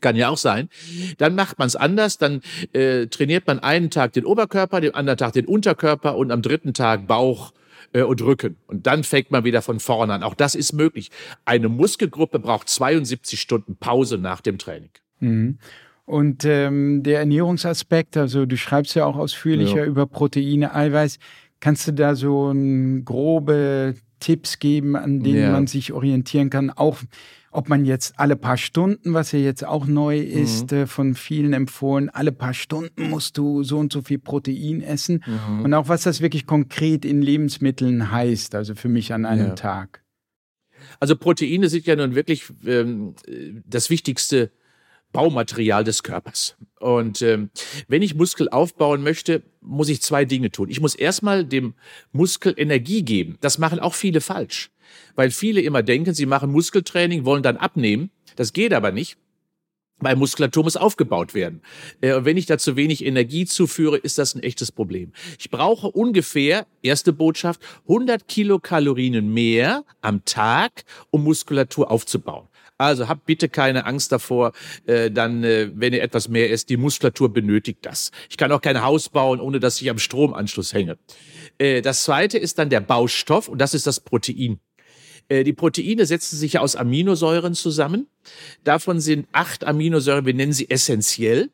kann 0.00 0.16
ja 0.16 0.28
auch 0.28 0.36
sein. 0.36 0.68
Dann 1.18 1.34
macht 1.34 1.58
man 1.58 1.66
es 1.66 1.76
anders. 1.76 2.18
Dann 2.18 2.42
äh, 2.72 3.06
trainiert 3.06 3.46
man 3.46 3.60
einen 3.60 3.90
Tag 3.90 4.12
den 4.12 4.24
Oberkörper, 4.24 4.80
den 4.80 4.94
anderen 4.94 5.16
Tag 5.16 5.32
den 5.32 5.46
Unterkörper 5.46 6.16
und 6.16 6.30
am 6.30 6.42
dritten 6.42 6.74
Tag 6.74 7.06
Bauch 7.06 7.52
und 8.02 8.22
Rücken. 8.22 8.56
Und 8.66 8.86
dann 8.86 9.04
fängt 9.04 9.30
man 9.30 9.44
wieder 9.44 9.62
von 9.62 9.80
vorne 9.80 10.12
an. 10.12 10.22
Auch 10.22 10.34
das 10.34 10.54
ist 10.54 10.72
möglich. 10.72 11.10
Eine 11.44 11.68
Muskelgruppe 11.68 12.38
braucht 12.38 12.68
72 12.68 13.40
Stunden 13.40 13.76
Pause 13.76 14.18
nach 14.18 14.40
dem 14.40 14.58
Training. 14.58 14.90
Mhm. 15.20 15.58
Und 16.06 16.44
ähm, 16.44 17.02
der 17.02 17.20
Ernährungsaspekt, 17.20 18.16
also 18.16 18.44
du 18.44 18.56
schreibst 18.56 18.94
ja 18.94 19.06
auch 19.06 19.16
ausführlicher 19.16 19.78
ja. 19.78 19.84
über 19.86 20.06
Proteine, 20.06 20.74
Eiweiß. 20.74 21.18
Kannst 21.60 21.88
du 21.88 21.92
da 21.92 22.14
so 22.14 22.50
ein 22.50 23.04
grobe 23.04 23.94
Tipps 24.20 24.58
geben, 24.58 24.96
an 24.96 25.20
denen 25.20 25.40
ja. 25.40 25.50
man 25.50 25.66
sich 25.66 25.92
orientieren 25.92 26.50
kann? 26.50 26.70
Auch 26.70 26.98
ob 27.54 27.68
man 27.68 27.84
jetzt 27.84 28.18
alle 28.18 28.36
paar 28.36 28.56
Stunden, 28.56 29.14
was 29.14 29.32
ja 29.32 29.38
jetzt 29.38 29.64
auch 29.64 29.86
neu 29.86 30.18
ist, 30.18 30.72
mhm. 30.72 30.78
äh, 30.78 30.86
von 30.86 31.14
vielen 31.14 31.52
empfohlen, 31.52 32.10
alle 32.10 32.32
paar 32.32 32.52
Stunden 32.52 33.10
musst 33.10 33.38
du 33.38 33.62
so 33.62 33.78
und 33.78 33.92
so 33.92 34.02
viel 34.02 34.18
Protein 34.18 34.82
essen. 34.82 35.22
Mhm. 35.24 35.64
Und 35.64 35.74
auch 35.74 35.88
was 35.88 36.02
das 36.02 36.20
wirklich 36.20 36.46
konkret 36.46 37.04
in 37.04 37.22
Lebensmitteln 37.22 38.10
heißt, 38.10 38.54
also 38.54 38.74
für 38.74 38.88
mich 38.88 39.12
an 39.12 39.24
einem 39.24 39.48
ja. 39.48 39.54
Tag. 39.54 40.02
Also 40.98 41.16
Proteine 41.16 41.68
sind 41.68 41.86
ja 41.86 41.96
nun 41.96 42.14
wirklich 42.14 42.44
ähm, 42.66 43.14
das 43.64 43.88
wichtigste 43.88 44.50
Baumaterial 45.14 45.84
des 45.84 46.02
Körpers. 46.02 46.56
Und 46.80 47.22
ähm, 47.22 47.48
wenn 47.88 48.02
ich 48.02 48.14
Muskel 48.14 48.50
aufbauen 48.50 49.02
möchte, 49.02 49.42
muss 49.62 49.88
ich 49.88 50.02
zwei 50.02 50.26
Dinge 50.26 50.50
tun. 50.50 50.68
Ich 50.68 50.80
muss 50.80 50.94
erstmal 50.94 51.44
dem 51.44 51.72
Muskel 52.12 52.52
Energie 52.54 53.02
geben. 53.02 53.38
Das 53.40 53.56
machen 53.56 53.78
auch 53.78 53.94
viele 53.94 54.20
falsch. 54.20 54.70
Weil 55.14 55.30
viele 55.30 55.62
immer 55.62 55.82
denken, 55.82 56.12
sie 56.12 56.26
machen 56.26 56.52
Muskeltraining, 56.52 57.24
wollen 57.24 57.42
dann 57.42 57.56
abnehmen. 57.56 58.10
Das 58.36 58.52
geht 58.52 58.74
aber 58.74 58.92
nicht. 58.92 59.16
Weil 60.00 60.16
Muskulatur 60.16 60.64
muss 60.64 60.76
aufgebaut 60.76 61.32
werden. 61.32 61.62
Äh, 62.00 62.14
und 62.14 62.24
wenn 62.24 62.36
ich 62.36 62.46
da 62.46 62.58
zu 62.58 62.74
wenig 62.74 63.04
Energie 63.06 63.46
zuführe, 63.46 63.96
ist 63.96 64.18
das 64.18 64.34
ein 64.34 64.42
echtes 64.42 64.72
Problem. 64.72 65.12
Ich 65.38 65.48
brauche 65.50 65.88
ungefähr, 65.92 66.66
erste 66.82 67.12
Botschaft, 67.12 67.62
100 67.88 68.26
Kilokalorien 68.26 69.32
mehr 69.32 69.84
am 70.00 70.24
Tag, 70.24 70.84
um 71.10 71.22
Muskulatur 71.22 71.92
aufzubauen. 71.92 72.48
Also 72.76 73.08
habt 73.08 73.24
bitte 73.24 73.48
keine 73.48 73.86
Angst 73.86 74.10
davor, 74.10 74.52
äh, 74.86 75.10
dann, 75.10 75.44
äh, 75.44 75.70
wenn 75.74 75.92
ihr 75.92 76.02
etwas 76.02 76.28
mehr 76.28 76.50
esst, 76.50 76.68
die 76.70 76.76
Muskulatur 76.76 77.32
benötigt 77.32 77.78
das. 77.82 78.10
Ich 78.28 78.36
kann 78.36 78.50
auch 78.50 78.60
kein 78.60 78.82
Haus 78.82 79.08
bauen, 79.08 79.40
ohne 79.40 79.60
dass 79.60 79.80
ich 79.80 79.88
am 79.90 79.98
Stromanschluss 79.98 80.72
hänge. 80.72 80.98
Äh, 81.58 81.82
das 81.82 82.02
zweite 82.02 82.36
ist 82.36 82.58
dann 82.58 82.70
der 82.70 82.80
Baustoff 82.80 83.48
und 83.48 83.58
das 83.58 83.74
ist 83.74 83.86
das 83.86 84.00
Protein. 84.00 84.58
Äh, 85.28 85.44
die 85.44 85.52
Proteine 85.52 86.04
setzen 86.04 86.36
sich 86.36 86.54
ja 86.54 86.60
aus 86.60 86.74
Aminosäuren 86.74 87.54
zusammen. 87.54 88.08
Davon 88.64 89.00
sind 89.00 89.28
acht 89.30 89.64
Aminosäuren, 89.64 90.26
wir 90.26 90.34
nennen 90.34 90.52
sie 90.52 90.68
essentiell. 90.68 91.50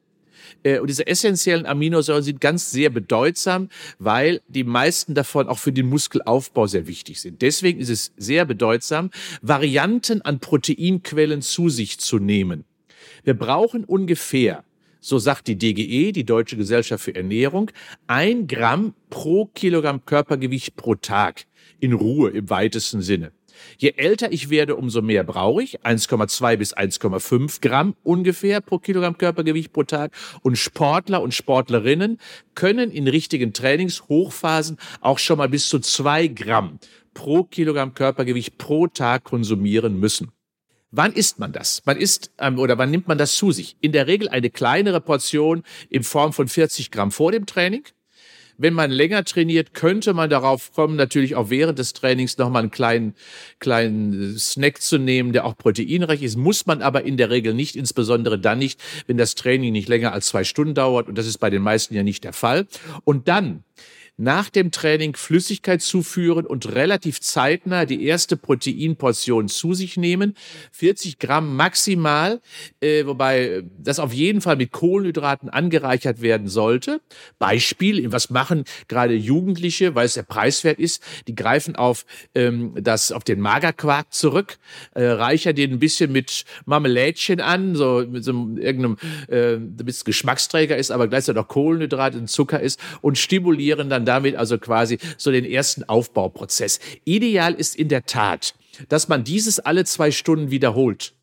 Äh, 0.62 0.78
und 0.78 0.88
diese 0.88 1.06
essentiellen 1.06 1.66
Aminosäuren 1.66 2.22
sind 2.22 2.40
ganz 2.40 2.70
sehr 2.70 2.90
bedeutsam, 2.90 3.68
weil 3.98 4.40
die 4.48 4.64
meisten 4.64 5.14
davon 5.14 5.48
auch 5.48 5.58
für 5.58 5.72
den 5.72 5.88
Muskelaufbau 5.88 6.66
sehr 6.66 6.86
wichtig 6.86 7.20
sind. 7.20 7.42
Deswegen 7.42 7.80
ist 7.80 7.90
es 7.90 8.12
sehr 8.16 8.44
bedeutsam, 8.44 9.10
Varianten 9.42 10.22
an 10.22 10.40
Proteinquellen 10.40 11.42
zu 11.42 11.68
sich 11.68 11.98
zu 11.98 12.18
nehmen. 12.18 12.64
Wir 13.24 13.34
brauchen 13.34 13.84
ungefähr 13.84 14.64
so 15.00 15.18
sagt 15.18 15.48
die 15.48 15.56
DGE, 15.56 16.12
die 16.12 16.24
Deutsche 16.24 16.56
Gesellschaft 16.56 17.04
für 17.04 17.14
Ernährung, 17.14 17.70
ein 18.06 18.46
Gramm 18.46 18.94
pro 19.08 19.46
Kilogramm 19.46 20.04
Körpergewicht 20.04 20.76
pro 20.76 20.94
Tag 20.94 21.46
in 21.80 21.94
Ruhe 21.94 22.30
im 22.30 22.50
weitesten 22.50 23.00
Sinne. 23.00 23.32
Je 23.78 23.94
älter 23.96 24.32
ich 24.32 24.50
werde, 24.50 24.76
umso 24.76 25.02
mehr 25.02 25.24
brauche 25.24 25.62
ich. 25.62 25.80
1,2 25.80 26.56
bis 26.56 26.76
1,5 26.76 27.60
Gramm 27.60 27.94
ungefähr 28.02 28.60
pro 28.60 28.78
Kilogramm 28.78 29.18
Körpergewicht 29.18 29.72
pro 29.72 29.84
Tag. 29.84 30.12
Und 30.42 30.56
Sportler 30.56 31.22
und 31.22 31.34
Sportlerinnen 31.34 32.18
können 32.54 32.90
in 32.90 33.08
richtigen 33.08 33.52
Trainingshochphasen 33.52 34.78
auch 35.00 35.18
schon 35.18 35.38
mal 35.38 35.48
bis 35.48 35.68
zu 35.68 35.78
zwei 35.78 36.26
Gramm 36.26 36.78
pro 37.14 37.44
Kilogramm 37.44 37.94
Körpergewicht 37.94 38.58
pro 38.58 38.86
Tag 38.86 39.24
konsumieren 39.24 39.98
müssen. 39.98 40.32
Wann 40.92 41.12
isst 41.12 41.38
man 41.38 41.52
das? 41.52 41.82
Man 41.84 41.96
isst 41.96 42.32
ähm, 42.38 42.58
oder 42.58 42.76
wann 42.76 42.90
nimmt 42.90 43.06
man 43.06 43.18
das 43.18 43.36
zu 43.36 43.52
sich? 43.52 43.76
In 43.80 43.92
der 43.92 44.08
Regel 44.08 44.28
eine 44.28 44.50
kleinere 44.50 45.00
Portion 45.00 45.62
in 45.88 46.02
Form 46.02 46.32
von 46.32 46.48
40 46.48 46.90
Gramm 46.90 47.12
vor 47.12 47.30
dem 47.30 47.46
Training 47.46 47.84
wenn 48.60 48.74
man 48.74 48.90
länger 48.90 49.24
trainiert, 49.24 49.72
könnte 49.72 50.12
man 50.12 50.28
darauf 50.28 50.72
kommen, 50.72 50.96
natürlich 50.96 51.34
auch 51.34 51.48
während 51.48 51.78
des 51.78 51.94
Trainings 51.94 52.36
nochmal 52.36 52.62
einen 52.62 52.70
kleinen, 52.70 53.14
kleinen 53.58 54.38
Snack 54.38 54.82
zu 54.82 54.98
nehmen, 54.98 55.32
der 55.32 55.46
auch 55.46 55.56
proteinreich 55.56 56.22
ist. 56.22 56.36
Muss 56.36 56.66
man 56.66 56.82
aber 56.82 57.04
in 57.04 57.16
der 57.16 57.30
Regel 57.30 57.54
nicht, 57.54 57.74
insbesondere 57.74 58.38
dann 58.38 58.58
nicht, 58.58 58.80
wenn 59.06 59.16
das 59.16 59.34
Training 59.34 59.72
nicht 59.72 59.88
länger 59.88 60.12
als 60.12 60.26
zwei 60.26 60.44
Stunden 60.44 60.74
dauert. 60.74 61.08
Und 61.08 61.16
das 61.16 61.26
ist 61.26 61.38
bei 61.38 61.48
den 61.48 61.62
meisten 61.62 61.94
ja 61.94 62.02
nicht 62.02 62.22
der 62.22 62.34
Fall. 62.34 62.66
Und 63.04 63.28
dann 63.28 63.64
nach 64.20 64.50
dem 64.50 64.70
Training 64.70 65.16
Flüssigkeit 65.16 65.80
zuführen 65.80 66.44
und 66.44 66.74
relativ 66.74 67.20
zeitnah 67.22 67.86
die 67.86 68.04
erste 68.04 68.36
Proteinportion 68.36 69.48
zu 69.48 69.72
sich 69.72 69.96
nehmen. 69.96 70.34
40 70.72 71.18
Gramm 71.18 71.56
maximal, 71.56 72.40
äh, 72.80 73.06
wobei 73.06 73.62
das 73.78 73.98
auf 73.98 74.12
jeden 74.12 74.42
Fall 74.42 74.56
mit 74.56 74.72
Kohlenhydraten 74.72 75.48
angereichert 75.48 76.20
werden 76.20 76.48
sollte. 76.48 77.00
Beispiel, 77.38 78.12
was 78.12 78.28
machen 78.28 78.64
gerade 78.88 79.14
Jugendliche, 79.14 79.94
weil 79.94 80.04
es 80.04 80.14
der 80.14 80.22
preiswert 80.24 80.78
ist, 80.78 81.02
die 81.26 81.34
greifen 81.34 81.74
auf 81.74 82.04
ähm, 82.34 82.74
das 82.74 83.12
auf 83.12 83.24
den 83.24 83.40
Magerquark 83.40 84.12
zurück, 84.12 84.58
äh, 84.94 85.02
reichern 85.02 85.56
den 85.56 85.72
ein 85.72 85.78
bisschen 85.78 86.12
mit 86.12 86.44
Marmelädchen 86.66 87.40
an, 87.40 87.74
so 87.74 88.04
mit 88.06 88.22
so 88.24 88.32
einem, 88.32 88.58
irgendeinem, 88.58 88.96
äh, 89.28 89.52
damit 89.58 89.94
es 89.94 90.04
Geschmacksträger 90.04 90.76
ist, 90.76 90.90
aber 90.90 91.08
gleichzeitig 91.08 91.40
auch 91.40 91.48
Kohlenhydrate 91.48 92.18
und 92.18 92.28
Zucker 92.28 92.60
ist 92.60 92.78
und 93.00 93.16
stimulieren 93.16 93.88
dann 93.88 94.09
damit 94.10 94.34
also 94.34 94.58
quasi 94.58 94.98
so 95.16 95.30
den 95.30 95.44
ersten 95.44 95.84
Aufbauprozess. 95.84 96.80
Ideal 97.04 97.54
ist 97.54 97.76
in 97.76 97.88
der 97.88 98.04
Tat, 98.06 98.54
dass 98.88 99.08
man 99.08 99.22
dieses 99.24 99.60
alle 99.60 99.84
zwei 99.84 100.10
Stunden 100.10 100.50
wiederholt 100.50 101.14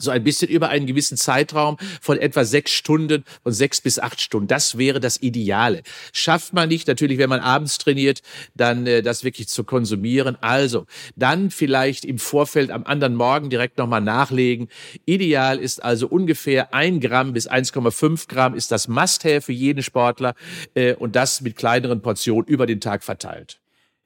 so 0.00 0.10
ein 0.10 0.24
bisschen 0.24 0.48
über 0.48 0.68
einen 0.68 0.86
gewissen 0.86 1.16
Zeitraum 1.16 1.76
von 2.00 2.18
etwa 2.18 2.44
sechs 2.44 2.72
Stunden, 2.72 3.24
von 3.42 3.52
sechs 3.52 3.80
bis 3.80 3.98
acht 3.98 4.20
Stunden. 4.20 4.48
Das 4.48 4.78
wäre 4.78 5.00
das 5.00 5.22
Ideale. 5.22 5.82
Schafft 6.12 6.52
man 6.52 6.68
nicht, 6.68 6.88
natürlich, 6.88 7.18
wenn 7.18 7.28
man 7.28 7.40
abends 7.40 7.78
trainiert, 7.78 8.22
dann 8.54 8.86
äh, 8.86 9.02
das 9.02 9.24
wirklich 9.24 9.48
zu 9.48 9.64
konsumieren. 9.64 10.36
Also, 10.40 10.86
dann 11.16 11.50
vielleicht 11.50 12.04
im 12.04 12.18
Vorfeld 12.18 12.70
am 12.70 12.84
anderen 12.84 13.14
Morgen 13.14 13.50
direkt 13.50 13.78
nochmal 13.78 14.00
nachlegen. 14.00 14.68
Ideal 15.06 15.58
ist 15.58 15.82
also 15.82 16.06
ungefähr 16.08 16.74
ein 16.74 17.00
Gramm 17.00 17.32
bis 17.32 17.50
1,5 17.50 18.28
Gramm 18.28 18.54
ist 18.54 18.70
das 18.72 18.88
Must-Have 18.88 19.42
für 19.42 19.52
jeden 19.52 19.82
Sportler 19.82 20.34
äh, 20.74 20.94
und 20.94 21.16
das 21.16 21.40
mit 21.40 21.56
kleineren 21.56 22.02
Portionen 22.02 22.46
über 22.46 22.66
den 22.66 22.80
Tag 22.80 23.04
verteilt. 23.04 23.59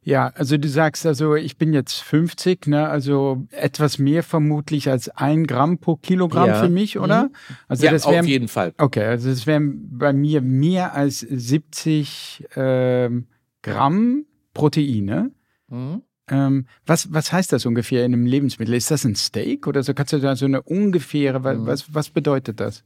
Ja, 0.04 0.28
also 0.34 0.58
du 0.58 0.68
sagst 0.68 1.06
also, 1.06 1.34
ich 1.34 1.56
bin 1.56 1.72
jetzt 1.72 1.94
50, 2.02 2.66
ne? 2.66 2.88
also 2.88 3.46
etwas 3.50 3.98
mehr 3.98 4.22
vermutlich 4.22 4.90
als 4.90 5.08
ein 5.08 5.46
Gramm 5.46 5.78
pro 5.78 5.96
Kilogramm 5.96 6.48
ja. 6.48 6.60
für 6.62 6.68
mich, 6.68 6.98
oder? 6.98 7.24
Mhm. 7.24 7.30
Also 7.68 7.86
ja, 7.86 7.90
das 7.90 8.06
wär, 8.06 8.20
auf 8.20 8.26
jeden 8.26 8.48
Fall. 8.48 8.74
Okay, 8.76 9.04
also 9.04 9.30
das 9.30 9.46
wären 9.46 9.98
bei 9.98 10.12
mir 10.12 10.42
mehr 10.42 10.94
als 10.94 11.20
70 11.20 12.46
ähm, 12.54 13.26
Gramm 13.62 14.26
Proteine. 14.52 15.30
Mhm. 15.68 16.02
Ähm, 16.30 16.66
was, 16.84 17.12
was 17.12 17.32
heißt 17.32 17.52
das 17.52 17.64
ungefähr 17.64 18.04
in 18.04 18.12
einem 18.12 18.26
Lebensmittel? 18.26 18.74
Ist 18.74 18.90
das 18.90 19.04
ein 19.04 19.14
Steak 19.14 19.66
oder 19.66 19.82
so? 19.82 19.94
Kannst 19.94 20.12
du 20.12 20.18
da 20.18 20.36
so 20.36 20.44
eine 20.44 20.60
ungefähre, 20.62 21.40
mhm. 21.40 21.66
was, 21.66 21.94
was 21.94 22.10
bedeutet 22.10 22.60
das? 22.60 22.84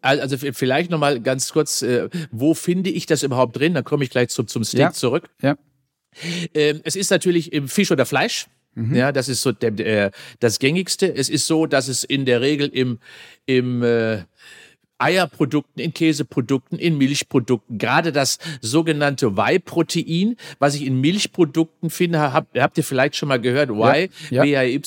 Also 0.00 0.36
vielleicht 0.38 0.90
nochmal 0.90 1.20
ganz 1.20 1.52
kurz, 1.52 1.82
äh, 1.82 2.08
wo 2.30 2.54
finde 2.54 2.90
ich 2.90 3.06
das 3.06 3.22
überhaupt 3.22 3.56
drin? 3.58 3.74
Dann 3.74 3.84
komme 3.84 4.04
ich 4.04 4.10
gleich 4.10 4.28
zum, 4.28 4.46
zum 4.46 4.64
Steak 4.64 4.80
ja. 4.80 4.92
zurück. 4.92 5.28
Ja. 5.42 5.56
Ähm, 6.54 6.80
es 6.84 6.96
ist 6.96 7.10
natürlich 7.10 7.52
im 7.52 7.68
Fisch 7.68 7.90
oder 7.90 8.06
Fleisch. 8.06 8.46
Mhm. 8.74 8.94
Ja, 8.94 9.12
das 9.12 9.28
ist 9.28 9.42
so 9.42 9.52
der, 9.52 9.70
der, 9.72 10.10
das 10.40 10.58
gängigste. 10.58 11.12
Es 11.14 11.28
ist 11.28 11.46
so, 11.46 11.66
dass 11.66 11.88
es 11.88 12.04
in 12.04 12.24
der 12.24 12.40
Regel 12.40 12.68
im, 12.68 12.98
im 13.46 13.82
äh, 13.82 14.22
Eierprodukten, 14.98 15.82
in 15.82 15.94
Käseprodukten, 15.94 16.78
in 16.78 16.98
Milchprodukten. 16.98 17.78
Gerade 17.78 18.12
das 18.12 18.38
sogenannte 18.60 19.36
Whey-Protein, 19.36 20.36
was 20.58 20.74
ich 20.74 20.84
in 20.84 21.00
Milchprodukten 21.00 21.88
finde, 21.88 22.32
habt, 22.32 22.58
habt 22.58 22.78
ihr 22.78 22.84
vielleicht 22.84 23.16
schon 23.16 23.28
mal 23.28 23.40
gehört, 23.40 23.70
Whey, 23.70 24.10
ja, 24.30 24.44
ja. 24.44 24.62
y 24.62 24.82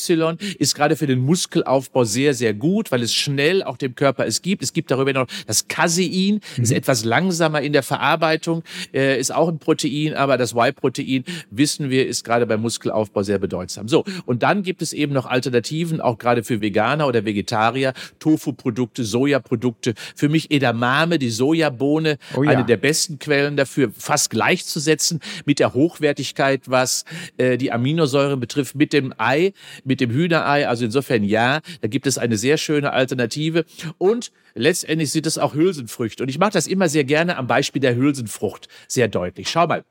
ist 0.59 0.75
gerade 0.75 0.95
für 0.97 1.07
den 1.07 1.19
Muskelaufbau 1.19 2.03
sehr, 2.03 2.33
sehr 2.33 2.53
gut, 2.53 2.91
weil 2.91 3.01
es 3.03 3.13
schnell 3.13 3.63
auch 3.63 3.77
dem 3.77 3.95
Körper 3.95 4.25
es 4.25 4.41
gibt. 4.41 4.63
Es 4.63 4.73
gibt 4.73 4.91
darüber 4.91 5.13
noch 5.13 5.27
das 5.47 5.67
Casein, 5.67 6.41
mhm. 6.57 6.63
ist 6.63 6.71
etwas 6.71 7.05
langsamer 7.05 7.61
in 7.61 7.71
der 7.71 7.83
Verarbeitung, 7.83 8.63
äh, 8.93 9.19
ist 9.19 9.33
auch 9.33 9.47
ein 9.47 9.59
Protein, 9.59 10.13
aber 10.13 10.37
das 10.37 10.53
Whey-Protein, 10.53 11.23
wissen 11.49 11.89
wir, 11.89 12.05
ist 12.07 12.25
gerade 12.25 12.45
beim 12.45 12.61
Muskelaufbau 12.61 13.23
sehr 13.23 13.39
bedeutsam. 13.39 13.87
So, 13.87 14.03
und 14.25 14.43
dann 14.43 14.63
gibt 14.63 14.81
es 14.81 14.91
eben 14.91 15.13
noch 15.13 15.25
Alternativen, 15.25 16.01
auch 16.01 16.17
gerade 16.17 16.43
für 16.43 16.59
Veganer 16.61 17.07
oder 17.07 17.23
Vegetarier, 17.23 17.93
Tofu-Produkte, 18.19 19.05
Sojaprodukte, 19.05 19.93
für 20.15 20.29
mich 20.29 20.51
Edamame, 20.51 21.19
die 21.19 21.29
Sojabohne, 21.29 22.17
oh 22.35 22.43
ja. 22.43 22.51
eine 22.51 22.65
der 22.65 22.77
besten 22.77 23.19
Quellen 23.19 23.57
dafür, 23.57 23.91
fast 23.97 24.29
gleichzusetzen 24.29 25.19
mit 25.45 25.59
der 25.59 25.73
Hochwertigkeit, 25.73 26.63
was 26.69 27.05
äh, 27.37 27.57
die 27.57 27.71
Aminosäuren 27.71 28.39
betrifft, 28.39 28.75
mit 28.75 28.93
dem 28.93 29.13
Ei, 29.17 29.53
mit 29.83 30.01
dem 30.01 30.11
Hühnerei. 30.11 30.67
Also 30.67 30.85
insofern 30.85 31.23
ja, 31.23 31.61
da 31.81 31.87
gibt 31.87 32.07
es 32.07 32.17
eine 32.17 32.37
sehr 32.37 32.57
schöne 32.57 32.93
Alternative. 32.93 33.65
Und 33.97 34.31
letztendlich 34.53 35.11
sind 35.11 35.25
es 35.25 35.37
auch 35.37 35.53
Hülsenfrüchte. 35.53 36.23
Und 36.23 36.29
ich 36.29 36.39
mache 36.39 36.51
das 36.51 36.67
immer 36.67 36.89
sehr 36.89 37.03
gerne 37.03 37.37
am 37.37 37.47
Beispiel 37.47 37.81
der 37.81 37.95
Hülsenfrucht 37.95 38.67
sehr 38.87 39.07
deutlich. 39.07 39.49
Schau 39.49 39.67
mal. 39.67 39.83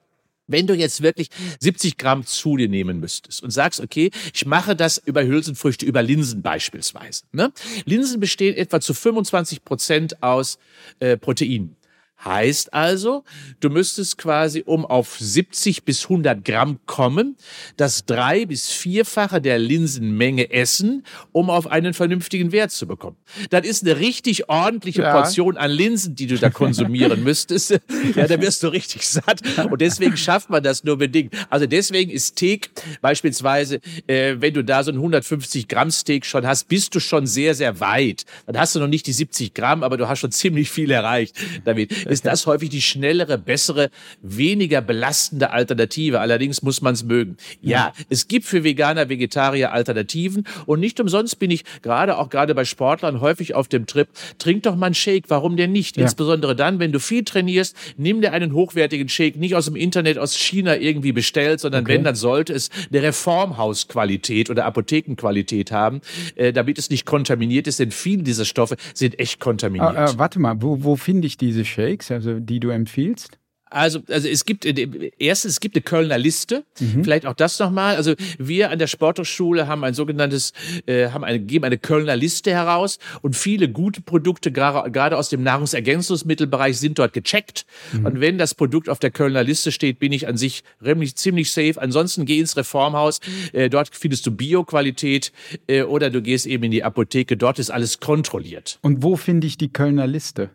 Wenn 0.50 0.66
du 0.66 0.74
jetzt 0.74 1.02
wirklich 1.02 1.28
70 1.60 1.96
Gramm 1.96 2.26
zu 2.26 2.56
dir 2.56 2.68
nehmen 2.68 3.00
müsstest 3.00 3.42
und 3.42 3.50
sagst, 3.50 3.80
okay, 3.80 4.10
ich 4.34 4.46
mache 4.46 4.76
das 4.76 4.98
über 4.98 5.24
Hülsenfrüchte, 5.24 5.86
über 5.86 6.02
Linsen 6.02 6.42
beispielsweise. 6.42 7.24
Ne? 7.32 7.52
Linsen 7.84 8.20
bestehen 8.20 8.56
etwa 8.56 8.80
zu 8.80 8.94
25 8.94 9.64
Prozent 9.64 10.22
aus 10.22 10.58
äh, 10.98 11.16
Protein. 11.16 11.76
Heißt 12.24 12.74
also, 12.74 13.24
du 13.60 13.70
müsstest 13.70 14.18
quasi, 14.18 14.62
um 14.66 14.84
auf 14.84 15.16
70 15.18 15.84
bis 15.84 16.04
100 16.04 16.44
Gramm 16.44 16.78
kommen, 16.86 17.36
das 17.76 18.04
drei- 18.04 18.44
bis 18.44 18.70
vierfache 18.70 19.40
der 19.40 19.58
Linsenmenge 19.58 20.50
essen, 20.50 21.04
um 21.32 21.48
auf 21.48 21.66
einen 21.66 21.94
vernünftigen 21.94 22.52
Wert 22.52 22.72
zu 22.72 22.86
bekommen. 22.86 23.16
Das 23.48 23.66
ist 23.66 23.84
eine 23.84 23.98
richtig 23.98 24.48
ordentliche 24.48 25.02
ja. 25.02 25.12
Portion 25.12 25.56
an 25.56 25.70
Linsen, 25.70 26.14
die 26.14 26.26
du 26.26 26.36
da 26.36 26.50
konsumieren 26.50 27.24
müsstest. 27.24 27.70
ja, 27.70 28.26
da 28.26 28.40
wirst 28.40 28.62
du 28.62 28.68
richtig 28.68 29.06
satt. 29.06 29.40
Und 29.70 29.80
deswegen 29.80 30.16
schafft 30.16 30.50
man 30.50 30.62
das 30.62 30.84
nur 30.84 30.98
bedingt. 30.98 31.34
Also 31.48 31.66
deswegen 31.66 32.10
ist 32.10 32.28
Steak 32.28 32.70
beispielsweise, 33.00 33.80
äh, 34.06 34.36
wenn 34.38 34.52
du 34.52 34.62
da 34.62 34.82
so 34.84 34.90
ein 34.90 34.96
150 34.96 35.68
Gramm 35.68 35.90
Steak 35.90 36.26
schon 36.26 36.46
hast, 36.46 36.68
bist 36.68 36.94
du 36.94 37.00
schon 37.00 37.26
sehr, 37.26 37.54
sehr 37.54 37.80
weit. 37.80 38.24
Dann 38.46 38.58
hast 38.58 38.74
du 38.74 38.80
noch 38.80 38.88
nicht 38.88 39.06
die 39.06 39.12
70 39.12 39.54
Gramm, 39.54 39.82
aber 39.82 39.96
du 39.96 40.06
hast 40.08 40.18
schon 40.18 40.32
ziemlich 40.32 40.70
viel 40.70 40.90
erreicht 40.90 41.36
damit 41.64 41.92
ist 42.10 42.26
das 42.26 42.46
häufig 42.46 42.68
die 42.68 42.82
schnellere, 42.82 43.38
bessere, 43.38 43.90
weniger 44.22 44.80
belastende 44.80 45.50
Alternative. 45.50 46.20
Allerdings 46.20 46.62
muss 46.62 46.82
man 46.82 46.94
es 46.94 47.04
mögen. 47.04 47.36
Ja, 47.62 47.92
es 48.08 48.28
gibt 48.28 48.46
für 48.46 48.64
Veganer, 48.64 49.08
Vegetarier 49.08 49.72
Alternativen 49.72 50.44
und 50.66 50.80
nicht 50.80 51.00
umsonst 51.00 51.38
bin 51.38 51.50
ich 51.50 51.64
gerade 51.82 52.18
auch 52.18 52.28
gerade 52.28 52.54
bei 52.54 52.64
Sportlern 52.64 53.20
häufig 53.20 53.54
auf 53.54 53.68
dem 53.68 53.86
Trip, 53.86 54.08
trink 54.38 54.64
doch 54.64 54.76
mal 54.76 54.86
einen 54.86 54.94
Shake, 54.94 55.24
warum 55.28 55.56
denn 55.56 55.72
nicht? 55.72 55.96
Ja. 55.96 56.04
Insbesondere 56.04 56.56
dann, 56.56 56.78
wenn 56.78 56.92
du 56.92 57.00
viel 57.00 57.24
trainierst, 57.24 57.76
nimm 57.96 58.20
dir 58.20 58.32
einen 58.32 58.52
hochwertigen 58.52 59.08
Shake, 59.08 59.36
nicht 59.36 59.54
aus 59.54 59.66
dem 59.66 59.76
Internet 59.76 60.18
aus 60.18 60.36
China 60.36 60.76
irgendwie 60.76 61.12
bestellt, 61.12 61.60
sondern 61.60 61.84
okay. 61.84 61.94
wenn, 61.94 62.04
dann 62.04 62.14
sollte 62.14 62.52
es 62.52 62.70
eine 62.90 63.02
Reformhausqualität 63.02 64.50
oder 64.50 64.64
Apothekenqualität 64.64 65.72
haben, 65.72 66.00
äh, 66.36 66.52
damit 66.52 66.78
es 66.78 66.90
nicht 66.90 67.06
kontaminiert 67.06 67.66
ist, 67.66 67.78
denn 67.78 67.90
viele 67.90 68.22
dieser 68.22 68.44
Stoffe 68.44 68.76
sind 68.94 69.18
echt 69.18 69.40
kontaminiert. 69.40 69.96
Ah, 69.96 70.10
äh, 70.10 70.18
warte 70.18 70.38
mal, 70.38 70.60
wo, 70.60 70.82
wo 70.82 70.96
finde 70.96 71.26
ich 71.26 71.36
diese 71.36 71.64
Shakes? 71.64 71.99
Shakes, 72.00 72.10
also 72.10 72.40
die 72.40 72.60
du 72.60 72.70
empfiehlst? 72.70 73.38
Also, 73.72 74.00
also 74.08 74.26
es 74.26 74.44
gibt 74.44 74.64
äh, 74.64 75.12
erstens, 75.20 75.52
es 75.52 75.60
gibt 75.60 75.76
eine 75.76 75.82
Kölner 75.82 76.18
Liste. 76.18 76.64
Mhm. 76.80 77.04
Vielleicht 77.04 77.24
auch 77.24 77.34
das 77.34 77.56
nochmal. 77.60 77.94
Also 77.94 78.14
wir 78.36 78.70
an 78.70 78.80
der 78.80 78.88
Sporthochschule 78.88 79.68
haben 79.68 79.84
ein 79.84 79.94
sogenanntes, 79.94 80.52
äh, 80.86 81.10
haben 81.10 81.22
eine, 81.22 81.38
geben 81.38 81.64
eine 81.64 81.78
Kölner 81.78 82.16
Liste 82.16 82.50
heraus 82.50 82.98
und 83.22 83.36
viele 83.36 83.68
gute 83.68 84.00
Produkte, 84.00 84.50
gerade 84.50 85.16
aus 85.16 85.28
dem 85.28 85.44
Nahrungsergänzungsmittelbereich, 85.44 86.80
sind 86.80 86.98
dort 86.98 87.12
gecheckt. 87.12 87.64
Mhm. 87.92 88.06
Und 88.06 88.20
wenn 88.20 88.38
das 88.38 88.56
Produkt 88.56 88.88
auf 88.88 88.98
der 88.98 89.12
Kölner 89.12 89.44
Liste 89.44 89.70
steht, 89.70 90.00
bin 90.00 90.10
ich 90.10 90.26
an 90.26 90.36
sich 90.36 90.64
ziemlich, 90.82 91.14
ziemlich 91.14 91.52
safe. 91.52 91.80
Ansonsten 91.80 92.24
geh 92.26 92.40
ins 92.40 92.56
Reformhaus. 92.56 93.20
Äh, 93.52 93.70
dort 93.70 93.90
findest 93.94 94.26
du 94.26 94.32
Bioqualität 94.32 95.30
äh, 95.68 95.82
oder 95.82 96.10
du 96.10 96.22
gehst 96.22 96.46
eben 96.46 96.64
in 96.64 96.72
die 96.72 96.82
Apotheke. 96.82 97.36
Dort 97.36 97.60
ist 97.60 97.70
alles 97.70 98.00
kontrolliert. 98.00 98.80
Und 98.82 99.04
wo 99.04 99.14
finde 99.14 99.46
ich 99.46 99.58
die 99.58 99.72
Kölner 99.72 100.08
Liste? 100.08 100.50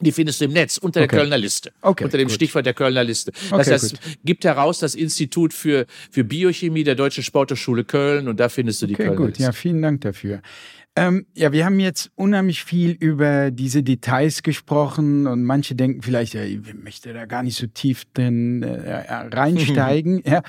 Die 0.00 0.12
findest 0.12 0.40
du 0.40 0.44
im 0.46 0.52
Netz 0.52 0.76
unter 0.76 1.00
der 1.00 1.08
Kölner 1.08 1.38
Liste. 1.38 1.72
Okay, 1.80 2.04
unter 2.04 2.18
dem 2.18 2.28
gut. 2.28 2.34
Stichwort 2.34 2.66
der 2.66 2.74
Kölner 2.74 3.04
Liste. 3.04 3.32
Das 3.32 3.52
okay, 3.52 3.72
heißt, 3.72 4.02
gut. 4.02 4.18
gibt 4.24 4.44
heraus 4.44 4.78
das 4.78 4.94
Institut 4.94 5.54
für, 5.54 5.86
für 6.10 6.24
Biochemie 6.24 6.84
der 6.84 6.94
Deutschen 6.94 7.24
Sporthochschule 7.24 7.84
Köln 7.84 8.28
und 8.28 8.38
da 8.38 8.48
findest 8.48 8.82
du 8.82 8.86
die 8.86 8.94
okay, 8.94 9.04
Kölner 9.04 9.16
gut. 9.16 9.28
Liste. 9.28 9.42
Ja, 9.44 9.52
vielen 9.52 9.82
Dank 9.82 10.02
dafür. 10.02 10.42
Ähm, 10.98 11.26
ja, 11.34 11.52
wir 11.52 11.66
haben 11.66 11.78
jetzt 11.78 12.10
unheimlich 12.14 12.64
viel 12.64 12.92
über 12.92 13.50
diese 13.50 13.82
Details 13.82 14.42
gesprochen 14.42 15.26
und 15.26 15.44
manche 15.44 15.74
denken 15.74 16.00
vielleicht, 16.00 16.32
ja, 16.32 16.42
ich 16.42 16.58
möchte 16.74 17.12
da 17.12 17.26
gar 17.26 17.42
nicht 17.42 17.58
so 17.58 17.66
tief 17.66 18.04
drin 18.14 18.62
äh, 18.62 19.02
reinsteigen. 19.30 20.22
ja. 20.26 20.42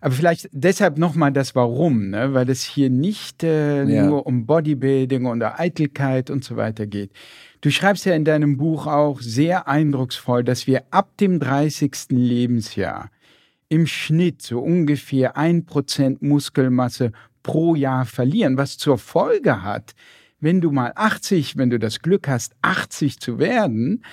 Aber 0.00 0.12
vielleicht 0.12 0.48
deshalb 0.52 0.98
nochmal 0.98 1.32
das 1.32 1.54
Warum, 1.54 2.10
ne? 2.10 2.34
weil 2.34 2.50
es 2.50 2.62
hier 2.62 2.90
nicht 2.90 3.42
äh, 3.44 3.84
ja. 3.84 4.04
nur 4.04 4.26
um 4.26 4.46
Bodybuilding 4.46 5.26
oder 5.26 5.58
Eitelkeit 5.58 6.28
und 6.28 6.44
so 6.44 6.56
weiter 6.56 6.86
geht. 6.86 7.10
Du 7.64 7.70
schreibst 7.70 8.04
ja 8.04 8.14
in 8.14 8.26
deinem 8.26 8.58
Buch 8.58 8.86
auch 8.86 9.22
sehr 9.22 9.66
eindrucksvoll, 9.68 10.44
dass 10.44 10.66
wir 10.66 10.84
ab 10.90 11.16
dem 11.16 11.40
30. 11.40 12.10
Lebensjahr 12.10 13.10
im 13.70 13.86
Schnitt 13.86 14.42
so 14.42 14.58
ungefähr 14.60 15.38
ein 15.38 15.64
Prozent 15.64 16.20
Muskelmasse 16.20 17.12
pro 17.42 17.74
Jahr 17.74 18.04
verlieren, 18.04 18.58
was 18.58 18.76
zur 18.76 18.98
Folge 18.98 19.62
hat, 19.62 19.94
wenn 20.40 20.60
du 20.60 20.72
mal 20.72 20.92
80, 20.94 21.56
wenn 21.56 21.70
du 21.70 21.78
das 21.78 22.00
Glück 22.00 22.28
hast, 22.28 22.54
80 22.60 23.18
zu 23.18 23.38
werden, 23.38 24.04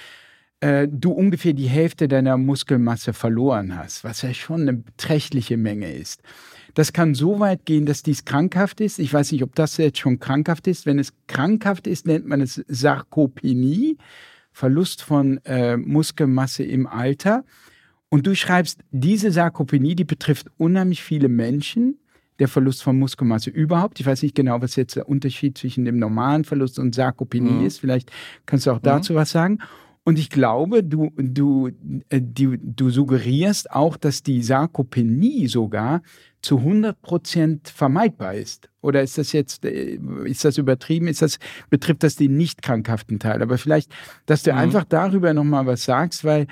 äh, 0.61 0.87
du 0.89 1.11
ungefähr 1.11 1.51
die 1.51 1.67
Hälfte 1.67 2.07
deiner 2.07 2.37
Muskelmasse 2.37 3.11
verloren 3.11 3.77
hast, 3.77 4.05
was 4.05 4.21
ja 4.21 4.33
schon 4.33 4.61
eine 4.61 4.73
beträchtliche 4.75 5.57
Menge 5.57 5.91
ist. 5.91 6.21
Das 6.73 6.93
kann 6.93 7.15
so 7.15 7.39
weit 7.39 7.65
gehen, 7.65 7.85
dass 7.85 8.03
dies 8.03 8.25
krankhaft 8.25 8.81
ist. 8.81 8.99
Ich 8.99 9.13
weiß 9.13 9.31
nicht, 9.31 9.43
ob 9.43 9.55
das 9.55 9.77
jetzt 9.77 9.99
schon 9.99 10.19
krankhaft 10.19 10.67
ist. 10.67 10.85
Wenn 10.85 10.99
es 10.99 11.13
krankhaft 11.27 11.87
ist, 11.87 12.07
nennt 12.07 12.27
man 12.27 12.41
es 12.41 12.63
Sarkopenie, 12.67 13.97
Verlust 14.51 15.01
von 15.01 15.39
äh, 15.45 15.77
Muskelmasse 15.77 16.63
im 16.63 16.87
Alter. 16.87 17.43
Und 18.09 18.27
du 18.27 18.35
schreibst, 18.35 18.81
diese 18.91 19.31
Sarkopenie, 19.31 19.95
die 19.95 20.03
betrifft 20.03 20.47
unheimlich 20.57 21.01
viele 21.01 21.29
Menschen. 21.29 21.97
Der 22.39 22.47
Verlust 22.47 22.81
von 22.81 22.97
Muskelmasse 22.97 23.51
überhaupt. 23.51 23.99
Ich 23.99 24.05
weiß 24.05 24.23
nicht 24.23 24.33
genau, 24.33 24.61
was 24.61 24.75
jetzt 24.75 24.95
der 24.95 25.07
Unterschied 25.07 25.57
zwischen 25.57 25.85
dem 25.85 25.99
normalen 25.99 26.43
Verlust 26.43 26.79
und 26.79 26.95
Sarkopenie 26.95 27.51
mhm. 27.51 27.65
ist. 27.65 27.79
Vielleicht 27.79 28.11
kannst 28.47 28.65
du 28.65 28.71
auch 28.71 28.79
dazu 28.79 29.13
mhm. 29.13 29.17
was 29.17 29.31
sagen. 29.31 29.59
Und 30.03 30.17
ich 30.17 30.31
glaube, 30.31 30.83
du, 30.83 31.11
du, 31.15 31.69
äh, 32.09 32.21
du, 32.21 32.57
du 32.57 32.89
suggerierst 32.89 33.71
auch, 33.71 33.97
dass 33.97 34.23
die 34.23 34.41
Sarkopenie 34.41 35.47
sogar 35.47 36.01
zu 36.41 36.57
100 36.57 36.99
Prozent 37.03 37.69
vermeidbar 37.69 38.33
ist. 38.33 38.69
Oder 38.81 39.03
ist 39.03 39.19
das 39.19 39.31
jetzt, 39.31 39.63
äh, 39.63 39.99
ist 40.25 40.43
das 40.43 40.57
übertrieben? 40.57 41.07
Ist 41.07 41.21
das, 41.21 41.37
betrifft 41.69 42.01
das 42.01 42.15
den 42.15 42.35
nicht 42.35 42.63
krankhaften 42.63 43.19
Teil? 43.19 43.43
Aber 43.43 43.59
vielleicht, 43.59 43.91
dass 44.25 44.41
du 44.41 44.51
mhm. 44.51 44.57
einfach 44.57 44.85
darüber 44.85 45.35
nochmal 45.35 45.67
was 45.67 45.83
sagst, 45.83 46.23
weil 46.23 46.47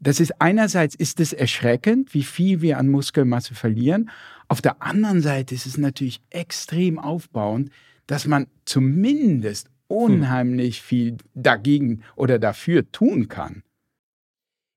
das 0.00 0.18
ist 0.18 0.40
einerseits 0.40 0.94
ist 0.94 1.20
es 1.20 1.32
erschreckend, 1.32 2.12
wie 2.14 2.22
viel 2.24 2.60
wir 2.60 2.78
an 2.78 2.88
Muskelmasse 2.88 3.54
verlieren. 3.54 4.10
Auf 4.48 4.62
der 4.62 4.82
anderen 4.82 5.20
Seite 5.20 5.54
ist 5.54 5.66
es 5.66 5.76
natürlich 5.76 6.22
extrem 6.30 6.98
aufbauend, 6.98 7.70
dass 8.06 8.26
man 8.26 8.48
zumindest 8.64 9.68
unheimlich 9.90 10.82
viel 10.82 11.16
dagegen 11.34 12.02
oder 12.16 12.38
dafür 12.38 12.90
tun 12.92 13.28
kann. 13.28 13.62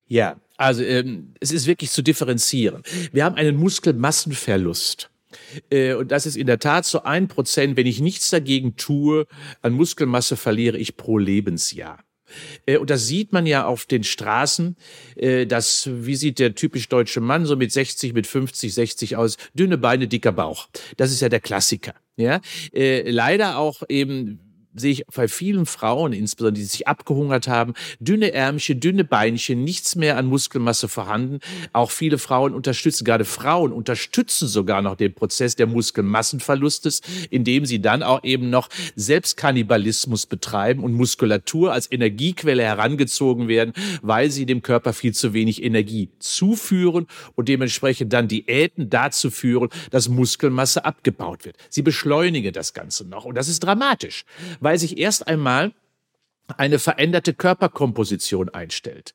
Ja, 0.07 0.37
also 0.57 0.83
ähm, 0.83 1.33
es 1.39 1.51
ist 1.51 1.67
wirklich 1.67 1.91
zu 1.91 2.01
differenzieren. 2.01 2.83
Wir 3.11 3.25
haben 3.25 3.35
einen 3.35 3.55
Muskelmassenverlust. 3.55 5.09
Äh, 5.69 5.93
und 5.93 6.11
das 6.11 6.25
ist 6.25 6.35
in 6.35 6.47
der 6.47 6.59
Tat 6.59 6.85
so 6.85 7.03
ein 7.03 7.27
Prozent, 7.27 7.77
wenn 7.77 7.87
ich 7.87 8.01
nichts 8.01 8.29
dagegen 8.29 8.75
tue, 8.75 9.27
an 9.61 9.73
Muskelmasse 9.73 10.35
verliere 10.35 10.77
ich 10.77 10.97
pro 10.97 11.17
Lebensjahr. 11.17 11.99
Äh, 12.65 12.77
und 12.77 12.89
das 12.89 13.07
sieht 13.07 13.33
man 13.33 13.45
ja 13.45 13.65
auf 13.65 13.85
den 13.85 14.03
Straßen. 14.03 14.75
Äh, 15.15 15.45
das, 15.45 15.89
wie 15.91 16.15
sieht 16.15 16.39
der 16.39 16.55
typisch 16.55 16.89
deutsche 16.89 17.21
Mann 17.21 17.45
so 17.45 17.55
mit 17.55 17.71
60, 17.71 18.13
mit 18.13 18.27
50, 18.27 18.73
60 18.73 19.15
aus? 19.15 19.37
Dünne 19.53 19.77
Beine, 19.77 20.07
dicker 20.07 20.31
Bauch. 20.31 20.67
Das 20.97 21.11
ist 21.11 21.21
ja 21.21 21.29
der 21.29 21.39
Klassiker. 21.39 21.93
Ja, 22.15 22.41
leider 22.71 23.57
auch 23.57 23.81
eben 23.89 24.52
sehe 24.75 24.91
ich 24.91 25.05
bei 25.13 25.27
vielen 25.27 25.65
Frauen, 25.65 26.13
insbesondere 26.13 26.61
die 26.61 26.65
sich 26.65 26.87
abgehungert 26.87 27.47
haben, 27.47 27.73
dünne 27.99 28.33
Ärmchen, 28.33 28.79
dünne 28.79 29.03
Beinchen, 29.03 29.63
nichts 29.63 29.95
mehr 29.95 30.17
an 30.17 30.25
Muskelmasse 30.25 30.87
vorhanden. 30.87 31.39
Auch 31.73 31.91
viele 31.91 32.17
Frauen 32.17 32.53
unterstützen, 32.53 33.05
gerade 33.05 33.25
Frauen 33.25 33.71
unterstützen 33.71 34.47
sogar 34.47 34.81
noch 34.81 34.95
den 34.95 35.13
Prozess 35.13 35.55
der 35.55 35.67
Muskelmassenverlustes, 35.67 37.01
indem 37.29 37.65
sie 37.65 37.81
dann 37.81 38.03
auch 38.03 38.23
eben 38.23 38.49
noch 38.49 38.69
Selbstkannibalismus 38.95 40.25
betreiben 40.25 40.83
und 40.83 40.93
Muskulatur 40.93 41.73
als 41.73 41.91
Energiequelle 41.91 42.63
herangezogen 42.63 43.47
werden, 43.47 43.73
weil 44.01 44.31
sie 44.31 44.45
dem 44.45 44.61
Körper 44.61 44.93
viel 44.93 45.13
zu 45.13 45.33
wenig 45.33 45.63
Energie 45.63 46.09
zuführen 46.19 47.07
und 47.35 47.49
dementsprechend 47.49 48.13
dann 48.13 48.27
Diäten 48.27 48.89
dazu 48.89 49.29
führen, 49.29 49.69
dass 49.91 50.09
Muskelmasse 50.09 50.85
abgebaut 50.85 51.45
wird. 51.45 51.57
Sie 51.69 51.81
beschleunigen 51.81 52.53
das 52.53 52.73
Ganze 52.73 53.07
noch 53.07 53.25
und 53.25 53.35
das 53.35 53.47
ist 53.47 53.63
dramatisch, 53.63 54.25
weil 54.63 54.77
sich 54.79 54.97
erst 54.97 55.27
einmal 55.27 55.73
eine 56.57 56.79
veränderte 56.79 57.33
Körperkomposition 57.33 58.49
einstellt. 58.49 59.13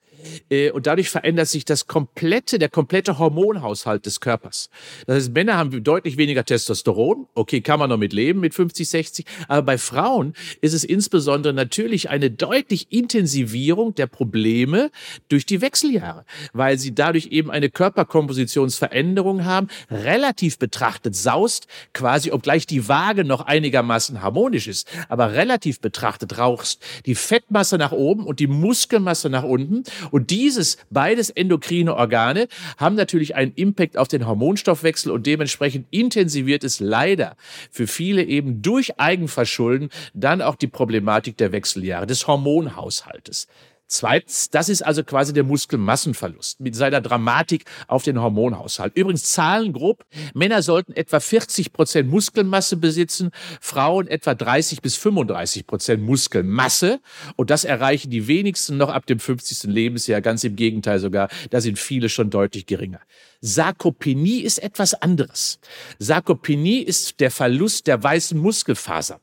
Äh, 0.51 0.71
und 0.71 0.87
dadurch 0.87 1.09
verändert 1.09 1.49
sich 1.49 1.65
das 1.65 1.87
komplette, 1.87 2.59
der 2.59 2.69
komplette 2.69 3.19
Hormonhaushalt 3.19 4.07
des 4.07 4.21
Körpers. 4.21 4.71
Das 5.07 5.17
heißt, 5.17 5.35
Männer 5.35 5.57
haben 5.57 5.83
deutlich 5.83 6.17
weniger 6.17 6.45
Testosteron. 6.45 7.27
Okay, 7.35 7.61
kann 7.61 7.79
man 7.79 7.91
noch 7.91 7.97
mit 7.97 8.13
leben 8.13 8.41
mit 8.41 8.55
50, 8.55 8.89
60. 8.89 9.27
Aber 9.49 9.63
bei 9.63 9.79
Frauen 9.79 10.35
ist 10.61 10.75
es 10.75 10.85
insbesondere 10.85 11.53
natürlich 11.53 12.11
eine 12.11 12.31
deutlich 12.31 12.93
Intensivierung 12.93 13.95
der 13.95 14.07
Probleme 14.07 14.91
durch 15.29 15.47
die 15.47 15.61
Wechseljahre, 15.61 16.25
weil 16.53 16.79
sie 16.79 16.95
dadurch 16.95 17.27
eben 17.27 17.51
eine 17.51 17.71
Körperkompositionsveränderung 17.71 19.45
haben. 19.45 19.69
Relativ 19.91 20.59
betrachtet 20.59 21.15
saust 21.15 21.67
quasi, 21.93 22.31
obgleich 22.31 22.67
die 22.67 22.89
Waage 22.89 23.25
noch 23.25 23.43
einigermaßen 23.43 24.23
harmonisch 24.23 24.69
ist, 24.69 24.89
aber 25.09 25.33
relativ 25.33 25.81
betrachtet 25.81 26.39
rauchst 26.39 26.83
die 27.07 27.15
Fettmasse 27.15 27.79
nach 27.79 27.93
oben 27.93 28.25
und 28.25 28.41
die 28.41 28.47
Muskelmasse 28.47 29.31
nach 29.31 29.45
unten 29.45 29.85
und 30.11 30.31
dieses, 30.31 30.79
beides 30.91 31.31
endokrine 31.31 31.95
Organe, 31.95 32.49
haben 32.77 32.95
natürlich 32.95 33.35
einen 33.35 33.53
Impact 33.55 33.97
auf 33.97 34.09
den 34.09 34.27
Hormonstoffwechsel 34.27 35.13
und 35.13 35.27
dementsprechend 35.27 35.87
intensiviert 35.91 36.65
es 36.65 36.81
leider 36.81 37.37
für 37.71 37.87
viele 37.87 38.25
eben 38.25 38.63
durch 38.63 38.99
Eigenverschulden 38.99 39.91
dann 40.15 40.43
auch 40.43 40.57
die 40.57 40.67
Problematik 40.67 41.37
der 41.37 41.53
Wechseljahre, 41.53 42.07
des 42.07 42.27
Hormonhaushaltes. 42.27 43.49
Zweitens, 43.91 44.51
das 44.51 44.69
ist 44.69 44.83
also 44.83 45.03
quasi 45.03 45.33
der 45.33 45.45
Muskelmassenverlust 45.45 46.61
mit 46.61 46.77
seiner 46.77 47.01
Dramatik 47.01 47.65
auf 47.87 48.03
den 48.03 48.21
Hormonhaushalt. 48.21 48.95
Übrigens 48.95 49.25
Zahlen 49.33 49.73
grob. 49.73 50.05
Männer 50.35 50.61
sollten 50.61 50.93
etwa 50.93 51.21
40 51.21 51.73
Prozent 51.73 52.11
Muskelmasse 52.11 52.77
besitzen, 52.77 53.31
Frauen 53.63 54.07
etwa 54.07 54.35
30 54.35 54.83
bis 54.83 54.97
35 54.97 55.67
Prozent 55.67 56.03
Muskelmasse. 56.03 57.01
Und 57.37 57.49
das 57.49 57.65
erreichen 57.65 58.11
die 58.11 58.29
wenigsten 58.29 58.77
noch 58.77 58.91
ab 58.91 59.07
dem 59.07 59.19
50. 59.19 59.65
Lebensjahr. 59.73 60.21
Ganz 60.21 60.45
im 60.45 60.55
Gegenteil 60.55 60.99
sogar, 60.99 61.31
da 61.49 61.63
sind 61.63 61.79
viele 61.79 62.11
schon 62.11 62.29
deutlich 62.29 62.67
geringer. 62.67 63.01
Sarkopenie 63.41 64.41
ist 64.41 64.59
etwas 64.59 64.95
anderes. 64.95 65.61
Sarkopenie 65.99 66.81
ist 66.83 67.21
der 67.21 67.31
Verlust 67.31 67.87
der 67.87 68.03
weißen 68.03 68.39
Muskelfaser. 68.39 69.21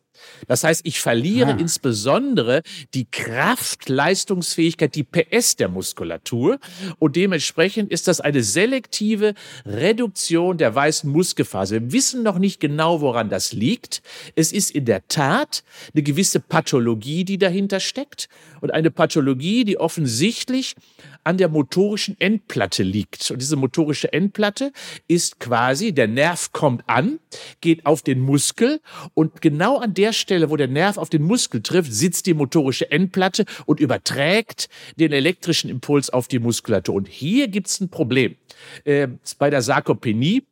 Das 0.48 0.64
heißt, 0.64 0.82
ich 0.84 1.00
verliere 1.00 1.54
ah. 1.54 1.58
insbesondere 1.60 2.62
die 2.94 3.06
Kraft, 3.06 3.90
Leistungsfähigkeit, 3.90 4.96
die 4.96 5.04
PS 5.04 5.56
der 5.56 5.70
Muskulatur 5.70 6.60
und 7.00 7.16
dementsprechend 7.16 7.92
ist 7.92 8.08
das 8.08 8.22
eine 8.22 8.44
selektive 8.44 9.34
Reduktion 9.66 10.58
der 10.58 10.74
weißen 10.74 11.10
Muskelphase. 11.10 11.82
Wir 11.82 11.92
wissen 11.92 12.24
noch 12.24 12.40
nicht 12.40 12.60
genau, 12.60 13.02
woran 13.02 13.30
das 13.30 13.54
liegt. 13.54 14.02
Es 14.36 14.52
ist 14.52 14.72
in 14.72 14.86
der 14.86 15.08
Tat 15.08 15.64
eine 15.94 16.04
gewisse 16.04 16.40
Pathologie, 16.40 17.24
die 17.24 17.38
dahinter 17.38 17.80
steckt 17.80 18.30
und 18.62 18.74
eine 18.74 18.92
Pathologie, 18.92 19.64
die 19.64 19.78
offensichtlich 19.78 20.76
an 21.26 21.38
der 21.38 21.50
motorischen 21.50 22.20
Endplatte 22.20 22.84
liegt. 22.84 23.32
Und 23.32 23.42
diese 23.42 23.56
motorische 23.56 24.14
Endplatte 24.14 24.72
ist 25.08 25.40
quasi, 25.40 25.92
der 25.92 26.08
Nerv 26.08 26.52
kommt 26.52 26.84
an, 26.88 27.20
geht 27.62 27.86
auf 27.86 28.04
den 28.04 28.20
Muskel 28.20 28.80
und 29.16 29.42
genau 29.42 29.80
an 29.80 29.94
der 29.94 30.14
Stelle, 30.16 30.50
wo 30.50 30.58
der 30.58 30.68
Nerv 30.68 30.98
auf 30.98 31.10
den 31.10 31.24
Muskel 31.24 31.62
trifft, 31.62 31.94
sitzt 31.94 32.26
die 32.26 32.34
motorische 32.34 32.90
Endplatte 32.92 33.46
und 33.66 33.80
überträgt 33.80 34.70
den 34.96 35.12
elektrischen 35.12 35.70
Impuls 35.70 36.10
auf 36.10 36.28
die 36.28 36.40
Muskulatur. 36.40 36.96
Und 36.96 37.08
hier 37.08 37.48
gibt's 37.48 37.80
ein 37.80 37.90
Problem. 37.90 38.36
Äh, 38.84 39.08
bei 39.38 39.50
der 39.50 39.62
Sarkopenie 39.62 40.48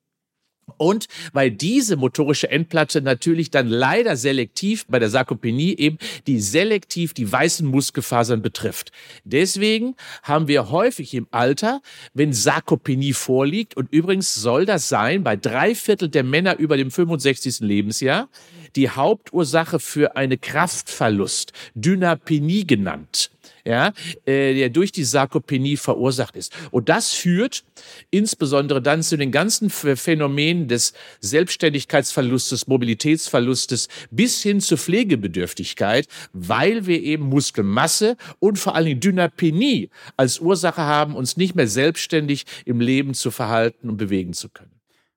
und 0.77 1.07
weil 1.33 1.51
diese 1.51 1.97
motorische 1.97 2.49
Endplatte 2.49 3.01
natürlich 3.01 3.51
dann 3.51 3.67
leider 3.67 4.15
selektiv 4.15 4.85
bei 4.87 4.99
der 4.99 5.09
Sarkopenie 5.09 5.75
eben 5.77 5.97
die 6.27 6.39
selektiv 6.39 7.13
die 7.13 7.31
weißen 7.31 7.67
Muskelfasern 7.67 8.41
betrifft. 8.41 8.91
Deswegen 9.23 9.95
haben 10.23 10.47
wir 10.47 10.69
häufig 10.71 11.13
im 11.13 11.27
Alter, 11.31 11.81
wenn 12.13 12.33
Sarkopenie 12.33 13.13
vorliegt, 13.13 13.75
und 13.75 13.91
übrigens 13.91 14.33
soll 14.33 14.65
das 14.65 14.89
sein 14.89 15.23
bei 15.23 15.35
drei 15.35 15.75
Viertel 15.75 16.09
der 16.09 16.23
Männer 16.23 16.57
über 16.57 16.77
dem 16.77 16.91
65. 16.91 17.59
Lebensjahr, 17.59 18.29
die 18.75 18.89
Hauptursache 18.89 19.79
für 19.79 20.15
eine 20.15 20.37
Kraftverlust, 20.37 21.53
Dynapenie 21.75 22.65
genannt 22.65 23.32
ja, 23.65 23.93
äh, 24.25 24.53
der 24.53 24.69
durch 24.69 24.91
die 24.91 25.03
Sarkopenie 25.03 25.77
verursacht 25.77 26.35
ist. 26.35 26.53
Und 26.71 26.89
das 26.89 27.13
führt 27.13 27.63
insbesondere 28.11 28.81
dann 28.81 29.03
zu 29.03 29.17
den 29.17 29.31
ganzen 29.31 29.69
Phänomenen 29.69 30.67
des 30.67 30.93
Selbstständigkeitsverlustes, 31.21 32.67
Mobilitätsverlustes 32.67 33.87
bis 34.11 34.41
hin 34.41 34.61
zur 34.61 34.77
Pflegebedürftigkeit, 34.77 36.07
weil 36.33 36.85
wir 36.85 37.01
eben 37.01 37.25
Muskelmasse 37.25 38.17
und 38.39 38.59
vor 38.59 38.75
allen 38.75 38.85
Dingen 38.85 38.99
Dynapenie 38.99 39.89
als 40.17 40.39
Ursache 40.39 40.81
haben, 40.81 41.15
uns 41.15 41.37
nicht 41.37 41.55
mehr 41.55 41.67
selbstständig 41.67 42.45
im 42.65 42.79
Leben 42.79 43.13
zu 43.13 43.31
verhalten 43.31 43.89
und 43.89 43.97
bewegen 43.97 44.33
zu 44.33 44.49
können. 44.49 44.72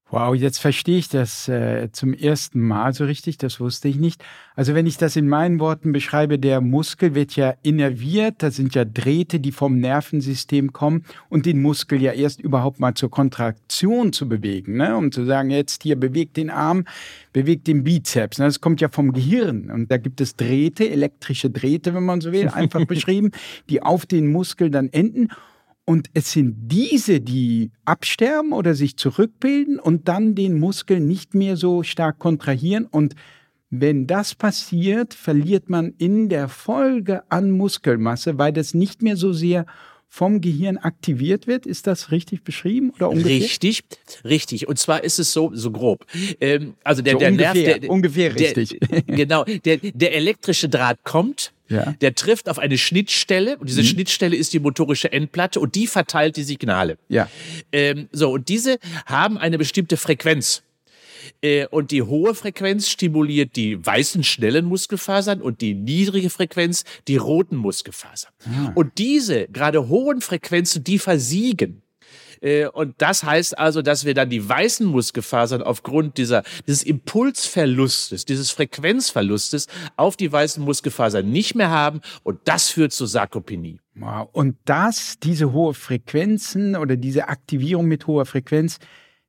Wow, 0.08 0.36
jetzt 0.36 0.58
verstehe 0.58 0.98
ich 0.98 1.08
das 1.08 1.48
äh, 1.48 1.90
zum 1.90 2.14
ersten 2.14 2.60
Mal 2.60 2.94
so 2.94 3.04
richtig, 3.04 3.38
das 3.38 3.58
wusste 3.58 3.88
ich 3.88 3.96
nicht. 3.96 4.24
Also 4.54 4.72
wenn 4.72 4.86
ich 4.86 4.98
das 4.98 5.16
in 5.16 5.28
meinen 5.28 5.58
Worten 5.58 5.90
beschreibe, 5.90 6.38
der 6.38 6.60
Muskel 6.60 7.16
wird 7.16 7.34
ja 7.34 7.54
innerviert, 7.64 8.36
das 8.38 8.54
sind 8.54 8.76
ja 8.76 8.84
Drähte, 8.84 9.40
die 9.40 9.50
vom 9.50 9.80
Nervensystem 9.80 10.72
kommen 10.72 11.04
und 11.28 11.44
den 11.44 11.60
Muskel 11.60 12.00
ja 12.00 12.12
erst 12.12 12.40
überhaupt 12.40 12.78
mal 12.78 12.94
zur 12.94 13.10
Kontraktion 13.10 14.12
zu 14.12 14.28
bewegen, 14.28 14.76
ne? 14.76 14.96
um 14.96 15.10
zu 15.10 15.24
sagen, 15.24 15.50
jetzt 15.50 15.82
hier 15.82 15.96
bewegt 15.96 16.36
den 16.36 16.50
Arm, 16.50 16.84
bewegt 17.32 17.66
den 17.66 17.82
Bizeps. 17.82 18.38
Ne? 18.38 18.44
Das 18.44 18.60
kommt 18.60 18.80
ja 18.80 18.88
vom 18.88 19.12
Gehirn 19.12 19.72
und 19.72 19.90
da 19.90 19.96
gibt 19.96 20.20
es 20.20 20.36
Drähte, 20.36 20.88
elektrische 20.88 21.50
Drähte, 21.50 21.94
wenn 21.94 22.04
man 22.04 22.20
so 22.20 22.30
will, 22.30 22.48
einfach 22.48 22.84
beschrieben, 22.86 23.32
die 23.68 23.82
auf 23.82 24.06
den 24.06 24.30
Muskel 24.30 24.70
dann 24.70 24.88
enden 24.90 25.30
und 25.88 26.10
es 26.14 26.32
sind 26.32 26.54
diese, 26.66 27.20
die 27.20 27.70
absterben 27.84 28.52
oder 28.52 28.74
sich 28.74 28.96
zurückbilden 28.96 29.78
und 29.78 30.08
dann 30.08 30.34
den 30.34 30.58
Muskel 30.58 30.98
nicht 30.98 31.34
mehr 31.34 31.56
so 31.56 31.84
stark 31.84 32.18
kontrahieren. 32.18 32.86
Und 32.86 33.14
wenn 33.70 34.08
das 34.08 34.34
passiert, 34.34 35.14
verliert 35.14 35.70
man 35.70 35.94
in 35.96 36.28
der 36.28 36.48
Folge 36.48 37.22
an 37.30 37.52
Muskelmasse, 37.52 38.36
weil 38.36 38.52
das 38.52 38.74
nicht 38.74 39.00
mehr 39.00 39.16
so 39.16 39.32
sehr 39.32 39.64
vom 40.16 40.40
Gehirn 40.40 40.78
aktiviert 40.78 41.46
wird. 41.46 41.66
Ist 41.66 41.86
das 41.86 42.10
richtig 42.10 42.42
beschrieben 42.42 42.90
oder 42.96 43.10
ungefähr? 43.10 43.32
Richtig, 43.32 43.82
richtig. 44.24 44.66
Und 44.66 44.78
zwar 44.78 45.04
ist 45.04 45.18
es 45.18 45.30
so, 45.30 45.50
so 45.52 45.70
grob. 45.70 46.06
Ähm, 46.40 46.72
also 46.84 47.02
der, 47.02 47.12
so 47.12 47.18
der 47.18 47.32
ungefähr, 47.32 47.54
Nerv, 47.54 47.80
der, 47.80 47.90
ungefähr 47.90 48.34
richtig. 48.34 48.78
Der, 48.80 49.02
genau, 49.06 49.44
der, 49.44 49.76
der 49.76 50.14
elektrische 50.14 50.70
Draht 50.70 51.04
kommt 51.04 51.52
ja. 51.68 51.94
Der 52.00 52.14
trifft 52.14 52.48
auf 52.48 52.58
eine 52.58 52.78
Schnittstelle 52.78 53.56
und 53.58 53.68
diese 53.68 53.82
mhm. 53.82 53.86
Schnittstelle 53.86 54.36
ist 54.36 54.52
die 54.52 54.60
motorische 54.60 55.12
Endplatte 55.12 55.58
und 55.60 55.74
die 55.74 55.86
verteilt 55.86 56.36
die 56.36 56.44
Signale. 56.44 56.96
Ja. 57.08 57.28
Ähm, 57.72 58.08
so, 58.12 58.32
und 58.32 58.48
diese 58.48 58.78
haben 59.06 59.36
eine 59.36 59.58
bestimmte 59.58 59.96
Frequenz. 59.96 60.62
Äh, 61.42 61.66
und 61.66 61.90
die 61.90 62.02
hohe 62.02 62.34
Frequenz 62.34 62.88
stimuliert 62.88 63.56
die 63.56 63.84
weißen, 63.84 64.24
schnellen 64.24 64.64
Muskelfasern 64.66 65.42
und 65.42 65.60
die 65.60 65.74
niedrige 65.74 66.30
Frequenz 66.30 66.84
die 67.08 67.16
roten 67.16 67.56
Muskelfasern. 67.56 68.32
Ah. 68.44 68.72
Und 68.74 68.98
diese 68.98 69.48
gerade 69.48 69.88
hohen 69.88 70.20
Frequenzen, 70.20 70.84
die 70.84 70.98
versiegen. 70.98 71.82
Äh, 72.40 72.66
und 72.66 72.94
das 72.98 73.24
heißt 73.24 73.58
also, 73.58 73.82
dass 73.82 74.04
wir 74.04 74.14
dann 74.14 74.30
die 74.30 74.46
weißen 74.46 74.86
Muskelfasern 74.86 75.62
aufgrund 75.62 76.18
dieser, 76.18 76.42
dieses 76.66 76.82
Impulsverlustes, 76.82 78.24
dieses 78.24 78.50
Frequenzverlustes 78.50 79.66
auf 79.96 80.16
die 80.16 80.30
weißen 80.30 80.62
Muskelfasern 80.62 81.28
nicht 81.28 81.54
mehr 81.54 81.70
haben. 81.70 82.00
Und 82.22 82.40
das 82.44 82.70
führt 82.70 82.92
zur 82.92 83.06
Sarkopenie. 83.06 83.80
Wow. 83.94 84.28
Und 84.32 84.56
das, 84.64 85.18
diese 85.22 85.52
hohe 85.52 85.74
Frequenzen 85.74 86.76
oder 86.76 86.96
diese 86.96 87.28
Aktivierung 87.28 87.86
mit 87.86 88.06
hoher 88.06 88.26
Frequenz, 88.26 88.78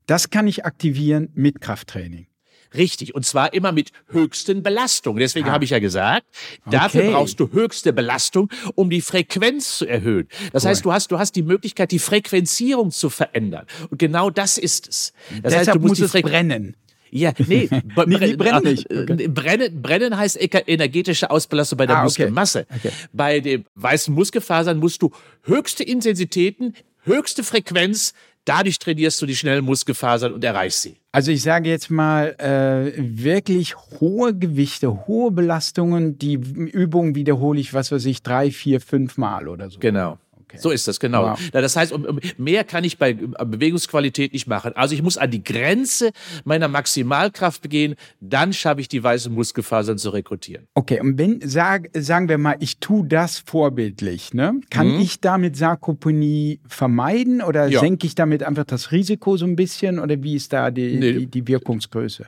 das 0.07 0.29
kann 0.29 0.47
ich 0.47 0.65
aktivieren 0.65 1.29
mit 1.35 1.61
Krafttraining. 1.61 2.27
Richtig. 2.73 3.15
Und 3.15 3.25
zwar 3.25 3.53
immer 3.53 3.71
mit 3.71 3.91
höchsten 4.07 4.61
Belastungen. 4.63 5.19
Deswegen 5.19 5.47
ah. 5.47 5.51
habe 5.51 5.63
ich 5.63 5.69
ja 5.69 5.79
gesagt, 5.79 6.25
dafür 6.65 7.01
okay. 7.01 7.11
brauchst 7.11 7.39
du 7.39 7.51
höchste 7.51 7.93
Belastung, 7.93 8.49
um 8.75 8.89
die 8.89 9.01
Frequenz 9.01 9.77
zu 9.77 9.85
erhöhen. 9.85 10.27
Das 10.51 10.63
cool. 10.63 10.69
heißt, 10.69 10.85
du 10.85 10.91
hast, 10.91 11.11
du 11.11 11.19
hast 11.19 11.35
die 11.35 11.43
Möglichkeit, 11.43 11.91
die 11.91 11.99
Frequenzierung 11.99 12.91
zu 12.91 13.09
verändern. 13.09 13.65
Und 13.89 13.99
genau 13.99 14.29
das 14.29 14.57
ist 14.57 14.87
es. 14.87 15.13
Das 15.29 15.53
Deshalb 15.53 15.67
heißt, 15.67 15.75
du 15.75 15.79
musst 15.79 16.01
muss 16.01 16.13
es 16.13 16.21
brennen. 16.21 16.75
Ja, 17.09 17.31
nee, 17.37 17.69
nee 18.05 18.35
brennen 18.35 18.63
nicht. 18.63 18.91
Okay. 18.91 19.27
Brennen, 19.29 19.81
brennen 19.81 20.17
heißt 20.17 20.37
energetische 20.67 21.31
Ausbelastung 21.31 21.77
bei 21.77 21.85
der 21.85 21.99
ah, 21.99 22.03
Muskelmasse. 22.03 22.67
Okay. 22.75 22.91
Bei 23.13 23.39
den 23.39 23.65
weißen 23.75 24.13
Muskelfasern 24.13 24.77
musst 24.77 25.01
du 25.01 25.11
höchste 25.43 25.83
Intensitäten, 25.83 26.73
höchste 27.03 27.43
Frequenz 27.43 28.13
Dadurch 28.47 28.79
trainierst 28.79 29.21
du 29.21 29.25
die 29.25 29.35
schnellen 29.35 29.65
Muskelfasern 29.65 30.31
und 30.31 30.41
erreichst 30.41 30.81
sie. 30.81 30.95
Also 31.11 31.31
ich 31.31 31.41
sage 31.41 31.69
jetzt 31.69 31.91
mal, 31.91 32.33
äh, 32.39 32.93
wirklich 32.97 33.75
hohe 33.99 34.33
Gewichte, 34.33 35.05
hohe 35.05 35.31
Belastungen, 35.31 36.17
die 36.17 36.35
Übungen 36.35 37.13
wiederhole 37.13 37.59
ich, 37.59 37.73
was 37.73 37.91
weiß 37.91 38.05
ich, 38.05 38.23
drei, 38.23 38.51
vier, 38.51 38.79
fünf 38.79 39.17
Mal 39.17 39.49
oder 39.49 39.69
so. 39.69 39.79
Genau. 39.79 40.17
Okay. 40.57 40.63
So 40.63 40.69
ist 40.71 40.87
das, 40.87 40.99
genau. 40.99 41.31
Wow. 41.31 41.39
Das 41.51 41.75
heißt, 41.75 41.93
mehr 42.37 42.63
kann 42.63 42.83
ich 42.83 42.97
bei 42.97 43.13
Bewegungsqualität 43.13 44.33
nicht 44.33 44.47
machen. 44.47 44.73
Also 44.75 44.95
ich 44.95 45.01
muss 45.01 45.17
an 45.17 45.31
die 45.31 45.43
Grenze 45.43 46.11
meiner 46.43 46.67
Maximalkraft 46.67 47.69
gehen, 47.69 47.95
dann 48.19 48.53
schaffe 48.53 48.81
ich 48.81 48.87
die 48.87 49.03
weißen 49.03 49.33
Muskelfasern 49.33 49.97
zu 49.97 50.09
rekrutieren. 50.09 50.67
Okay, 50.73 50.99
und 50.99 51.17
wenn, 51.17 51.39
sag, 51.43 51.89
sagen 51.93 52.29
wir 52.29 52.37
mal, 52.37 52.55
ich 52.59 52.79
tue 52.79 53.05
das 53.07 53.39
vorbildlich, 53.39 54.33
ne? 54.33 54.59
kann 54.69 54.95
mhm. 54.95 54.99
ich 54.99 55.21
damit 55.21 55.55
Sarkopenie 55.55 56.59
vermeiden 56.67 57.41
oder 57.41 57.67
ja. 57.67 57.79
senke 57.79 58.07
ich 58.07 58.15
damit 58.15 58.43
einfach 58.43 58.65
das 58.65 58.91
Risiko 58.91 59.37
so 59.37 59.45
ein 59.45 59.55
bisschen 59.55 59.99
oder 59.99 60.21
wie 60.21 60.35
ist 60.35 60.53
da 60.53 60.71
die, 60.71 60.97
nee. 60.97 61.13
die, 61.13 61.27
die 61.27 61.47
Wirkungsgröße? 61.47 62.27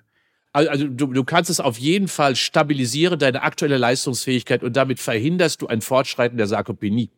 Also 0.67 0.87
du, 0.87 1.07
du 1.07 1.23
kannst 1.23 1.49
es 1.49 1.59
auf 1.59 1.77
jeden 1.77 2.07
Fall 2.07 2.35
stabilisieren, 2.35 3.19
deine 3.19 3.43
aktuelle 3.43 3.77
Leistungsfähigkeit 3.77 4.63
und 4.63 4.75
damit 4.75 4.99
verhinderst 4.99 5.61
du 5.61 5.67
ein 5.67 5.81
Fortschreiten 5.81 6.37
der 6.37 6.47
Sarkopenie. 6.47 7.09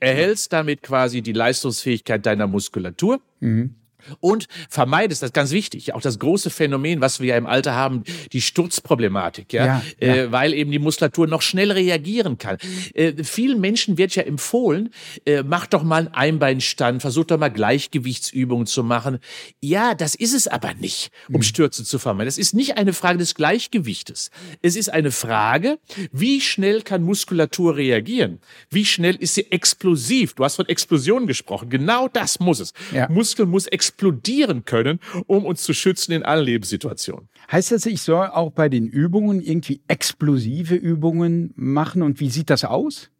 Erhältst 0.00 0.52
damit 0.52 0.82
quasi 0.82 1.22
die 1.22 1.32
Leistungsfähigkeit 1.32 2.24
deiner 2.26 2.46
Muskulatur. 2.46 3.20
Mhm. 3.40 3.76
Und 4.20 4.46
vermeidest, 4.68 5.22
das 5.22 5.28
ist 5.28 5.34
ganz 5.34 5.50
wichtig, 5.50 5.94
auch 5.94 6.00
das 6.00 6.18
große 6.18 6.50
Phänomen, 6.50 7.00
was 7.00 7.20
wir 7.20 7.28
ja 7.28 7.36
im 7.36 7.46
Alter 7.46 7.74
haben, 7.74 8.04
die 8.32 8.40
Sturzproblematik, 8.40 9.52
ja, 9.52 9.66
ja, 9.66 9.82
ja. 10.00 10.14
Äh, 10.14 10.32
weil 10.32 10.54
eben 10.54 10.70
die 10.70 10.78
Muskulatur 10.78 11.26
noch 11.26 11.42
schnell 11.42 11.72
reagieren 11.72 12.38
kann. 12.38 12.58
Äh, 12.94 13.24
vielen 13.24 13.60
Menschen 13.60 13.98
wird 13.98 14.14
ja 14.14 14.22
empfohlen, 14.22 14.90
äh, 15.26 15.42
mach 15.42 15.66
doch 15.66 15.82
mal 15.82 15.98
einen 15.98 16.14
Einbeinstand, 16.14 17.00
versuch 17.00 17.24
doch 17.24 17.38
mal 17.38 17.48
Gleichgewichtsübungen 17.48 18.66
zu 18.66 18.84
machen. 18.84 19.18
Ja, 19.60 19.94
das 19.94 20.14
ist 20.14 20.34
es 20.34 20.46
aber 20.46 20.74
nicht, 20.74 21.10
um 21.28 21.36
mhm. 21.36 21.42
Stürze 21.42 21.84
zu 21.84 21.98
vermeiden. 21.98 22.26
Das 22.26 22.38
ist 22.38 22.54
nicht 22.54 22.76
eine 22.76 22.92
Frage 22.92 23.18
des 23.18 23.34
Gleichgewichtes. 23.34 24.30
Es 24.62 24.76
ist 24.76 24.90
eine 24.90 25.10
Frage, 25.10 25.78
wie 26.12 26.40
schnell 26.40 26.82
kann 26.82 27.02
Muskulatur 27.02 27.76
reagieren? 27.76 28.40
Wie 28.70 28.84
schnell 28.84 29.16
ist 29.16 29.34
sie 29.34 29.50
explosiv? 29.50 30.34
Du 30.34 30.44
hast 30.44 30.56
von 30.56 30.68
Explosion 30.68 31.26
gesprochen. 31.26 31.70
Genau 31.70 32.08
das 32.08 32.40
muss 32.40 32.60
es. 32.60 32.72
Ja. 32.92 33.08
Muskel 33.08 33.46
muss 33.46 33.66
explosiv 33.66 33.93
explodieren 33.94 34.64
können, 34.64 34.98
um 35.26 35.44
uns 35.44 35.62
zu 35.62 35.72
schützen 35.72 36.12
in 36.12 36.22
allen 36.24 36.44
Lebenssituationen. 36.44 37.28
Heißt 37.50 37.72
das, 37.72 37.86
ich 37.86 38.02
soll 38.02 38.26
auch 38.26 38.50
bei 38.50 38.68
den 38.68 38.88
Übungen 38.88 39.40
irgendwie 39.40 39.82
explosive 39.86 40.74
Übungen 40.74 41.52
machen 41.54 42.02
und 42.02 42.18
wie 42.18 42.30
sieht 42.30 42.50
das 42.50 42.64
aus? 42.64 43.10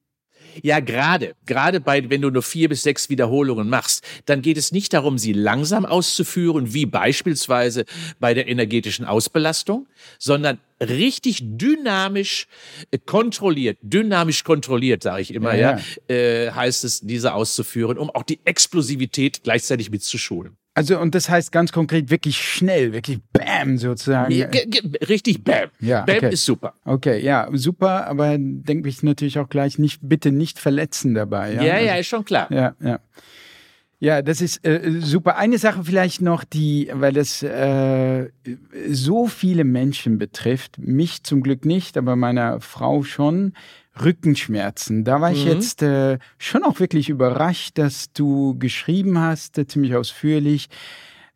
Ja, 0.62 0.78
gerade, 0.78 1.34
gerade 1.46 1.80
bei, 1.80 2.08
wenn 2.10 2.22
du 2.22 2.30
nur 2.30 2.42
vier 2.42 2.68
bis 2.68 2.82
sechs 2.82 3.10
Wiederholungen 3.10 3.68
machst, 3.68 4.04
dann 4.26 4.40
geht 4.40 4.56
es 4.56 4.70
nicht 4.70 4.92
darum, 4.92 5.18
sie 5.18 5.32
langsam 5.32 5.84
auszuführen, 5.84 6.72
wie 6.72 6.86
beispielsweise 6.86 7.84
bei 8.20 8.34
der 8.34 8.46
energetischen 8.46 9.04
Ausbelastung, 9.04 9.88
sondern 10.18 10.60
richtig 10.80 11.40
dynamisch 11.42 12.46
äh, 12.92 12.98
kontrolliert, 12.98 13.78
dynamisch 13.82 14.44
kontrolliert, 14.44 15.02
sage 15.02 15.22
ich 15.22 15.34
immer, 15.34 15.54
ja, 15.54 15.80
ja. 16.08 16.14
Äh, 16.14 16.52
heißt 16.52 16.84
es, 16.84 17.00
diese 17.00 17.34
auszuführen, 17.34 17.98
um 17.98 18.10
auch 18.10 18.22
die 18.22 18.38
Explosivität 18.44 19.42
gleichzeitig 19.42 19.90
mitzuschulen. 19.90 20.56
Also, 20.76 20.98
und 20.98 21.14
das 21.14 21.30
heißt 21.30 21.52
ganz 21.52 21.70
konkret 21.70 22.10
wirklich 22.10 22.36
schnell, 22.36 22.92
wirklich 22.92 23.20
Bam 23.32 23.78
sozusagen. 23.78 24.32
Ja, 24.32 24.48
richtig 25.08 25.44
Bam. 25.44 25.70
Ja, 25.78 26.02
Bam 26.02 26.16
okay. 26.16 26.32
ist 26.32 26.44
super. 26.44 26.74
Okay, 26.84 27.20
ja, 27.24 27.48
super, 27.52 28.08
aber 28.08 28.36
denke 28.38 28.88
ich 28.88 29.04
natürlich 29.04 29.38
auch 29.38 29.48
gleich 29.48 29.78
nicht, 29.78 30.00
bitte 30.02 30.32
nicht 30.32 30.58
verletzen 30.58 31.14
dabei. 31.14 31.54
Ja, 31.54 31.62
ja, 31.62 31.74
also, 31.74 31.86
ja 31.86 31.94
ist 31.94 32.08
schon 32.08 32.24
klar. 32.24 32.50
Ja, 32.50 32.74
ja. 32.80 32.98
Ja, 34.00 34.20
das 34.20 34.42
ist 34.42 34.66
äh, 34.66 35.00
super. 35.00 35.36
Eine 35.36 35.56
Sache 35.56 35.84
vielleicht 35.84 36.20
noch, 36.20 36.44
die, 36.44 36.90
weil 36.92 37.12
das 37.14 37.42
äh, 37.42 38.28
so 38.88 39.28
viele 39.28 39.64
Menschen 39.64 40.18
betrifft, 40.18 40.78
mich 40.78 41.22
zum 41.22 41.42
Glück 41.42 41.64
nicht, 41.64 41.96
aber 41.96 42.14
meiner 42.16 42.60
Frau 42.60 43.02
schon. 43.02 43.54
Rückenschmerzen. 44.02 45.04
Da 45.04 45.20
war 45.20 45.32
ich 45.32 45.44
mhm. 45.44 45.52
jetzt 45.52 45.82
äh, 45.82 46.18
schon 46.38 46.64
auch 46.64 46.80
wirklich 46.80 47.08
überrascht, 47.08 47.78
dass 47.78 48.12
du 48.12 48.58
geschrieben 48.58 49.18
hast, 49.18 49.58
äh, 49.58 49.66
ziemlich 49.66 49.94
ausführlich, 49.94 50.68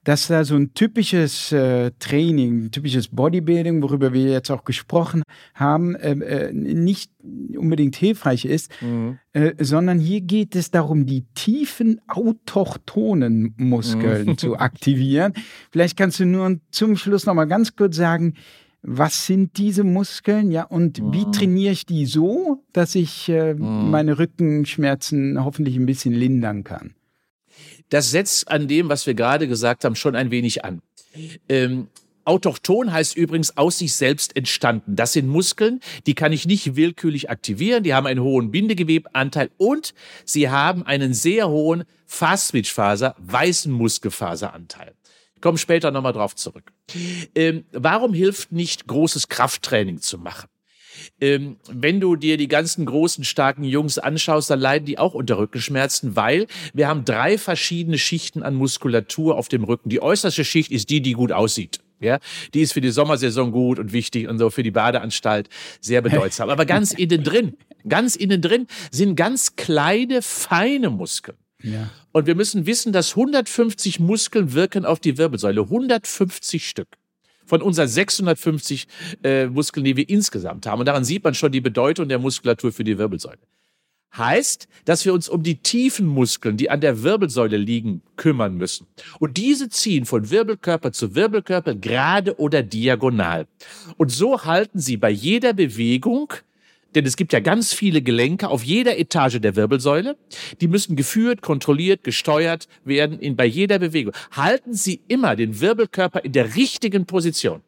dass 0.05 0.29
da 0.29 0.45
so 0.45 0.57
ein 0.57 0.73
typisches 0.73 1.53
äh, 1.53 1.91
Training, 1.99 2.71
typisches 2.71 3.09
Bodybuilding, 3.09 3.83
worüber 3.83 4.13
wir 4.13 4.31
jetzt 4.31 4.51
auch 4.51 4.65
gesprochen 4.65 5.23
haben, 5.55 5.97
äh, 5.97 6.13
äh 6.13 6.53
nicht 6.53 7.11
unbedingt 7.57 7.95
hilfreich 7.97 8.45
ist, 8.45 8.71
mhm. 8.81 9.19
Äh, 9.35 9.53
sondern 9.59 9.99
hier 9.99 10.23
geht 10.23 10.57
es 10.57 10.71
darum, 10.71 11.05
die 11.05 11.27
tiefen 11.35 12.01
autochthonen 12.09 13.55
Muskeln 13.59 14.29
mhm. 14.29 14.39
zu 14.39 14.59
aktivieren. 14.59 15.35
Vielleicht 15.71 15.99
kannst 15.99 16.19
du 16.21 16.25
nur 16.25 16.59
zum 16.71 16.97
Schluss 16.97 17.27
noch 17.27 17.35
mal 17.35 17.45
ganz 17.45 17.77
kurz 17.77 17.97
sagen, 17.97 18.35
was 18.83 19.27
sind 19.27 19.59
diese 19.59 19.85
Muskeln, 19.85 20.51
ja, 20.51 20.63
und 20.65 21.03
mhm. 21.03 21.13
wie 21.13 21.31
trainiere 21.31 21.73
ich 21.73 21.87
die 21.87 22.07
so, 22.07 22.63
dass 22.73 22.95
ich 22.95 23.29
äh, 23.29 23.55
mhm. 23.55 23.91
meine 23.91 24.19
Rückenschmerzen 24.19 25.45
hoffentlich 25.45 25.77
ein 25.77 25.87
bisschen 25.87 26.15
lindern 26.15 26.65
kann? 26.65 26.95
Das 27.89 28.11
setzt 28.11 28.49
an 28.51 28.69
dem, 28.69 28.89
was 28.89 29.07
wir 29.07 29.15
gerade 29.15 29.49
gesagt 29.49 29.85
haben, 29.85 29.97
schon 29.97 30.15
ein 30.15 30.31
wenig 30.31 30.65
an. 30.65 30.83
Ähm, 31.49 31.89
Autochton 32.29 32.93
heißt 32.93 33.17
übrigens 33.17 33.57
aus 33.57 33.79
sich 33.79 33.95
selbst 33.95 34.37
entstanden. 34.37 34.97
Das 34.97 35.15
sind 35.15 35.27
Muskeln, 35.27 35.81
die 36.07 36.15
kann 36.15 36.31
ich 36.31 36.47
nicht 36.47 36.77
willkürlich 36.77 37.31
aktivieren. 37.31 37.83
Die 37.83 37.95
haben 37.95 38.07
einen 38.07 38.21
hohen 38.21 38.51
Bindegewebanteil 38.51 39.51
und 39.57 39.95
sie 40.27 40.51
haben 40.51 40.85
einen 40.85 41.15
sehr 41.15 41.49
hohen 41.49 41.85
Fast-Switch-Faser, 42.07 43.17
weißen 43.19 43.73
Muskelfaseranteil. 43.73 44.93
Ich 45.39 45.43
komme 45.43 45.57
später 45.57 45.93
nochmal 45.93 46.13
drauf 46.13 46.35
zurück. 46.35 46.73
Ähm, 47.37 47.65
warum 47.71 48.13
hilft 48.13 48.51
nicht 48.51 48.89
großes 48.89 49.29
Krafttraining 49.29 50.01
zu 50.01 50.19
machen? 50.19 50.49
Ähm, 51.21 51.59
wenn 51.71 52.01
du 52.01 52.17
dir 52.17 52.37
die 52.37 52.49
ganzen 52.49 52.85
großen, 52.85 53.23
starken 53.23 53.63
Jungs 53.63 54.01
anschaust, 54.01 54.51
dann 54.51 54.59
leiden 54.59 54.85
die 54.85 54.99
auch 54.99 55.15
unter 55.15 55.39
Rückenschmerzen, 55.39 56.17
weil 56.17 56.49
wir 56.75 56.89
haben 56.89 57.05
drei 57.05 57.39
verschiedene 57.39 57.99
Schichten 57.99 58.43
an 58.43 58.57
Muskulatur 58.57 59.39
auf 59.39 59.47
dem 59.47 59.63
Rücken. 59.63 59.91
Die 59.91 60.03
äußerste 60.03 60.45
Schicht 60.45 60.73
ist 60.73 60.91
die, 60.91 61.03
die 61.03 61.13
gut 61.13 61.31
aussieht. 61.31 61.79
Ja, 62.01 62.19
die 62.53 62.63
ist 62.63 62.73
für 62.73 62.81
die 62.81 62.91
Sommersaison 62.91 63.53
gut 63.53 63.79
und 63.79 63.93
wichtig 63.93 64.27
und 64.27 64.41
so 64.41 64.51
für 64.51 64.65
die 64.65 64.73
Badeanstalt 64.73 65.49
sehr 65.81 66.03
bedeutsam. 66.03 66.51
Aber 66.51 66.67
ganz 66.67 66.91
innen 66.91 67.23
drin, 67.23 67.57
ganz 67.89 68.17
innen 68.17 68.43
drin 68.43 68.67
sind 68.91 69.15
ganz 69.15 69.55
kleine, 69.55 70.21
feine 70.21 70.91
Muskeln. 70.91 71.39
Ja. 71.63 71.91
Und 72.13 72.27
wir 72.27 72.35
müssen 72.35 72.67
wissen, 72.67 72.93
dass 72.93 73.11
150 73.11 74.01
Muskeln 74.01 74.55
wirken 74.55 74.85
auf 74.85 75.01
die 75.01 75.19
Wirbelsäule. 75.19 75.63
150 75.63 76.69
Stück 76.69 76.89
von 77.49 77.63
unseren 77.63 77.89
650 77.89 78.87
äh, 79.25 79.47
Muskeln, 79.47 79.85
die 79.85 79.97
wir 79.97 80.09
insgesamt 80.09 80.67
haben. 80.67 80.81
Und 80.81 80.87
daran 80.87 81.05
sieht 81.05 81.25
man 81.25 81.35
schon 81.35 81.51
die 81.51 81.61
Bedeutung 81.61 82.09
der 82.09 82.19
Muskulatur 82.19 82.73
für 82.73 82.85
die 82.85 82.99
Wirbelsäule. 82.99 83.39
Heißt, 84.17 84.69
dass 84.85 85.05
wir 85.05 85.13
uns 85.13 85.29
um 85.29 85.43
die 85.43 85.57
tiefen 85.57 86.07
Muskeln, 86.07 86.57
die 86.57 86.71
an 86.71 86.81
der 86.81 87.03
Wirbelsäule 87.03 87.57
liegen, 87.57 88.03
kümmern 88.17 88.57
müssen. 88.57 88.87
Und 89.19 89.37
diese 89.37 89.69
ziehen 89.69 90.07
von 90.07 90.31
Wirbelkörper 90.31 90.93
zu 90.93 91.15
Wirbelkörper 91.15 91.75
gerade 91.75 92.39
oder 92.39 92.63
diagonal. 92.63 93.47
Und 93.97 94.11
so 94.11 94.45
halten 94.45 94.79
sie 94.79 94.97
bei 94.97 95.11
jeder 95.11 95.53
Bewegung 95.53 96.33
denn 96.95 97.07
es 97.07 97.17
gibt 97.17 97.33
ja 97.33 97.41
ganz 97.41 97.73
viele 97.73 98.03
Gelenke 98.03 98.49
auf 98.49 98.63
jeder 98.63 98.99
Etage 98.99 99.41
der 99.41 99.57
Wirbelsäule. 99.57 100.17
Die 100.61 100.69
müssen 100.69 100.97
geführt, 100.97 101.43
kontrolliert, 101.43 102.05
gesteuert 102.05 102.69
werden 102.85 103.19
in, 103.19 103.37
bei 103.37 103.47
jeder 103.47 103.79
Bewegung. 103.79 104.13
Halten 104.33 104.75
Sie 104.75 105.01
immer 105.09 105.37
den 105.37 105.61
Wirbelkörper 105.61 106.25
in 106.25 106.33
der 106.33 106.57
richtigen 106.57 107.07
Position 107.07 107.63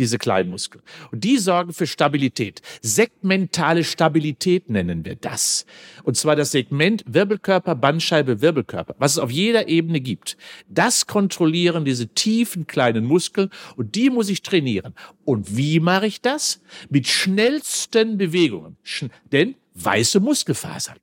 diese 0.00 0.18
kleinen 0.18 0.50
Muskeln. 0.50 0.82
Und 1.12 1.22
die 1.22 1.38
sorgen 1.38 1.72
für 1.72 1.86
Stabilität. 1.86 2.62
Segmentale 2.82 3.84
Stabilität 3.84 4.68
nennen 4.70 5.04
wir 5.04 5.14
das. 5.14 5.66
Und 6.02 6.16
zwar 6.16 6.34
das 6.34 6.50
Segment 6.50 7.04
Wirbelkörper, 7.06 7.74
Bandscheibe, 7.74 8.40
Wirbelkörper, 8.40 8.96
was 8.98 9.12
es 9.12 9.18
auf 9.18 9.30
jeder 9.30 9.68
Ebene 9.68 10.00
gibt. 10.00 10.36
Das 10.68 11.06
kontrollieren 11.06 11.84
diese 11.84 12.08
tiefen 12.08 12.66
kleinen 12.66 13.04
Muskeln 13.04 13.50
und 13.76 13.94
die 13.94 14.10
muss 14.10 14.30
ich 14.30 14.42
trainieren. 14.42 14.94
Und 15.24 15.56
wie 15.56 15.78
mache 15.78 16.06
ich 16.06 16.20
das? 16.20 16.60
Mit 16.88 17.06
schnellsten 17.06 18.16
Bewegungen. 18.16 18.76
Denn 19.30 19.54
weiße 19.74 20.18
Muskelfasern. 20.20 20.96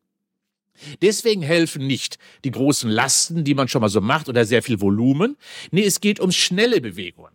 Deswegen 1.02 1.42
helfen 1.42 1.86
nicht 1.86 2.18
die 2.44 2.52
großen 2.52 2.90
Lasten, 2.90 3.44
die 3.44 3.54
man 3.54 3.68
schon 3.68 3.82
mal 3.82 3.90
so 3.90 4.02
macht 4.02 4.30
oder 4.30 4.46
sehr 4.46 4.64
viel 4.64 4.82
Volumen. 4.82 5.38
Nee, 5.72 5.86
es 5.86 6.02
geht 6.02 6.20
um 6.20 6.32
schnelle 6.32 6.82
Bewegungen. 6.82 7.32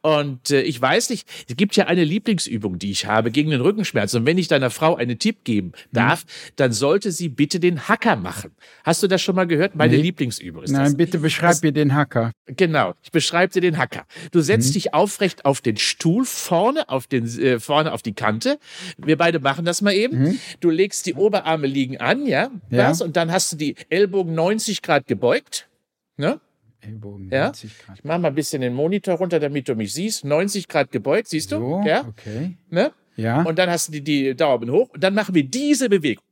Und 0.00 0.50
äh, 0.50 0.62
ich 0.62 0.80
weiß 0.80 1.10
nicht, 1.10 1.28
es 1.48 1.56
gibt 1.56 1.76
ja 1.76 1.86
eine 1.86 2.04
Lieblingsübung, 2.04 2.78
die 2.78 2.90
ich 2.90 3.06
habe 3.06 3.30
gegen 3.30 3.50
den 3.50 3.60
Rückenschmerz. 3.60 4.14
Und 4.14 4.26
wenn 4.26 4.38
ich 4.38 4.48
deiner 4.48 4.70
Frau 4.70 4.96
einen 4.96 5.18
Tipp 5.18 5.44
geben 5.44 5.72
darf, 5.92 6.24
mhm. 6.24 6.52
dann 6.56 6.72
sollte 6.72 7.12
sie 7.12 7.28
bitte 7.28 7.60
den 7.60 7.88
Hacker 7.88 8.16
machen. 8.16 8.50
Hast 8.84 9.02
du 9.02 9.06
das 9.06 9.22
schon 9.22 9.34
mal 9.34 9.46
gehört? 9.46 9.74
Meine 9.74 9.96
nee. 9.96 10.02
Lieblingsübung 10.02 10.64
ist 10.64 10.70
Nein, 10.70 10.84
das. 10.84 10.96
bitte 10.96 11.18
beschreib 11.18 11.62
mir 11.62 11.72
den 11.72 11.94
Hacker. 11.94 12.32
Genau, 12.46 12.94
ich 13.02 13.10
beschreibe 13.10 13.52
dir 13.52 13.60
den 13.60 13.78
Hacker. 13.78 14.04
Du 14.32 14.40
setzt 14.40 14.70
mhm. 14.70 14.74
dich 14.74 14.94
aufrecht 14.94 15.44
auf 15.44 15.60
den 15.60 15.76
Stuhl, 15.76 16.24
vorne 16.24 16.88
auf, 16.88 17.06
den, 17.06 17.26
äh, 17.38 17.58
vorne 17.58 17.92
auf 17.92 18.02
die 18.02 18.12
Kante. 18.12 18.58
Wir 18.98 19.16
beide 19.16 19.40
machen 19.40 19.64
das 19.64 19.82
mal 19.82 19.94
eben. 19.94 20.22
Mhm. 20.22 20.38
Du 20.60 20.70
legst 20.70 21.06
die 21.06 21.14
Oberarme 21.14 21.66
liegen 21.66 21.98
an, 21.98 22.26
ja, 22.26 22.50
ja. 22.70 22.83
Das, 22.88 23.00
und 23.00 23.16
dann 23.16 23.32
hast 23.32 23.52
du 23.52 23.56
die 23.56 23.76
Ellbogen 23.88 24.34
90 24.34 24.82
Grad 24.82 25.06
gebeugt. 25.06 25.68
Ne? 26.16 26.40
Ellbogen 26.80 27.30
ja? 27.30 27.46
90 27.46 27.78
Grad. 27.78 27.98
Ich 27.98 28.04
mache 28.04 28.18
mal 28.18 28.28
ein 28.28 28.34
bisschen 28.34 28.60
den 28.60 28.74
Monitor 28.74 29.16
runter, 29.16 29.40
damit 29.40 29.68
du 29.68 29.74
mich 29.74 29.92
siehst. 29.92 30.24
90 30.24 30.68
Grad 30.68 30.90
gebeugt, 30.90 31.28
siehst 31.28 31.52
du? 31.52 31.58
So, 31.58 31.82
ja. 31.84 32.06
Okay. 32.06 32.56
Ne? 32.70 32.92
Ja. 33.16 33.42
Und 33.42 33.58
dann 33.58 33.70
hast 33.70 33.88
du 33.88 33.92
die, 33.92 34.02
die 34.02 34.34
Daumen 34.34 34.70
hoch 34.70 34.90
und 34.90 35.02
dann 35.02 35.14
machen 35.14 35.34
wir 35.34 35.44
diese 35.44 35.88
Bewegung. 35.88 36.24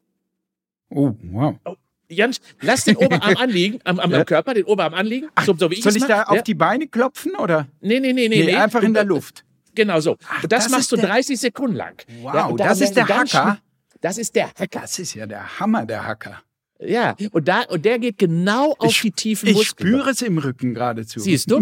Oh, 0.90 1.14
wow. 1.22 1.54
Oh, 1.64 1.76
Jans, 2.08 2.40
lass 2.60 2.84
den 2.84 2.96
Oberarm 2.96 3.36
anliegen, 3.38 3.80
am, 3.84 3.98
am, 3.98 4.12
am, 4.12 4.26
Körper, 4.26 4.54
den 4.54 4.64
Oberarm 4.64 4.94
anliegen. 4.94 5.28
Ach, 5.34 5.44
so, 5.44 5.54
so 5.56 5.70
wie 5.70 5.76
ich 5.76 5.82
soll 5.82 5.96
ich 5.96 6.04
da 6.04 6.24
auf 6.24 6.42
die 6.42 6.54
Beine 6.54 6.86
klopfen 6.86 7.34
oder? 7.36 7.66
Nee, 7.80 8.00
nee, 8.00 8.12
nee, 8.12 8.28
nee. 8.28 8.44
nee 8.44 8.54
einfach 8.54 8.82
in 8.82 8.94
der 8.94 9.04
Luft. 9.04 9.44
Genau 9.74 10.00
so. 10.00 10.18
Ach, 10.28 10.42
und 10.42 10.52
das, 10.52 10.64
das 10.64 10.72
machst 10.72 10.92
du 10.92 10.96
30 10.96 11.40
Sekunden 11.40 11.76
lang. 11.76 11.94
Wow, 12.20 12.34
ja, 12.34 12.52
das 12.52 12.80
ist 12.82 12.94
der 12.94 13.08
Hacker. 13.08 13.58
Das 14.02 14.18
ist 14.18 14.34
der 14.34 14.48
Hacker. 14.48 14.80
Das 14.80 14.98
ist 14.98 15.14
ja 15.14 15.26
der 15.26 15.58
Hammer, 15.58 15.86
der 15.86 16.04
Hacker. 16.04 16.42
Ja, 16.80 17.14
und, 17.30 17.46
da, 17.46 17.62
und 17.62 17.84
der 17.84 18.00
geht 18.00 18.18
genau 18.18 18.74
auf 18.78 18.90
ich, 18.90 19.00
die 19.00 19.12
tiefen 19.12 19.52
Muskeln. 19.52 19.62
Ich 19.62 19.68
spüre 19.68 20.10
es 20.10 20.20
im 20.20 20.38
Rücken 20.38 20.74
geradezu. 20.74 21.20
Siehst 21.20 21.48
du? 21.48 21.60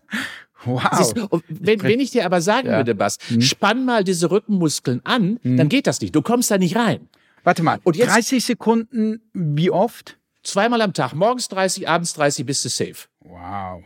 wow. 0.64 0.82
Siehst 0.92 1.16
du? 1.16 1.28
Wenn, 1.48 1.80
wenn 1.82 2.00
ich 2.00 2.10
dir 2.10 2.26
aber 2.26 2.40
sagen 2.40 2.68
ja. 2.68 2.78
würde, 2.78 2.96
Bas, 2.96 3.18
hm. 3.28 3.40
spann 3.40 3.84
mal 3.84 4.02
diese 4.02 4.28
Rückenmuskeln 4.32 5.00
an, 5.04 5.38
hm. 5.42 5.56
dann 5.56 5.68
geht 5.68 5.86
das 5.86 6.00
nicht. 6.00 6.14
Du 6.14 6.22
kommst 6.22 6.50
da 6.50 6.58
nicht 6.58 6.74
rein. 6.74 7.08
Warte 7.44 7.62
mal, 7.62 7.78
und 7.84 7.96
jetzt, 7.96 8.12
30 8.12 8.44
Sekunden, 8.44 9.22
wie 9.32 9.70
oft? 9.70 10.18
Zweimal 10.42 10.82
am 10.82 10.92
Tag, 10.92 11.12
morgens 11.14 11.48
30, 11.48 11.88
abends 11.88 12.14
30, 12.14 12.44
bist 12.44 12.64
du 12.64 12.68
safe. 12.68 13.06
Wow. 13.20 13.84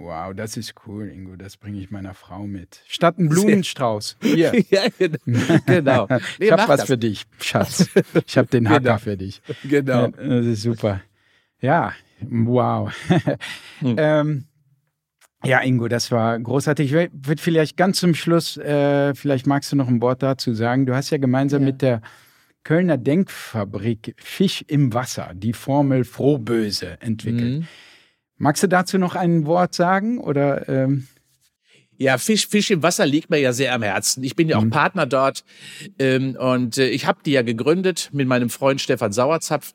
Wow, 0.00 0.32
das 0.32 0.56
ist 0.56 0.74
cool, 0.86 1.08
Ingo. 1.08 1.34
Das 1.34 1.56
bringe 1.56 1.80
ich 1.80 1.90
meiner 1.90 2.14
Frau 2.14 2.46
mit. 2.46 2.82
Statt 2.86 3.18
einen 3.18 3.28
Blumenstrauß. 3.28 4.16
Hier. 4.22 4.52
ja, 4.70 4.82
genau. 5.66 6.06
Nee, 6.38 6.46
ich 6.46 6.52
habe 6.52 6.68
was 6.68 6.80
das. 6.80 6.86
für 6.86 6.98
dich, 6.98 7.24
Schatz. 7.40 7.88
Ich 8.26 8.38
habe 8.38 8.46
den 8.48 8.68
Hacker 8.68 8.80
genau. 8.80 8.98
für 8.98 9.16
dich. 9.16 9.42
Genau. 9.64 10.08
Das 10.08 10.46
ist 10.46 10.62
super. 10.62 11.00
Ja, 11.60 11.92
wow. 12.20 12.92
hm. 13.80 13.96
ähm, 13.98 14.44
ja, 15.44 15.60
Ingo, 15.62 15.88
das 15.88 16.12
war 16.12 16.38
großartig. 16.38 16.92
Ich 16.92 17.10
würde 17.12 17.42
vielleicht 17.42 17.76
ganz 17.76 17.98
zum 17.98 18.14
Schluss, 18.14 18.56
äh, 18.56 19.14
vielleicht 19.14 19.46
magst 19.46 19.72
du 19.72 19.76
noch 19.76 19.88
ein 19.88 20.00
Wort 20.00 20.22
dazu 20.22 20.54
sagen. 20.54 20.86
Du 20.86 20.94
hast 20.94 21.10
ja 21.10 21.18
gemeinsam 21.18 21.62
ja. 21.62 21.66
mit 21.66 21.82
der 21.82 22.02
Kölner 22.62 22.98
Denkfabrik 22.98 24.14
Fisch 24.18 24.64
im 24.68 24.92
Wasser 24.94 25.32
die 25.34 25.52
Formel 25.52 26.04
Frohböse 26.04 27.00
entwickelt. 27.00 27.60
Mhm. 27.60 27.68
Magst 28.38 28.62
du 28.62 28.68
dazu 28.68 28.98
noch 28.98 29.14
ein 29.16 29.46
Wort 29.46 29.74
sagen 29.74 30.18
oder? 30.18 30.68
Ähm 30.68 31.08
ja, 31.98 32.16
Fisch, 32.16 32.46
Fisch 32.46 32.70
im 32.70 32.82
Wasser 32.84 33.06
liegt 33.06 33.28
mir 33.28 33.38
ja 33.38 33.52
sehr 33.52 33.74
am 33.74 33.82
Herzen. 33.82 34.22
Ich 34.22 34.36
bin 34.36 34.48
ja 34.48 34.56
auch 34.56 34.62
mhm. 34.62 34.70
Partner 34.70 35.04
dort 35.04 35.44
ähm, 35.98 36.36
und 36.36 36.78
äh, 36.78 36.88
ich 36.88 37.06
habe 37.06 37.18
die 37.26 37.32
ja 37.32 37.42
gegründet 37.42 38.10
mit 38.12 38.28
meinem 38.28 38.50
Freund 38.50 38.80
Stefan 38.80 39.12
Sauerzapf, 39.12 39.74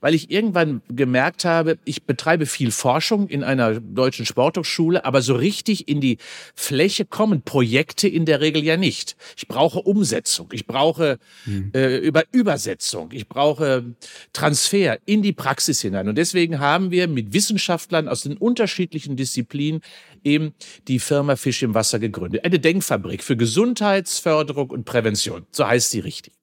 weil 0.00 0.14
ich 0.14 0.30
irgendwann 0.30 0.82
gemerkt 0.88 1.46
habe, 1.46 1.78
ich 1.84 2.04
betreibe 2.04 2.44
viel 2.44 2.70
Forschung 2.70 3.26
in 3.28 3.42
einer 3.42 3.80
deutschen 3.80 4.26
Sporthochschule, 4.26 5.04
aber 5.06 5.22
so 5.22 5.34
richtig 5.34 5.88
in 5.88 6.02
die 6.02 6.18
Fläche 6.54 7.06
kommen 7.06 7.40
Projekte 7.40 8.06
in 8.06 8.26
der 8.26 8.42
Regel 8.42 8.62
ja 8.62 8.76
nicht. 8.76 9.16
Ich 9.36 9.48
brauche 9.48 9.80
Umsetzung, 9.80 10.48
ich 10.52 10.66
brauche 10.66 11.18
mhm. 11.46 11.70
äh, 11.74 11.96
über 11.96 12.24
Übersetzung, 12.32 13.10
ich 13.12 13.28
brauche 13.28 13.94
Transfer 14.34 14.98
in 15.06 15.22
die 15.22 15.32
Praxis 15.32 15.80
hinein. 15.80 16.08
Und 16.08 16.18
deswegen 16.18 16.60
haben 16.60 16.90
wir 16.90 17.08
mit 17.08 17.32
Wissenschaftlern 17.32 18.08
aus 18.08 18.24
den 18.24 18.36
unterschiedlichen 18.36 19.16
Disziplinen 19.16 19.80
eben 20.24 20.54
die 20.88 20.98
Firma 20.98 21.36
Fisch 21.36 21.62
im 21.62 21.74
Wasser 21.74 21.98
gegründet. 21.98 22.44
Eine 22.44 22.58
Denkfabrik 22.58 23.22
für 23.22 23.36
Gesundheitsförderung 23.36 24.70
und 24.70 24.84
Prävention. 24.84 25.46
So 25.50 25.66
heißt 25.66 25.90
sie 25.90 26.00
richtig. 26.00 26.34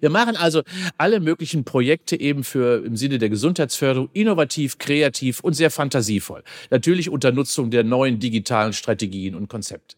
Wir 0.00 0.10
machen 0.10 0.36
also 0.36 0.62
alle 0.96 1.20
möglichen 1.20 1.64
Projekte 1.64 2.18
eben 2.18 2.44
für 2.44 2.84
im 2.84 2.96
Sinne 2.96 3.18
der 3.18 3.28
Gesundheitsförderung 3.28 4.08
innovativ, 4.12 4.78
kreativ 4.78 5.40
und 5.40 5.52
sehr 5.54 5.70
fantasievoll. 5.70 6.42
Natürlich 6.70 7.10
unter 7.10 7.32
Nutzung 7.32 7.70
der 7.70 7.84
neuen 7.84 8.18
digitalen 8.18 8.72
Strategien 8.72 9.34
und 9.34 9.48
Konzepte. 9.48 9.96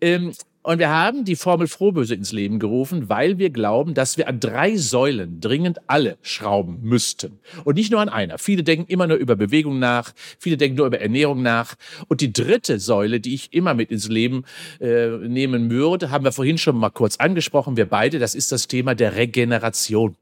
Ähm, 0.00 0.32
und 0.66 0.80
wir 0.80 0.88
haben 0.88 1.24
die 1.24 1.36
Formel 1.36 1.68
Frohböse 1.68 2.16
ins 2.16 2.32
Leben 2.32 2.58
gerufen, 2.58 3.08
weil 3.08 3.38
wir 3.38 3.50
glauben, 3.50 3.94
dass 3.94 4.18
wir 4.18 4.26
an 4.26 4.40
drei 4.40 4.76
Säulen 4.76 5.40
dringend 5.40 5.78
alle 5.86 6.18
schrauben 6.22 6.80
müssten. 6.82 7.38
Und 7.62 7.76
nicht 7.76 7.92
nur 7.92 8.00
an 8.00 8.08
einer. 8.08 8.36
Viele 8.38 8.64
denken 8.64 8.90
immer 8.90 9.06
nur 9.06 9.16
über 9.16 9.36
Bewegung 9.36 9.78
nach, 9.78 10.12
viele 10.40 10.56
denken 10.56 10.78
nur 10.78 10.88
über 10.88 11.00
Ernährung 11.00 11.40
nach. 11.40 11.76
Und 12.08 12.20
die 12.20 12.32
dritte 12.32 12.80
Säule, 12.80 13.20
die 13.20 13.34
ich 13.34 13.52
immer 13.52 13.74
mit 13.74 13.92
ins 13.92 14.08
Leben 14.08 14.42
äh, 14.80 15.06
nehmen 15.06 15.70
würde, 15.70 16.10
haben 16.10 16.24
wir 16.24 16.32
vorhin 16.32 16.58
schon 16.58 16.76
mal 16.76 16.90
kurz 16.90 17.18
angesprochen, 17.18 17.76
wir 17.76 17.86
beide, 17.86 18.18
das 18.18 18.34
ist 18.34 18.50
das 18.50 18.66
Thema 18.66 18.96
der 18.96 19.14
Regeneration. 19.14 20.16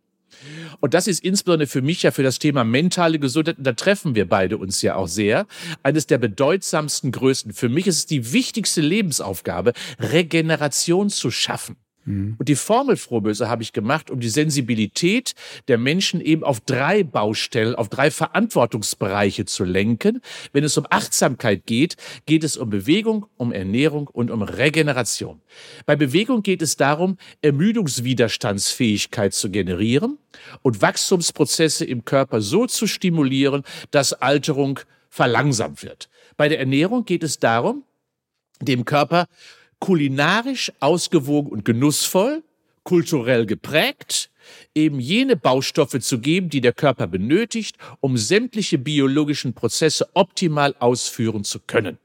Und 0.80 0.94
das 0.94 1.06
ist 1.06 1.22
insbesondere 1.24 1.66
für 1.66 1.82
mich 1.82 2.02
ja 2.02 2.10
für 2.10 2.22
das 2.22 2.38
Thema 2.38 2.64
mentale 2.64 3.18
Gesundheit, 3.18 3.58
und 3.58 3.64
da 3.64 3.72
treffen 3.72 4.14
wir 4.14 4.28
beide 4.28 4.58
uns 4.58 4.82
ja 4.82 4.96
auch 4.96 5.08
sehr, 5.08 5.46
eines 5.82 6.06
der 6.06 6.18
bedeutsamsten 6.18 7.12
Größten. 7.12 7.52
Für 7.52 7.68
mich 7.68 7.86
ist 7.86 7.96
es 7.96 8.06
die 8.06 8.32
wichtigste 8.32 8.80
Lebensaufgabe, 8.80 9.72
Regeneration 9.98 11.10
zu 11.10 11.30
schaffen. 11.30 11.76
Mhm. 12.04 12.36
Und 12.38 12.48
die 12.48 12.54
Formel 12.54 12.96
Frohböse 12.96 13.48
habe 13.48 13.62
ich 13.62 13.72
gemacht, 13.72 14.10
um 14.10 14.20
die 14.20 14.28
Sensibilität 14.28 15.34
der 15.68 15.78
Menschen 15.78 16.20
eben 16.20 16.44
auf 16.44 16.60
drei 16.60 17.02
Baustellen, 17.02 17.74
auf 17.74 17.88
drei 17.88 18.10
Verantwortungsbereiche 18.10 19.44
zu 19.44 19.64
lenken. 19.64 20.20
Wenn 20.52 20.64
es 20.64 20.76
um 20.76 20.86
Achtsamkeit 20.90 21.66
geht, 21.66 21.96
geht 22.26 22.44
es 22.44 22.56
um 22.56 22.70
Bewegung, 22.70 23.26
um 23.36 23.52
Ernährung 23.52 24.08
und 24.08 24.30
um 24.30 24.42
Regeneration. 24.42 25.40
Bei 25.86 25.96
Bewegung 25.96 26.42
geht 26.42 26.62
es 26.62 26.76
darum, 26.76 27.16
Ermüdungswiderstandsfähigkeit 27.42 29.34
zu 29.34 29.50
generieren 29.50 30.18
und 30.62 30.82
Wachstumsprozesse 30.82 31.84
im 31.84 32.04
Körper 32.04 32.40
so 32.40 32.66
zu 32.66 32.86
stimulieren, 32.86 33.62
dass 33.90 34.12
Alterung 34.12 34.80
verlangsamt 35.08 35.82
wird. 35.82 36.08
Bei 36.36 36.48
der 36.48 36.58
Ernährung 36.58 37.04
geht 37.04 37.22
es 37.22 37.38
darum, 37.38 37.84
dem 38.60 38.84
Körper 38.84 39.26
kulinarisch 39.78 40.72
ausgewogen 40.80 41.50
und 41.52 41.64
genussvoll, 41.64 42.42
kulturell 42.82 43.46
geprägt, 43.46 44.30
eben 44.74 45.00
jene 45.00 45.36
Baustoffe 45.36 46.00
zu 46.00 46.18
geben, 46.18 46.50
die 46.50 46.60
der 46.60 46.72
Körper 46.72 47.06
benötigt, 47.06 47.76
um 48.00 48.16
sämtliche 48.16 48.78
biologischen 48.78 49.54
Prozesse 49.54 50.08
optimal 50.14 50.74
ausführen 50.78 51.44
zu 51.44 51.60
können. 51.60 51.98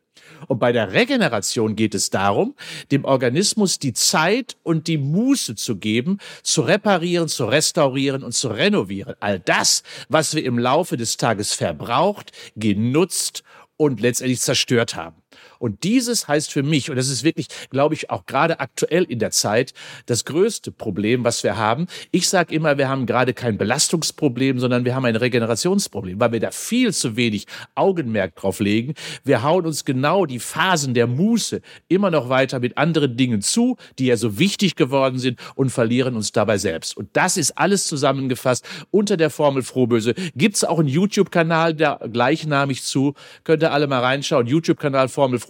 Und 0.47 0.59
bei 0.59 0.71
der 0.71 0.93
Regeneration 0.93 1.75
geht 1.75 1.93
es 1.95 2.09
darum, 2.09 2.55
dem 2.91 3.03
Organismus 3.03 3.79
die 3.79 3.93
Zeit 3.93 4.55
und 4.63 4.87
die 4.87 4.97
Muße 4.97 5.55
zu 5.55 5.77
geben, 5.77 6.19
zu 6.43 6.61
reparieren, 6.61 7.27
zu 7.27 7.45
restaurieren 7.45 8.23
und 8.23 8.33
zu 8.33 8.47
renovieren. 8.47 9.15
All 9.19 9.39
das, 9.39 9.83
was 10.07 10.35
wir 10.35 10.45
im 10.45 10.57
Laufe 10.57 10.97
des 10.97 11.17
Tages 11.17 11.53
verbraucht, 11.53 12.31
genutzt 12.55 13.43
und 13.77 13.99
letztendlich 14.01 14.39
zerstört 14.39 14.95
haben. 14.95 15.15
Und 15.59 15.83
dieses 15.83 16.27
heißt 16.27 16.51
für 16.51 16.63
mich, 16.63 16.89
und 16.89 16.95
das 16.95 17.09
ist 17.09 17.23
wirklich, 17.23 17.47
glaube 17.69 17.93
ich, 17.93 18.09
auch 18.09 18.25
gerade 18.25 18.59
aktuell 18.59 19.03
in 19.03 19.19
der 19.19 19.31
Zeit, 19.31 19.73
das 20.05 20.25
größte 20.25 20.71
Problem, 20.71 21.23
was 21.23 21.43
wir 21.43 21.57
haben. 21.57 21.87
Ich 22.11 22.27
sage 22.29 22.55
immer, 22.55 22.77
wir 22.77 22.89
haben 22.89 23.05
gerade 23.05 23.33
kein 23.33 23.57
Belastungsproblem, 23.57 24.59
sondern 24.59 24.85
wir 24.85 24.95
haben 24.95 25.05
ein 25.05 25.15
Regenerationsproblem, 25.15 26.19
weil 26.19 26.31
wir 26.31 26.39
da 26.39 26.51
viel 26.51 26.93
zu 26.93 27.15
wenig 27.15 27.45
Augenmerk 27.75 28.35
drauf 28.35 28.59
legen. 28.59 28.93
Wir 29.23 29.43
hauen 29.43 29.65
uns 29.65 29.85
genau 29.85 30.25
die 30.25 30.39
Phasen 30.39 30.93
der 30.93 31.07
Muße 31.07 31.61
immer 31.87 32.09
noch 32.09 32.29
weiter 32.29 32.59
mit 32.59 32.77
anderen 32.77 33.17
Dingen 33.17 33.41
zu, 33.41 33.77
die 33.99 34.07
ja 34.07 34.17
so 34.17 34.39
wichtig 34.39 34.75
geworden 34.75 35.19
sind 35.19 35.39
und 35.55 35.69
verlieren 35.69 36.15
uns 36.15 36.31
dabei 36.31 36.57
selbst. 36.57 36.95
Und 36.95 37.09
das 37.13 37.37
ist 37.37 37.57
alles 37.57 37.85
zusammengefasst 37.85 38.65
unter 38.91 39.17
der 39.17 39.29
Formel 39.29 39.63
Frohböse. 39.63 40.13
Gibt 40.35 40.55
es 40.55 40.63
auch 40.63 40.79
einen 40.79 40.87
YouTube-Kanal, 40.87 41.73
der 41.73 41.99
gleichnamig 42.11 42.83
zu, 42.83 43.13
könnt 43.43 43.63
ihr 43.63 43.73
alle 43.73 43.87
mal 43.87 43.99
reinschauen. 43.99 44.47
YouTube-Kanal 44.47 45.09
Formel 45.09 45.39
Frohböse, 45.39 45.48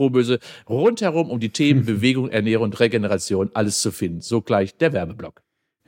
rundherum 0.68 1.30
um 1.30 1.40
die 1.40 1.50
Themen 1.50 1.86
Bewegung, 1.86 2.30
Ernährung 2.30 2.66
und 2.66 2.80
Regeneration 2.80 3.50
alles 3.54 3.82
zu 3.82 3.92
finden. 3.92 4.22
So 4.22 4.42
gleich 4.42 4.78
der 4.78 4.94
Werbeblock. 4.94 5.42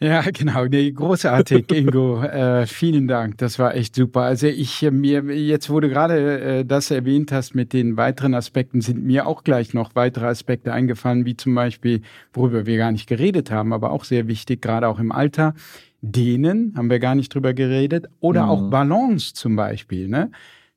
Ja, 0.03 0.21
genau. 0.21 0.65
Nee, 0.65 0.91
großartig, 0.91 1.71
Ingo. 1.75 2.23
äh, 2.23 2.65
vielen 2.65 3.07
Dank. 3.07 3.37
Das 3.37 3.59
war 3.59 3.75
echt 3.75 3.95
super. 3.95 4.21
Also 4.21 4.47
ich 4.47 4.81
äh, 4.81 4.89
mir 4.89 5.21
jetzt, 5.21 5.69
du 5.69 5.79
gerade 5.79 6.39
äh, 6.41 6.65
das 6.65 6.89
erwähnt 6.89 7.31
hast 7.31 7.53
mit 7.53 7.71
den 7.71 7.97
weiteren 7.97 8.33
Aspekten, 8.33 8.81
sind 8.81 9.03
mir 9.03 9.27
auch 9.27 9.43
gleich 9.43 9.75
noch 9.75 9.93
weitere 9.93 10.25
Aspekte 10.25 10.73
eingefallen, 10.73 11.25
wie 11.25 11.37
zum 11.37 11.53
Beispiel, 11.53 12.01
worüber 12.33 12.65
wir 12.65 12.77
gar 12.77 12.91
nicht 12.91 13.07
geredet 13.07 13.51
haben, 13.51 13.73
aber 13.73 13.91
auch 13.91 14.03
sehr 14.03 14.27
wichtig, 14.27 14.63
gerade 14.63 14.87
auch 14.87 14.97
im 14.97 15.11
Alter. 15.11 15.53
Dehnen 16.01 16.73
haben 16.75 16.89
wir 16.89 16.97
gar 16.97 17.13
nicht 17.13 17.35
drüber 17.35 17.53
geredet. 17.53 18.07
Oder 18.21 18.45
mhm. 18.45 18.49
auch 18.49 18.69
Balance 18.71 19.35
zum 19.35 19.55
Beispiel. 19.55 20.07
Ne? 20.07 20.31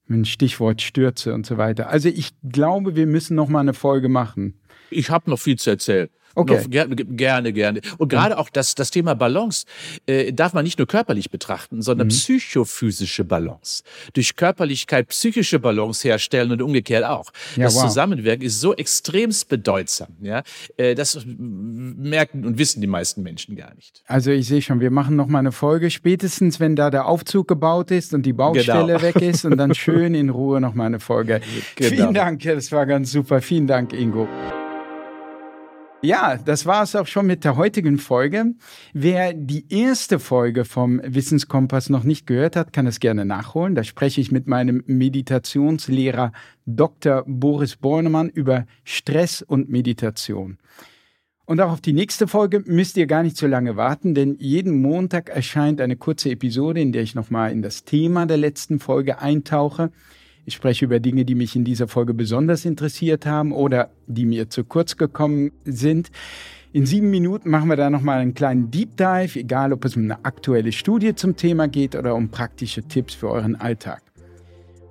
Ein 0.08 0.24
Stichwort 0.24 0.82
Stürze 0.82 1.34
und 1.34 1.46
so 1.46 1.56
weiter. 1.56 1.88
Also 1.88 2.08
ich 2.08 2.34
glaube, 2.42 2.96
wir 2.96 3.06
müssen 3.06 3.34
noch 3.34 3.48
mal 3.48 3.60
eine 3.60 3.74
Folge 3.74 4.08
machen. 4.08 4.60
Ich 4.90 5.10
habe 5.10 5.30
noch 5.30 5.38
viel 5.38 5.56
zu 5.56 5.70
erzählen. 5.70 6.08
Okay. 6.34 6.62
Noch, 6.62 6.70
gerne, 6.70 6.96
gerne, 6.96 7.52
gerne. 7.52 7.80
Und 7.98 8.08
gerade 8.08 8.38
auch 8.38 8.48
das, 8.48 8.74
das 8.74 8.90
Thema 8.90 9.14
Balance 9.14 9.66
äh, 10.06 10.32
darf 10.32 10.52
man 10.52 10.64
nicht 10.64 10.78
nur 10.78 10.86
körperlich 10.86 11.30
betrachten, 11.30 11.82
sondern 11.82 12.08
mhm. 12.08 12.10
psychophysische 12.10 13.24
Balance. 13.24 13.82
Durch 14.12 14.36
Körperlichkeit 14.36 15.08
psychische 15.08 15.58
Balance 15.58 16.06
herstellen 16.06 16.52
und 16.52 16.62
umgekehrt 16.62 17.04
auch. 17.04 17.32
Ja, 17.56 17.64
das 17.64 17.76
wow. 17.76 17.84
Zusammenwirken 17.84 18.44
ist 18.44 18.60
so 18.60 18.74
extremst 18.74 19.48
bedeutsam. 19.48 20.08
Ja, 20.20 20.42
äh, 20.76 20.94
das 20.94 21.24
merken 21.26 22.44
und 22.44 22.58
wissen 22.58 22.80
die 22.80 22.86
meisten 22.86 23.22
Menschen 23.22 23.56
gar 23.56 23.74
nicht. 23.74 24.02
Also 24.06 24.30
ich 24.30 24.46
sehe 24.46 24.62
schon, 24.62 24.80
wir 24.80 24.90
machen 24.90 25.16
noch 25.16 25.26
mal 25.26 25.38
eine 25.38 25.52
Folge, 25.52 25.90
spätestens 25.90 26.60
wenn 26.60 26.76
da 26.76 26.90
der 26.90 27.06
Aufzug 27.06 27.48
gebaut 27.48 27.90
ist 27.90 28.14
und 28.14 28.24
die 28.24 28.32
Baustelle 28.32 28.98
genau. 28.98 29.02
weg 29.02 29.16
ist 29.16 29.44
und 29.44 29.56
dann 29.56 29.74
schön 29.74 30.14
in 30.14 30.30
Ruhe 30.30 30.60
noch 30.60 30.74
mal 30.74 30.86
eine 30.86 31.00
Folge. 31.00 31.40
Genau. 31.76 31.90
Vielen 31.90 32.14
Dank, 32.14 32.42
das 32.42 32.70
war 32.72 32.86
ganz 32.86 33.10
super. 33.10 33.40
Vielen 33.40 33.66
Dank, 33.66 33.92
Ingo. 33.92 34.28
Ja, 36.04 36.36
das 36.36 36.66
war 36.66 36.82
es 36.82 36.94
auch 36.94 37.06
schon 37.06 37.26
mit 37.26 37.44
der 37.44 37.56
heutigen 37.56 37.96
Folge. 37.96 38.52
Wer 38.92 39.32
die 39.32 39.64
erste 39.70 40.18
Folge 40.18 40.66
vom 40.66 41.00
Wissenskompass 41.02 41.88
noch 41.88 42.04
nicht 42.04 42.26
gehört 42.26 42.56
hat, 42.56 42.74
kann 42.74 42.86
es 42.86 43.00
gerne 43.00 43.24
nachholen. 43.24 43.74
Da 43.74 43.84
spreche 43.84 44.20
ich 44.20 44.30
mit 44.30 44.46
meinem 44.46 44.84
Meditationslehrer 44.86 46.32
Dr. 46.66 47.24
Boris 47.26 47.76
Bornemann 47.76 48.28
über 48.28 48.66
Stress 48.84 49.40
und 49.40 49.70
Meditation. 49.70 50.58
Und 51.46 51.62
auch 51.62 51.72
auf 51.72 51.80
die 51.80 51.94
nächste 51.94 52.28
Folge 52.28 52.62
müsst 52.66 52.98
ihr 52.98 53.06
gar 53.06 53.22
nicht 53.22 53.38
so 53.38 53.46
lange 53.46 53.76
warten, 53.76 54.14
denn 54.14 54.36
jeden 54.38 54.82
Montag 54.82 55.30
erscheint 55.30 55.80
eine 55.80 55.96
kurze 55.96 56.28
Episode, 56.28 56.82
in 56.82 56.92
der 56.92 57.00
ich 57.00 57.14
nochmal 57.14 57.50
in 57.50 57.62
das 57.62 57.84
Thema 57.84 58.26
der 58.26 58.36
letzten 58.36 58.78
Folge 58.78 59.20
eintauche. 59.20 59.90
Ich 60.46 60.54
spreche 60.54 60.84
über 60.84 61.00
Dinge, 61.00 61.24
die 61.24 61.34
mich 61.34 61.56
in 61.56 61.64
dieser 61.64 61.88
Folge 61.88 62.14
besonders 62.14 62.64
interessiert 62.64 63.26
haben 63.26 63.52
oder 63.52 63.90
die 64.06 64.26
mir 64.26 64.50
zu 64.50 64.64
kurz 64.64 64.96
gekommen 64.96 65.52
sind. 65.64 66.10
In 66.72 66.86
sieben 66.86 67.10
Minuten 67.10 67.50
machen 67.50 67.68
wir 67.68 67.76
da 67.76 67.88
nochmal 67.88 68.18
einen 68.18 68.34
kleinen 68.34 68.70
Deep 68.70 68.96
Dive, 68.96 69.38
egal 69.38 69.72
ob 69.72 69.84
es 69.84 69.96
um 69.96 70.02
eine 70.02 70.24
aktuelle 70.24 70.72
Studie 70.72 71.14
zum 71.14 71.36
Thema 71.36 71.68
geht 71.68 71.94
oder 71.94 72.14
um 72.14 72.30
praktische 72.30 72.82
Tipps 72.82 73.14
für 73.14 73.30
euren 73.30 73.56
Alltag. 73.56 74.02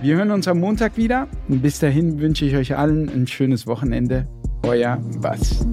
Wir 0.00 0.16
hören 0.16 0.30
uns 0.30 0.48
am 0.48 0.58
Montag 0.58 0.96
wieder. 0.96 1.28
Und 1.48 1.62
bis 1.62 1.78
dahin 1.78 2.20
wünsche 2.20 2.44
ich 2.44 2.56
euch 2.56 2.76
allen 2.76 3.08
ein 3.08 3.26
schönes 3.26 3.66
Wochenende. 3.66 4.26
Euer 4.64 4.98
Bass. 5.20 5.66